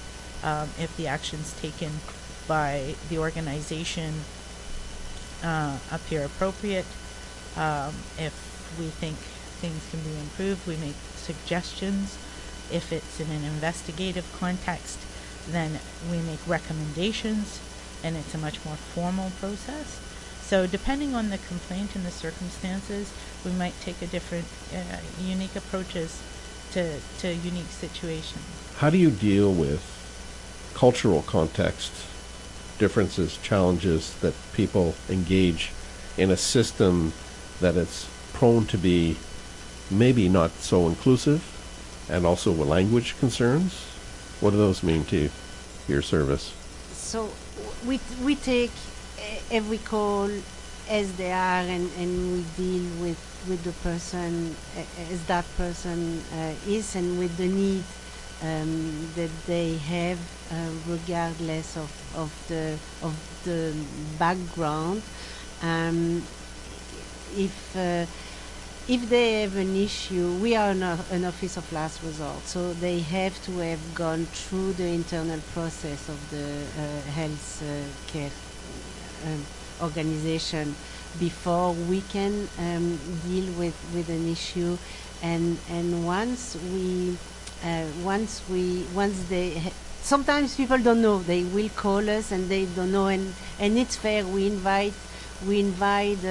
um, 0.43 0.69
if 0.79 0.95
the 0.95 1.05
actions 1.07 1.53
taken 1.61 1.99
by 2.47 2.95
the 3.09 3.17
organization 3.17 4.23
uh, 5.43 5.77
appear 5.91 6.23
appropriate. 6.25 6.85
Um, 7.57 7.93
if 8.17 8.33
we 8.79 8.87
think 8.87 9.17
things 9.61 9.81
can 9.91 9.99
be 10.01 10.17
improved, 10.19 10.65
we 10.67 10.77
make 10.77 10.95
suggestions. 11.17 12.15
If 12.71 12.91
it's 12.93 13.19
in 13.19 13.29
an 13.31 13.43
investigative 13.43 14.25
context, 14.39 14.99
then 15.51 15.79
we 16.09 16.19
make 16.19 16.39
recommendations, 16.47 17.59
and 18.03 18.15
it's 18.15 18.33
a 18.33 18.37
much 18.37 18.63
more 18.65 18.75
formal 18.75 19.31
process. 19.39 19.99
So, 20.41 20.65
depending 20.65 21.13
on 21.13 21.29
the 21.29 21.37
complaint 21.37 21.95
and 21.95 22.05
the 22.05 22.11
circumstances, 22.11 23.13
we 23.45 23.51
might 23.51 23.79
take 23.81 24.01
a 24.01 24.07
different, 24.07 24.45
uh, 24.73 24.97
unique 25.21 25.55
approaches 25.55 26.21
to, 26.71 26.99
to 27.19 27.33
unique 27.33 27.69
situations. 27.69 28.43
How 28.77 28.89
do 28.89 28.97
you 28.97 29.11
deal 29.11 29.53
with 29.53 29.81
cultural 30.73 31.21
context 31.23 31.91
differences, 32.79 33.37
challenges 33.37 34.15
that 34.21 34.33
people 34.53 34.95
engage 35.09 35.71
in 36.17 36.31
a 36.31 36.37
system 36.37 37.13
that 37.59 37.75
it's 37.75 38.09
prone 38.33 38.65
to 38.65 38.77
be 38.77 39.17
maybe 39.91 40.29
not 40.29 40.51
so 40.51 40.87
inclusive 40.87 41.43
and 42.09 42.25
also 42.25 42.51
with 42.51 42.67
language 42.67 43.17
concerns? 43.19 43.85
What 44.41 44.51
do 44.51 44.57
those 44.57 44.83
mean 44.83 45.03
to 45.05 45.17
you, 45.17 45.29
your 45.87 46.01
service? 46.01 46.53
so 47.09 47.29
we 47.87 47.99
we 48.23 48.35
take 48.35 48.71
every 49.51 49.79
call 49.79 50.29
as 50.89 51.11
they 51.13 51.31
are 51.31 51.65
and, 51.75 51.89
and 51.97 52.11
we 52.33 52.41
deal 52.55 52.85
with 53.01 53.17
with 53.47 53.63
the 53.63 53.73
person 53.87 54.55
as 55.11 55.23
that 55.25 55.45
person 55.57 56.21
uh, 56.33 56.53
is 56.67 56.95
and 56.95 57.17
with 57.17 57.35
the 57.37 57.47
need 57.47 57.83
um, 58.43 59.09
that 59.15 59.31
they 59.47 59.75
have 59.77 60.19
uh, 60.51 60.69
regardless 60.87 61.77
of, 61.77 61.91
of 62.15 62.29
the 62.47 62.77
of 63.01 63.15
the 63.45 63.73
background 64.19 65.01
um, 65.63 66.21
if 67.35 67.75
uh, 67.75 68.05
if 68.89 69.07
they 69.07 69.41
have 69.41 69.55
an 69.55 69.75
issue, 69.75 70.33
we 70.41 70.55
are 70.55 70.71
an, 70.71 70.81
an 70.81 71.23
office 71.23 71.57
of 71.57 71.71
last 71.71 72.01
resort, 72.01 72.41
so 72.45 72.73
they 72.73 72.99
have 72.99 73.39
to 73.43 73.51
have 73.59 73.93
gone 73.93 74.25
through 74.25 74.73
the 74.73 74.87
internal 74.87 75.39
process 75.53 76.09
of 76.09 76.19
the 76.31 76.65
uh, 76.75 77.01
health 77.11 77.61
uh, 77.61 78.11
care 78.11 78.31
um, 79.27 79.45
organization 79.83 80.75
before 81.19 81.73
we 81.73 82.01
can 82.01 82.49
um, 82.57 82.97
deal 83.27 83.45
with, 83.53 83.77
with 83.93 84.09
an 84.09 84.27
issue. 84.27 84.75
And 85.21 85.59
and 85.69 86.07
once 86.07 86.57
we 86.73 87.15
uh, 87.63 87.85
once 88.03 88.41
we 88.49 88.85
once 88.95 89.21
they 89.29 89.71
sometimes 90.01 90.55
people 90.55 90.79
don't 90.79 91.01
know. 91.01 91.19
They 91.19 91.43
will 91.43 91.69
call 91.75 92.09
us 92.09 92.31
and 92.31 92.49
they 92.49 92.65
don't 92.65 92.91
know. 92.91 93.07
And 93.07 93.35
and 93.59 93.77
it's 93.77 93.97
fair. 93.97 94.25
We 94.25 94.47
invite 94.47 94.93
we 95.45 95.59
invite 95.59 96.23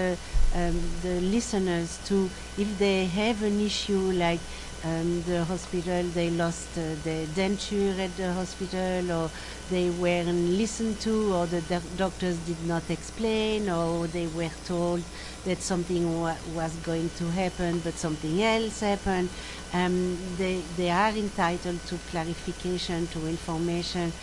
um, 0.53 0.99
the 1.01 1.20
listeners 1.20 1.99
to 1.99 2.30
if 2.57 2.76
they 2.78 3.07
have 3.07 3.42
an 3.42 3.61
issue 3.61 4.11
like 4.12 4.40
um, 4.82 5.22
the 5.24 5.44
hospital 5.44 6.09
they 6.11 6.30
lost 6.30 6.78
uh, 6.78 6.94
their 7.03 7.26
denture 7.26 7.99
at 7.99 8.16
the 8.16 8.32
hospital 8.32 9.11
or 9.11 9.30
they 9.68 9.90
weren't 9.90 10.49
listened 10.49 11.01
to 11.01 11.34
or 11.34 11.46
the 11.46 11.61
doc- 11.61 11.82
doctors 11.96 12.38
did 12.38 12.62
not 12.62 12.90
explain 12.90 13.68
or 13.68 14.07
they 14.09 14.26
were 14.26 14.51
told 14.64 15.05
that 15.44 15.61
something 15.62 16.20
wa- 16.20 16.38
was 16.44 16.76
going 16.78 17.11
to 17.11 17.28
happen 17.30 17.80
but 17.80 17.99
something 17.99 18.42
else 18.42 18.80
happened 18.80 19.30
um, 19.72 20.36
they, 20.36 20.62
they 20.74 20.90
are 20.90 21.11
entitled 21.11 21.84
to 21.84 21.99
clarification 22.01 23.07
to 23.09 23.26
information 23.26 24.14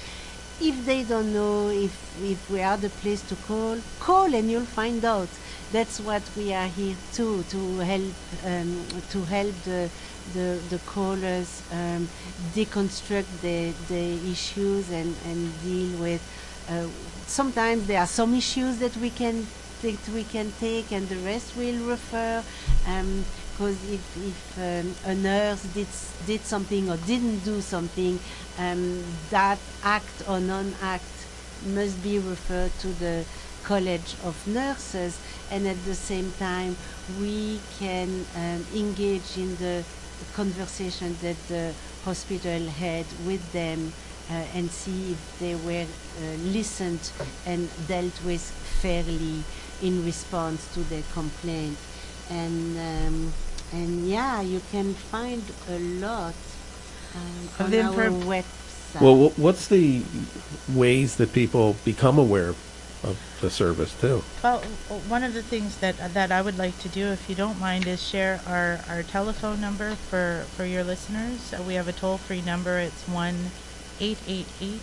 if 0.58 0.86
they 0.86 1.04
don't 1.04 1.34
know 1.34 1.68
if, 1.68 2.16
if 2.18 2.50
we 2.50 2.62
are 2.62 2.78
the 2.78 2.90
place 2.90 3.22
to 3.24 3.36
call, 3.36 3.82
call 4.00 4.34
and 4.34 4.50
you'll 4.50 4.66
find 4.66 5.04
out. 5.04 5.38
That's 5.76 6.00
what 6.00 6.24
we 6.38 6.54
are 6.54 6.68
here 6.68 6.96
to 7.16 7.44
to 7.44 7.80
help 7.80 8.14
um, 8.46 8.86
to 9.12 9.20
help 9.26 9.54
the 9.66 9.90
the, 10.34 10.58
the 10.70 10.80
callers 10.86 11.62
um, 11.70 12.08
deconstruct 12.54 13.42
the, 13.42 13.74
the 13.90 14.32
issues 14.32 14.90
and, 14.90 15.14
and 15.26 15.62
deal 15.64 16.00
with. 16.00 16.24
Uh, 16.70 16.88
sometimes 17.28 17.88
there 17.88 18.00
are 18.00 18.08
some 18.08 18.34
issues 18.36 18.78
that 18.78 18.96
we 18.98 19.10
can 19.10 19.46
that 19.82 20.10
we 20.14 20.24
can 20.24 20.54
take 20.62 20.94
and 20.94 21.10
the 21.10 21.18
rest 21.18 21.58
will 21.58 21.86
refer. 21.86 22.42
Um, 22.88 23.26
because 23.52 23.76
if, 23.92 24.04
if 24.18 24.58
um, 24.58 24.96
a 25.12 25.16
nurse 25.16 25.64
did, 25.74 25.88
did 26.26 26.42
something 26.42 26.90
or 26.90 26.96
didn't 26.98 27.40
do 27.40 27.60
something, 27.60 28.18
um, 28.60 29.04
that 29.30 29.60
act 29.84 30.24
or 30.30 30.40
non-act 30.40 31.04
must 31.68 32.02
be 32.04 32.20
referred 32.20 32.72
to 32.80 32.88
the 33.00 33.26
College 33.66 34.16
of 34.24 34.36
Nurses, 34.48 35.18
and 35.52 35.68
at 35.68 35.78
the 35.86 35.96
same 35.96 36.32
time, 36.40 36.76
we 37.20 37.60
can 37.80 38.10
um, 38.38 38.66
engage 38.76 39.38
in 39.38 39.56
the 39.58 39.84
conversation 40.36 41.16
that 41.22 41.36
the 41.48 41.74
hospital 42.04 42.62
had 42.80 43.06
with 43.26 43.42
them 43.52 43.92
uh, 44.30 44.34
and 44.56 44.70
see 44.70 45.14
if 45.14 45.40
they 45.40 45.56
were 45.56 45.86
uh, 45.86 46.36
listened 46.54 47.12
and 47.46 47.68
dealt 47.88 48.18
with 48.24 48.42
fairly 48.82 49.44
in 49.82 50.06
response 50.06 50.62
to 50.74 50.80
their 50.92 51.04
complaint. 51.14 51.78
And 52.30 52.78
um, 52.78 53.34
and 53.74 54.08
yeah, 54.08 54.42
you 54.42 54.62
can 54.72 54.94
find 54.94 55.44
a 55.70 55.80
lot 56.06 56.36
um, 57.16 57.50
Of 57.60 57.62
on 57.66 57.72
the 57.72 57.82
our 57.82 58.06
inform- 58.06 58.22
website. 58.30 59.02
Well, 59.02 59.30
wh- 59.30 59.40
what's 59.40 59.68
the 59.68 60.04
ways 60.74 61.18
that 61.18 61.34
people 61.34 61.76
become 61.84 62.18
aware 62.20 62.54
of 63.04 63.18
the 63.42 63.50
service 63.50 63.94
too? 64.00 64.24
Well, 64.44 64.60
one 65.08 65.24
of 65.24 65.34
the 65.34 65.44
things 65.44 65.78
that 65.78 65.98
that 66.14 66.32
I 66.32 66.42
would 66.42 66.58
like 66.58 66.78
to 66.80 66.90
do, 66.90 67.08
if 67.08 67.30
you 67.30 67.36
don't 67.36 67.60
mind, 67.60 67.88
is 67.88 68.02
share 68.02 68.42
our, 68.48 68.80
our 68.90 69.04
telephone 69.04 69.62
number 69.62 69.96
for, 69.96 70.46
for 70.56 70.66
your 70.66 70.84
listeners. 70.84 71.54
Uh, 71.54 71.62
we 71.62 71.76
have 71.76 71.88
a 71.88 71.94
toll 71.94 72.18
free 72.18 72.42
number. 72.42 72.78
It's 72.80 73.08
one 73.08 73.52
eight 74.00 74.18
eight 74.28 74.48
eight 74.62 74.82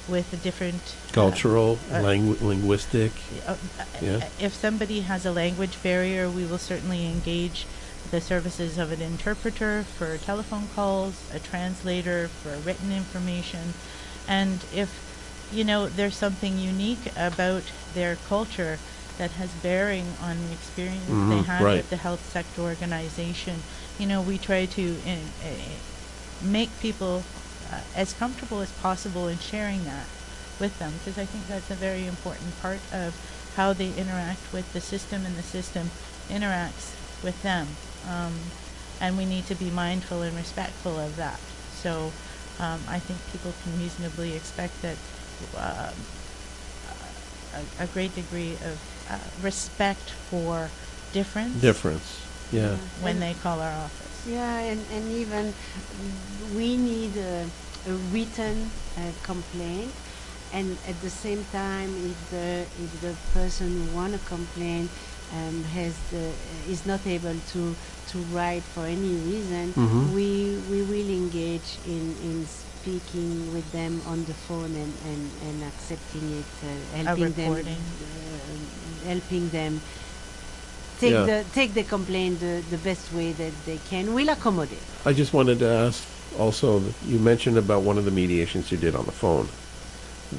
with 0.08 0.30
the 0.30 0.36
different 0.38 0.80
uh, 1.08 1.12
Cultural, 1.12 1.78
uh, 1.92 2.00
langu- 2.00 2.40
linguistic. 2.40 3.12
uh, 3.46 3.54
Yeah. 4.02 4.28
If 4.40 4.54
somebody 4.54 5.02
has 5.02 5.24
a 5.24 5.30
language 5.30 5.80
barrier, 5.82 6.28
we 6.28 6.44
will 6.44 6.58
certainly 6.58 7.06
engage 7.06 7.64
the 8.10 8.20
services 8.20 8.78
of 8.78 8.90
an 8.92 9.00
interpreter 9.02 9.84
for 9.96 10.16
telephone 10.18 10.68
calls, 10.74 11.14
a 11.32 11.38
translator 11.38 12.28
for 12.28 12.56
written 12.58 12.92
information, 12.92 13.74
and 14.28 14.64
if 14.74 14.88
you 15.52 15.64
know 15.64 15.88
there's 15.88 16.16
something 16.16 16.58
unique 16.58 17.12
about 17.16 17.62
their 17.94 18.16
culture 18.28 18.78
that 19.18 19.32
has 19.32 19.50
bearing 19.62 20.06
on 20.22 20.36
the 20.46 20.52
experience 20.52 21.04
they 21.06 21.42
Mhm, 21.42 21.44
have 21.44 21.62
right. 21.64 21.76
with 21.76 21.90
the 21.90 21.96
health 21.96 22.24
sector 22.32 22.62
organization, 22.62 23.62
you 23.98 24.06
know, 24.06 24.22
we 24.22 24.38
try 24.38 24.64
to 24.66 24.96
uh, 25.06 25.10
uh, 25.10 25.48
make 26.40 26.70
people 26.80 27.22
uh, 27.70 27.80
as 27.94 28.12
comfortable 28.14 28.60
as 28.60 28.72
possible 28.72 29.28
in 29.28 29.38
sharing 29.38 29.84
that 29.84 30.06
with 30.58 30.78
them 30.78 30.92
because 30.98 31.18
I 31.18 31.26
think 31.26 31.46
that's 31.48 31.70
a 31.70 31.74
very 31.74 32.06
important 32.06 32.60
part 32.62 32.80
of 32.92 33.14
how 33.56 33.72
they 33.72 33.92
interact 33.92 34.52
with 34.52 34.72
the 34.72 34.80
system 34.80 35.26
and 35.26 35.36
the 35.36 35.42
system 35.42 35.90
interacts 36.30 36.94
with 37.22 37.42
them. 37.42 37.68
Um, 38.04 38.52
and 39.00 39.16
we 39.16 39.24
need 39.24 39.46
to 39.46 39.54
be 39.54 39.70
mindful 39.70 40.22
and 40.22 40.36
respectful 40.36 40.98
of 40.98 41.16
that. 41.16 41.40
So 41.70 42.12
um, 42.58 42.84
I 42.86 42.98
think 43.00 43.24
people 43.26 43.52
can 43.62 43.76
reasonably 43.76 44.34
expect 44.34 44.82
that 44.82 44.98
um, 45.54 46.06
a, 47.54 47.64
a 47.78 47.86
great 47.86 48.14
degree 48.14 48.58
of 48.60 48.78
uh, 49.08 49.18
respect 49.40 50.10
for 50.28 50.70
difference 51.12 51.60
Difference. 51.60 52.26
Yeah. 52.50 52.76
when 53.00 53.14
And- 53.16 53.22
they 53.22 53.34
call 53.34 53.60
our 53.60 53.72
office. 53.72 54.26
Yeah, 54.26 54.58
and, 54.60 54.86
and 54.90 55.10
even 55.10 55.54
we 56.52 56.76
need 56.76 57.16
a, 57.16 57.50
a 57.86 57.92
written 57.92 58.70
uh, 58.96 59.12
complaint, 59.22 59.94
and 60.52 60.78
at 60.84 61.00
the 61.00 61.08
same 61.10 61.44
time, 61.44 61.96
if 61.96 62.28
the 62.28 62.66
if 62.76 63.00
the 63.00 63.14
person 63.32 63.68
who 63.76 63.84
want 63.84 64.12
to 64.12 64.18
complain 64.18 64.90
um, 65.36 65.64
has 65.74 65.94
the 66.10 66.30
is 66.68 66.84
not 66.86 67.00
able 67.06 67.36
to 67.52 67.74
to 68.10 68.18
write 68.34 68.62
for 68.74 68.84
any 68.86 69.14
reason, 69.30 69.72
Mhm. 69.76 70.12
we 70.14 70.58
we 70.70 70.82
will 70.82 71.10
engage 71.22 71.70
in 71.86 72.14
in 72.28 72.46
speaking 72.46 73.52
with 73.54 73.70
them 73.72 74.00
on 74.06 74.24
the 74.24 74.34
phone 74.34 74.72
and 74.84 74.92
and, 75.10 75.22
and 75.46 75.56
accepting 75.70 76.24
it, 76.40 76.50
uh, 76.64 77.04
helping 77.04 77.32
them, 77.32 77.52
uh, 77.52 79.08
helping 79.08 79.48
them 79.50 79.80
take 81.00 81.12
Yeah. 81.12 81.24
the 81.26 81.44
take 81.54 81.74
the 81.74 81.84
complaint 81.84 82.40
the, 82.40 82.62
the 82.70 82.78
best 82.78 83.12
way 83.12 83.32
that 83.32 83.52
they 83.66 83.78
can. 83.90 84.14
We'll 84.14 84.28
accommodate. 84.30 84.82
I 85.04 85.12
just 85.12 85.32
wanted 85.32 85.58
to 85.60 85.68
ask 85.68 86.02
also, 86.38 86.82
you 87.06 87.18
mentioned 87.18 87.58
about 87.58 87.82
one 87.82 87.98
of 87.98 88.04
the 88.04 88.10
mediations 88.10 88.70
you 88.70 88.78
did 88.78 88.94
on 88.94 89.04
the 89.04 89.12
phone. 89.12 89.48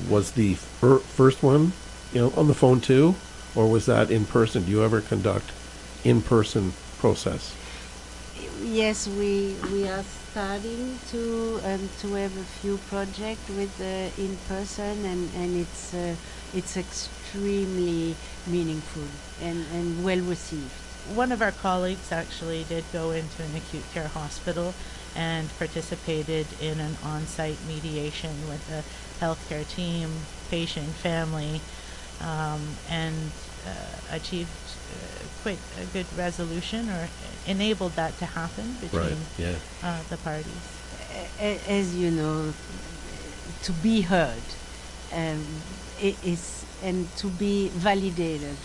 Was 0.09 0.31
the 0.31 0.55
fir- 0.79 0.99
first 1.17 1.43
one, 1.43 1.73
you 2.13 2.21
know, 2.21 2.33
on 2.37 2.47
the 2.47 2.53
phone 2.53 2.79
too, 2.79 3.15
or 3.55 3.67
was 3.67 3.85
that 3.85 4.11
in 4.11 4.25
person? 4.25 4.63
Do 4.63 4.71
you 4.71 4.83
ever 4.83 5.01
conduct 5.01 5.51
in-person 6.03 6.73
process? 6.99 7.55
Yes, 8.63 9.07
we 9.07 9.55
we 9.71 9.87
are 9.87 10.03
starting 10.31 10.97
to 11.09 11.59
um, 11.65 11.89
to 11.99 12.13
have 12.13 12.35
a 12.37 12.47
few 12.61 12.77
projects 12.89 13.49
with 13.49 13.73
uh, 13.81 14.21
in 14.21 14.37
person, 14.47 15.05
and 15.05 15.29
and 15.35 15.57
it's 15.57 15.93
uh, 15.93 16.15
it's 16.53 16.77
extremely 16.77 18.15
meaningful 18.47 19.03
and 19.41 19.65
and 19.73 20.03
well 20.03 20.19
received. 20.19 20.71
One 21.15 21.31
of 21.31 21.41
our 21.41 21.51
colleagues 21.51 22.11
actually 22.11 22.63
did 22.69 22.85
go 22.93 23.11
into 23.11 23.43
an 23.43 23.55
acute 23.55 23.83
care 23.93 24.07
hospital 24.07 24.73
and 25.15 25.49
participated 25.57 26.47
in 26.61 26.79
an 26.79 26.95
on-site 27.03 27.57
mediation 27.67 28.31
with 28.47 28.65
the 28.69 28.83
healthcare 29.19 29.67
team, 29.67 30.09
patient, 30.49 30.87
family, 30.87 31.59
um, 32.21 32.79
and 32.87 33.33
uh, 33.65 33.69
achieved 34.09 34.77
uh, 34.89 35.27
quite 35.41 35.63
a 35.77 35.85
good 35.85 36.13
resolution 36.13 36.89
or 36.89 37.09
enabled 37.45 37.95
that 37.95 38.17
to 38.17 38.25
happen 38.25 38.77
between 38.79 39.27
Yeah. 39.37 39.59
uh, 39.83 40.03
the 40.09 40.17
parties. 40.17 40.81
A- 41.09 41.31
a- 41.39 41.79
As 41.79 41.95
you 41.95 42.11
know, 42.11 42.53
to 43.61 43.73
be 43.73 44.01
heard 44.01 44.55
um, 45.11 45.63
is 45.99 46.65
and 46.81 47.13
to 47.15 47.29
be 47.29 47.69
validated, 47.75 48.59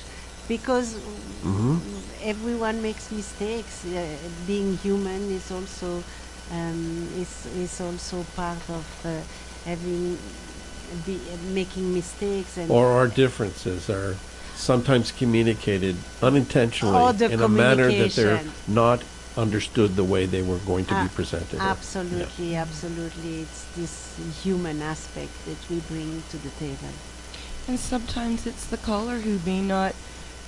because 0.47 0.99
Mhm. 1.01 2.05
everyone 2.21 2.81
makes 2.83 3.11
mistakes. 3.11 3.85
Uh, 3.85 4.31
being 4.45 4.73
human 4.73 5.31
is 5.31 5.51
also 5.51 6.05
um, 6.51 7.09
is 7.13 7.47
is 7.47 7.81
also 7.81 8.25
part 8.25 8.69
of 8.71 8.87
uh, 9.05 9.25
having 9.65 10.19
be, 11.05 11.20
making 11.53 11.93
mistakes 11.95 12.57
and 12.57 12.70
Or 12.70 12.89
our 12.93 13.09
differences 13.09 13.89
are 13.91 14.16
sometimes 14.55 15.12
communicated 15.12 15.97
unintentionally 16.22 17.24
in 17.32 17.41
a 17.43 17.49
manner 17.49 17.91
that 17.93 18.12
they're 18.12 18.45
not 18.66 19.03
understood 19.37 19.97
the 19.97 20.05
way 20.05 20.24
they 20.24 20.43
were 20.43 20.57
going 20.59 20.84
to 20.87 20.95
be 20.95 21.01
Ah, 21.01 21.11
presented. 21.14 21.59
or- 21.61 21.62
absolutely, 21.62 22.57
absolutely, 22.57 23.43
it's 23.43 23.64
this 23.76 24.18
human 24.43 24.80
aspect 24.80 25.32
that 25.45 25.59
we 25.68 25.80
bring 25.80 26.22
to 26.30 26.39
the 26.39 26.49
table. 26.51 26.89
And 27.68 27.78
sometimes 27.78 28.47
it's 28.47 28.64
the 28.66 28.78
caller 28.78 29.18
who 29.18 29.39
may 29.45 29.61
not 29.61 29.95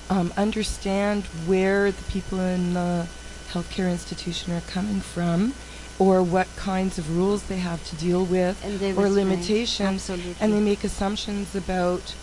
um, 0.08 0.32
understand 0.36 1.24
where 1.46 1.92
the 1.92 2.02
people 2.04 2.40
in 2.40 2.72
the 2.72 3.06
healthcare 3.50 3.90
institution 3.90 4.52
are 4.54 4.62
coming 4.62 5.00
from 5.00 5.52
or 5.98 6.22
what 6.22 6.46
kinds 6.56 6.98
of 6.98 7.16
rules 7.16 7.42
they 7.44 7.58
have 7.58 7.84
to 7.88 7.96
deal 7.96 8.24
with 8.24 8.64
And 8.64 8.96
or 8.98 9.08
limitations 9.08 10.08
and 10.08 10.52
they 10.52 10.60
make 10.60 10.84
assumptions 10.84 11.54
about 11.54 12.14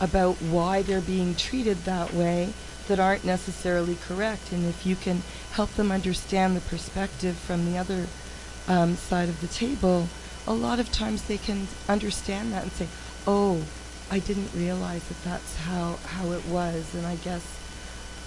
about 0.00 0.36
why 0.36 0.82
they're 0.82 1.00
being 1.00 1.34
treated 1.34 1.78
that 1.84 2.12
way 2.12 2.52
that 2.88 2.98
aren't 2.98 3.24
necessarily 3.24 3.94
correct. 3.94 4.52
And 4.52 4.66
if 4.66 4.84
you 4.84 4.96
can 4.96 5.22
help 5.52 5.70
them 5.74 5.90
understand 5.92 6.56
the 6.56 6.60
perspective 6.60 7.36
from 7.36 7.70
the 7.70 7.78
other 7.78 8.06
um, 8.68 8.96
side 8.96 9.28
of 9.28 9.40
the 9.40 9.46
table 9.46 10.08
a 10.46 10.52
lot 10.52 10.78
of 10.78 10.92
times 10.92 11.24
they 11.24 11.38
can 11.38 11.66
understand 11.88 12.52
that 12.52 12.62
and 12.62 12.72
say 12.72 12.86
oh 13.26 13.62
I 14.10 14.18
didn't 14.18 14.50
realize 14.54 15.02
that 15.08 15.22
that's 15.24 15.56
how 15.56 15.98
how 16.06 16.32
it 16.32 16.44
was. 16.46 16.94
And 16.94 17.06
I 17.06 17.16
guess 17.16 17.44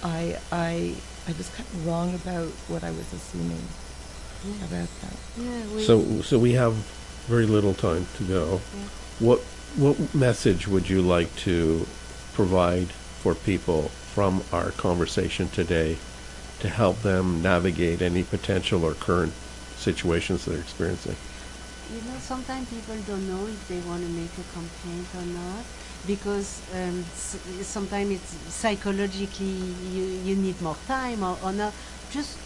I 0.02 0.38
I 0.50 0.94
I 1.26 1.32
was 1.36 1.48
kind 1.50 1.68
of 1.68 1.86
wrong 1.86 2.14
about 2.14 2.48
what 2.68 2.82
I 2.84 2.90
was 2.90 3.12
assuming 3.12 3.62
Yeah. 4.44 4.64
about 4.66 4.88
that 5.02 5.16
Yeah, 5.36 5.74
we, 5.74 5.82
So, 5.82 6.22
so 6.22 6.38
we 6.38 6.52
have 6.52 6.74
very 7.26 7.46
little 7.46 7.74
time 7.74 8.06
to 8.16 8.24
go. 8.24 8.60
Yeah. 8.76 8.88
What 9.26 9.40
what 9.76 10.14
message 10.14 10.66
would 10.66 10.88
you 10.88 11.02
like 11.02 11.34
to 11.36 11.86
provide 12.32 12.88
for 13.22 13.34
people 13.34 13.90
from 14.14 14.42
our 14.52 14.70
conversation 14.72 15.48
today 15.50 15.98
to 16.60 16.68
help 16.68 17.02
them 17.02 17.42
navigate 17.42 18.00
any 18.02 18.22
potential 18.22 18.84
or 18.84 18.94
current 18.94 19.32
situations 19.76 20.44
they're 20.44 20.58
experiencing? 20.58 21.16
You 21.94 22.00
know, 22.10 22.18
sometimes 22.20 22.68
people 22.70 22.96
don't 23.06 23.26
know 23.28 23.46
if 23.46 23.68
they 23.68 23.80
want 23.80 24.02
to 24.02 24.08
make 24.08 24.32
a 24.38 24.46
complaint 24.52 25.06
or 25.16 25.26
not 25.40 25.64
because 26.06 26.60
um, 26.74 27.04
s- 27.12 27.38
sometimes 27.62 28.10
it's 28.12 28.32
psychologically 28.54 29.46
you, 29.92 30.04
you 30.24 30.36
need 30.36 30.60
more 30.60 30.76
time 30.86 31.22
or, 31.22 31.38
or 31.42 31.52
not. 31.52 31.72
Just 32.10 32.38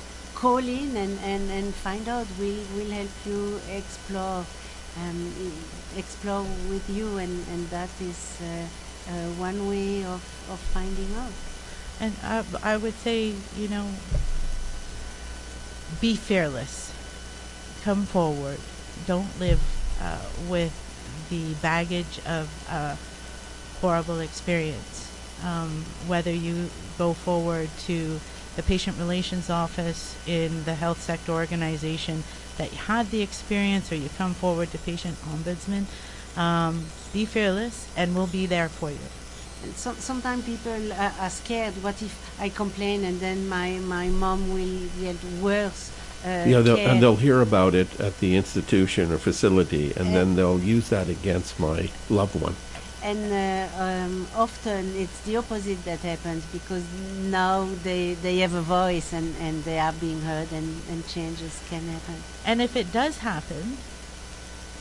call 0.43 0.59
in 0.59 0.97
and, 0.97 1.21
and, 1.21 1.49
and 1.53 1.73
find 1.73 2.09
out. 2.09 2.27
We'll, 2.37 2.65
we'll 2.75 2.91
help 2.91 3.11
you 3.25 3.61
explore 3.71 4.45
um, 4.99 5.33
explore 5.97 6.43
with 6.69 6.85
you 6.91 7.17
and, 7.17 7.47
and 7.49 7.71
that 7.71 7.89
is 8.01 8.41
uh, 8.43 8.67
uh, 9.11 9.13
one 9.39 9.69
way 9.69 10.05
of, 10.05 10.21
of 10.51 10.59
finding 10.75 11.15
out. 11.15 11.33
And 12.01 12.15
I, 12.25 12.75
I 12.75 12.77
would 12.77 12.95
say, 12.95 13.35
you 13.57 13.69
know, 13.69 13.87
be 16.01 16.17
fearless. 16.17 16.93
Come 17.85 18.05
forward. 18.05 18.59
Don't 19.07 19.39
live 19.39 19.63
uh, 20.01 20.19
with 20.49 20.75
the 21.31 21.55
baggage 21.63 22.19
of 22.27 22.51
a 22.69 22.99
horrible 23.81 24.19
experience. 24.19 25.09
Um, 25.45 25.85
whether 26.07 26.33
you 26.33 26.69
go 26.99 27.13
forward 27.15 27.69
to 27.87 28.21
the 28.57 28.63
patient 28.63 28.99
relations 28.99 29.49
office 29.51 30.17
in 30.27 30.65
the 30.65 30.75
health 30.75 31.01
sector 31.01 31.33
organization 31.33 32.23
that 32.59 32.71
had 32.71 33.11
the 33.11 33.23
experience, 33.23 33.91
or 33.91 33.97
you 33.97 34.09
come 34.19 34.35
forward 34.35 34.71
to 34.73 34.79
patient 34.79 35.17
ombudsman, 35.33 35.85
um, 36.37 36.85
be 37.13 37.25
fearless, 37.25 37.89
and 37.97 38.15
we'll 38.15 38.27
be 38.27 38.47
there 38.47 38.69
for 38.69 38.91
you. 38.91 38.99
And 39.63 39.75
sometimes 39.77 40.45
people 40.45 40.93
are, 40.93 41.15
are 41.21 41.31
scared. 41.31 41.75
What 41.83 42.03
if 42.03 42.15
I 42.41 42.49
complain 42.49 43.05
and 43.05 43.21
then 43.21 43.49
my, 43.49 43.79
my 43.79 44.09
mom 44.09 44.53
will 44.53 44.89
get 45.01 45.17
worse? 45.41 45.91
Uh, 46.25 46.45
Yeah, 46.47 46.61
they'll, 46.61 46.77
and 46.77 47.03
they'll 47.03 47.17
hear 47.17 47.41
about 47.41 47.75
it 47.75 48.01
at 48.01 48.19
the 48.21 48.37
institution 48.37 49.13
or 49.13 49.19
facility, 49.19 49.93
and 49.97 50.09
Uh, 50.09 50.13
then 50.13 50.37
they'll 50.37 50.59
use 50.59 50.89
that 50.91 51.09
against 51.09 51.59
my 51.59 51.91
loved 52.11 52.35
one. 52.41 52.57
And 53.03 53.33
uh, 53.33 53.83
um, 53.83 54.27
often 54.37 54.95
it's 54.97 55.21
the 55.23 55.37
opposite 55.37 55.85
that 55.85 56.01
happens 56.01 56.45
because 56.47 56.85
now 57.19 57.69
they, 57.83 58.15
they 58.15 58.39
have 58.39 58.55
a 58.55 58.61
voice 58.61 59.13
and, 59.13 59.35
and 59.41 59.65
they 59.65 59.81
are 59.81 59.93
being 59.93 60.21
heard 60.21 60.53
and, 60.53 60.81
and 60.89 61.07
changes 61.09 61.61
can 61.69 61.83
happen. 61.83 62.23
And 62.47 62.63
if 62.63 62.77
it 62.77 62.93
does 62.93 63.19
happen, 63.19 63.79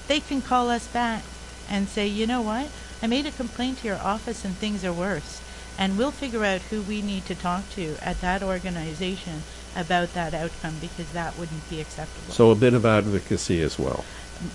they 0.08 0.20
can 0.20 0.42
call 0.42 0.70
us 0.70 0.88
back 0.88 1.24
and 1.68 1.88
say, 1.88 2.06
you 2.06 2.28
know 2.28 2.42
what? 2.42 2.70
I 3.02 3.08
made 3.08 3.26
a 3.26 3.32
complaint 3.32 3.80
to 3.80 3.88
your 3.88 3.98
office 3.98 4.46
and 4.46 4.56
things 4.56 4.86
are 4.86 4.94
worse. 4.94 5.42
And 5.80 5.98
we'll 5.98 6.12
figure 6.12 6.46
out 6.46 6.62
who 6.70 6.84
we 6.84 7.02
need 7.02 7.26
to 7.26 7.34
talk 7.34 7.68
to 7.72 7.96
at 8.02 8.22
that 8.22 8.44
organization 8.44 9.42
about 9.76 10.14
that 10.14 10.34
outcome 10.34 10.76
because 10.80 11.12
that 11.14 11.38
wouldn't 11.40 11.68
be 11.70 11.82
acceptable. 11.82 12.34
So 12.34 12.52
a 12.52 12.56
bit 12.56 12.74
of 12.76 12.86
advocacy 12.86 13.62
as 13.62 13.80
well. 13.80 14.06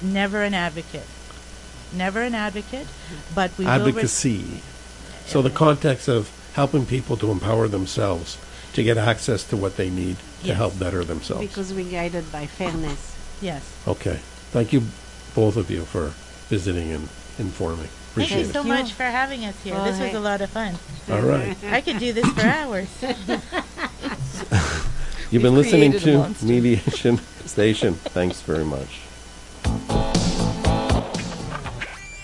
Never 0.03 0.43
an 0.43 0.55
advocate. 0.55 1.07
Never 1.93 2.23
an 2.23 2.35
advocate, 2.35 2.87
but 3.35 3.57
we 3.59 3.65
will. 3.65 3.73
res- 3.73 3.87
Advocacy. 3.89 4.61
So 5.27 5.43
the 5.43 5.51
context 5.51 6.09
of 6.09 6.31
helping 6.55 6.87
people 6.87 7.17
to 7.19 7.31
empower 7.31 7.69
themselves 7.69 8.39
to 8.75 8.83
get 8.83 8.97
access 8.99 9.45
to 9.45 9.57
what 9.57 9.77
they 9.77 9.91
need 9.91 10.17
to 10.45 10.55
help 10.55 10.79
better 10.79 11.03
themselves. 11.05 11.47
Because 11.47 11.73
we're 11.73 11.91
guided 11.91 12.31
by 12.31 12.47
fairness. 12.47 13.17
yes. 13.41 13.63
Okay. 13.89 14.21
Thank 14.53 14.73
you, 14.73 14.83
both 15.35 15.57
of 15.57 15.71
you, 15.71 15.85
for 15.85 16.13
visiting 16.49 16.93
and 16.93 17.09
informing. 17.39 17.89
Thank 18.15 18.31
you 18.31 18.37
Appreciate 18.37 18.53
so 18.55 18.61
it. 18.63 18.69
Much 18.69 18.93
for 18.93 19.03
having 19.05 19.45
us 19.45 19.61
here. 19.63 19.75
This 19.85 19.99
was 20.01 20.15
a 20.15 20.21
lot 20.21 20.41
of 20.41 20.51
fun. 20.51 20.75
All 21.11 21.21
right. 21.21 21.57
I 21.71 21.81
could 21.81 21.99
do 21.99 22.13
this 22.13 22.27
for 22.33 22.43
hours. 22.47 22.89
You've 25.31 25.43
been 25.43 25.55
We've 25.55 25.65
listening 25.67 25.93
to. 26.01 26.35
Mediation 26.45 27.19
Station. 27.47 27.95
Thanks 27.95 28.41
very 28.43 28.65
much. 28.65 29.01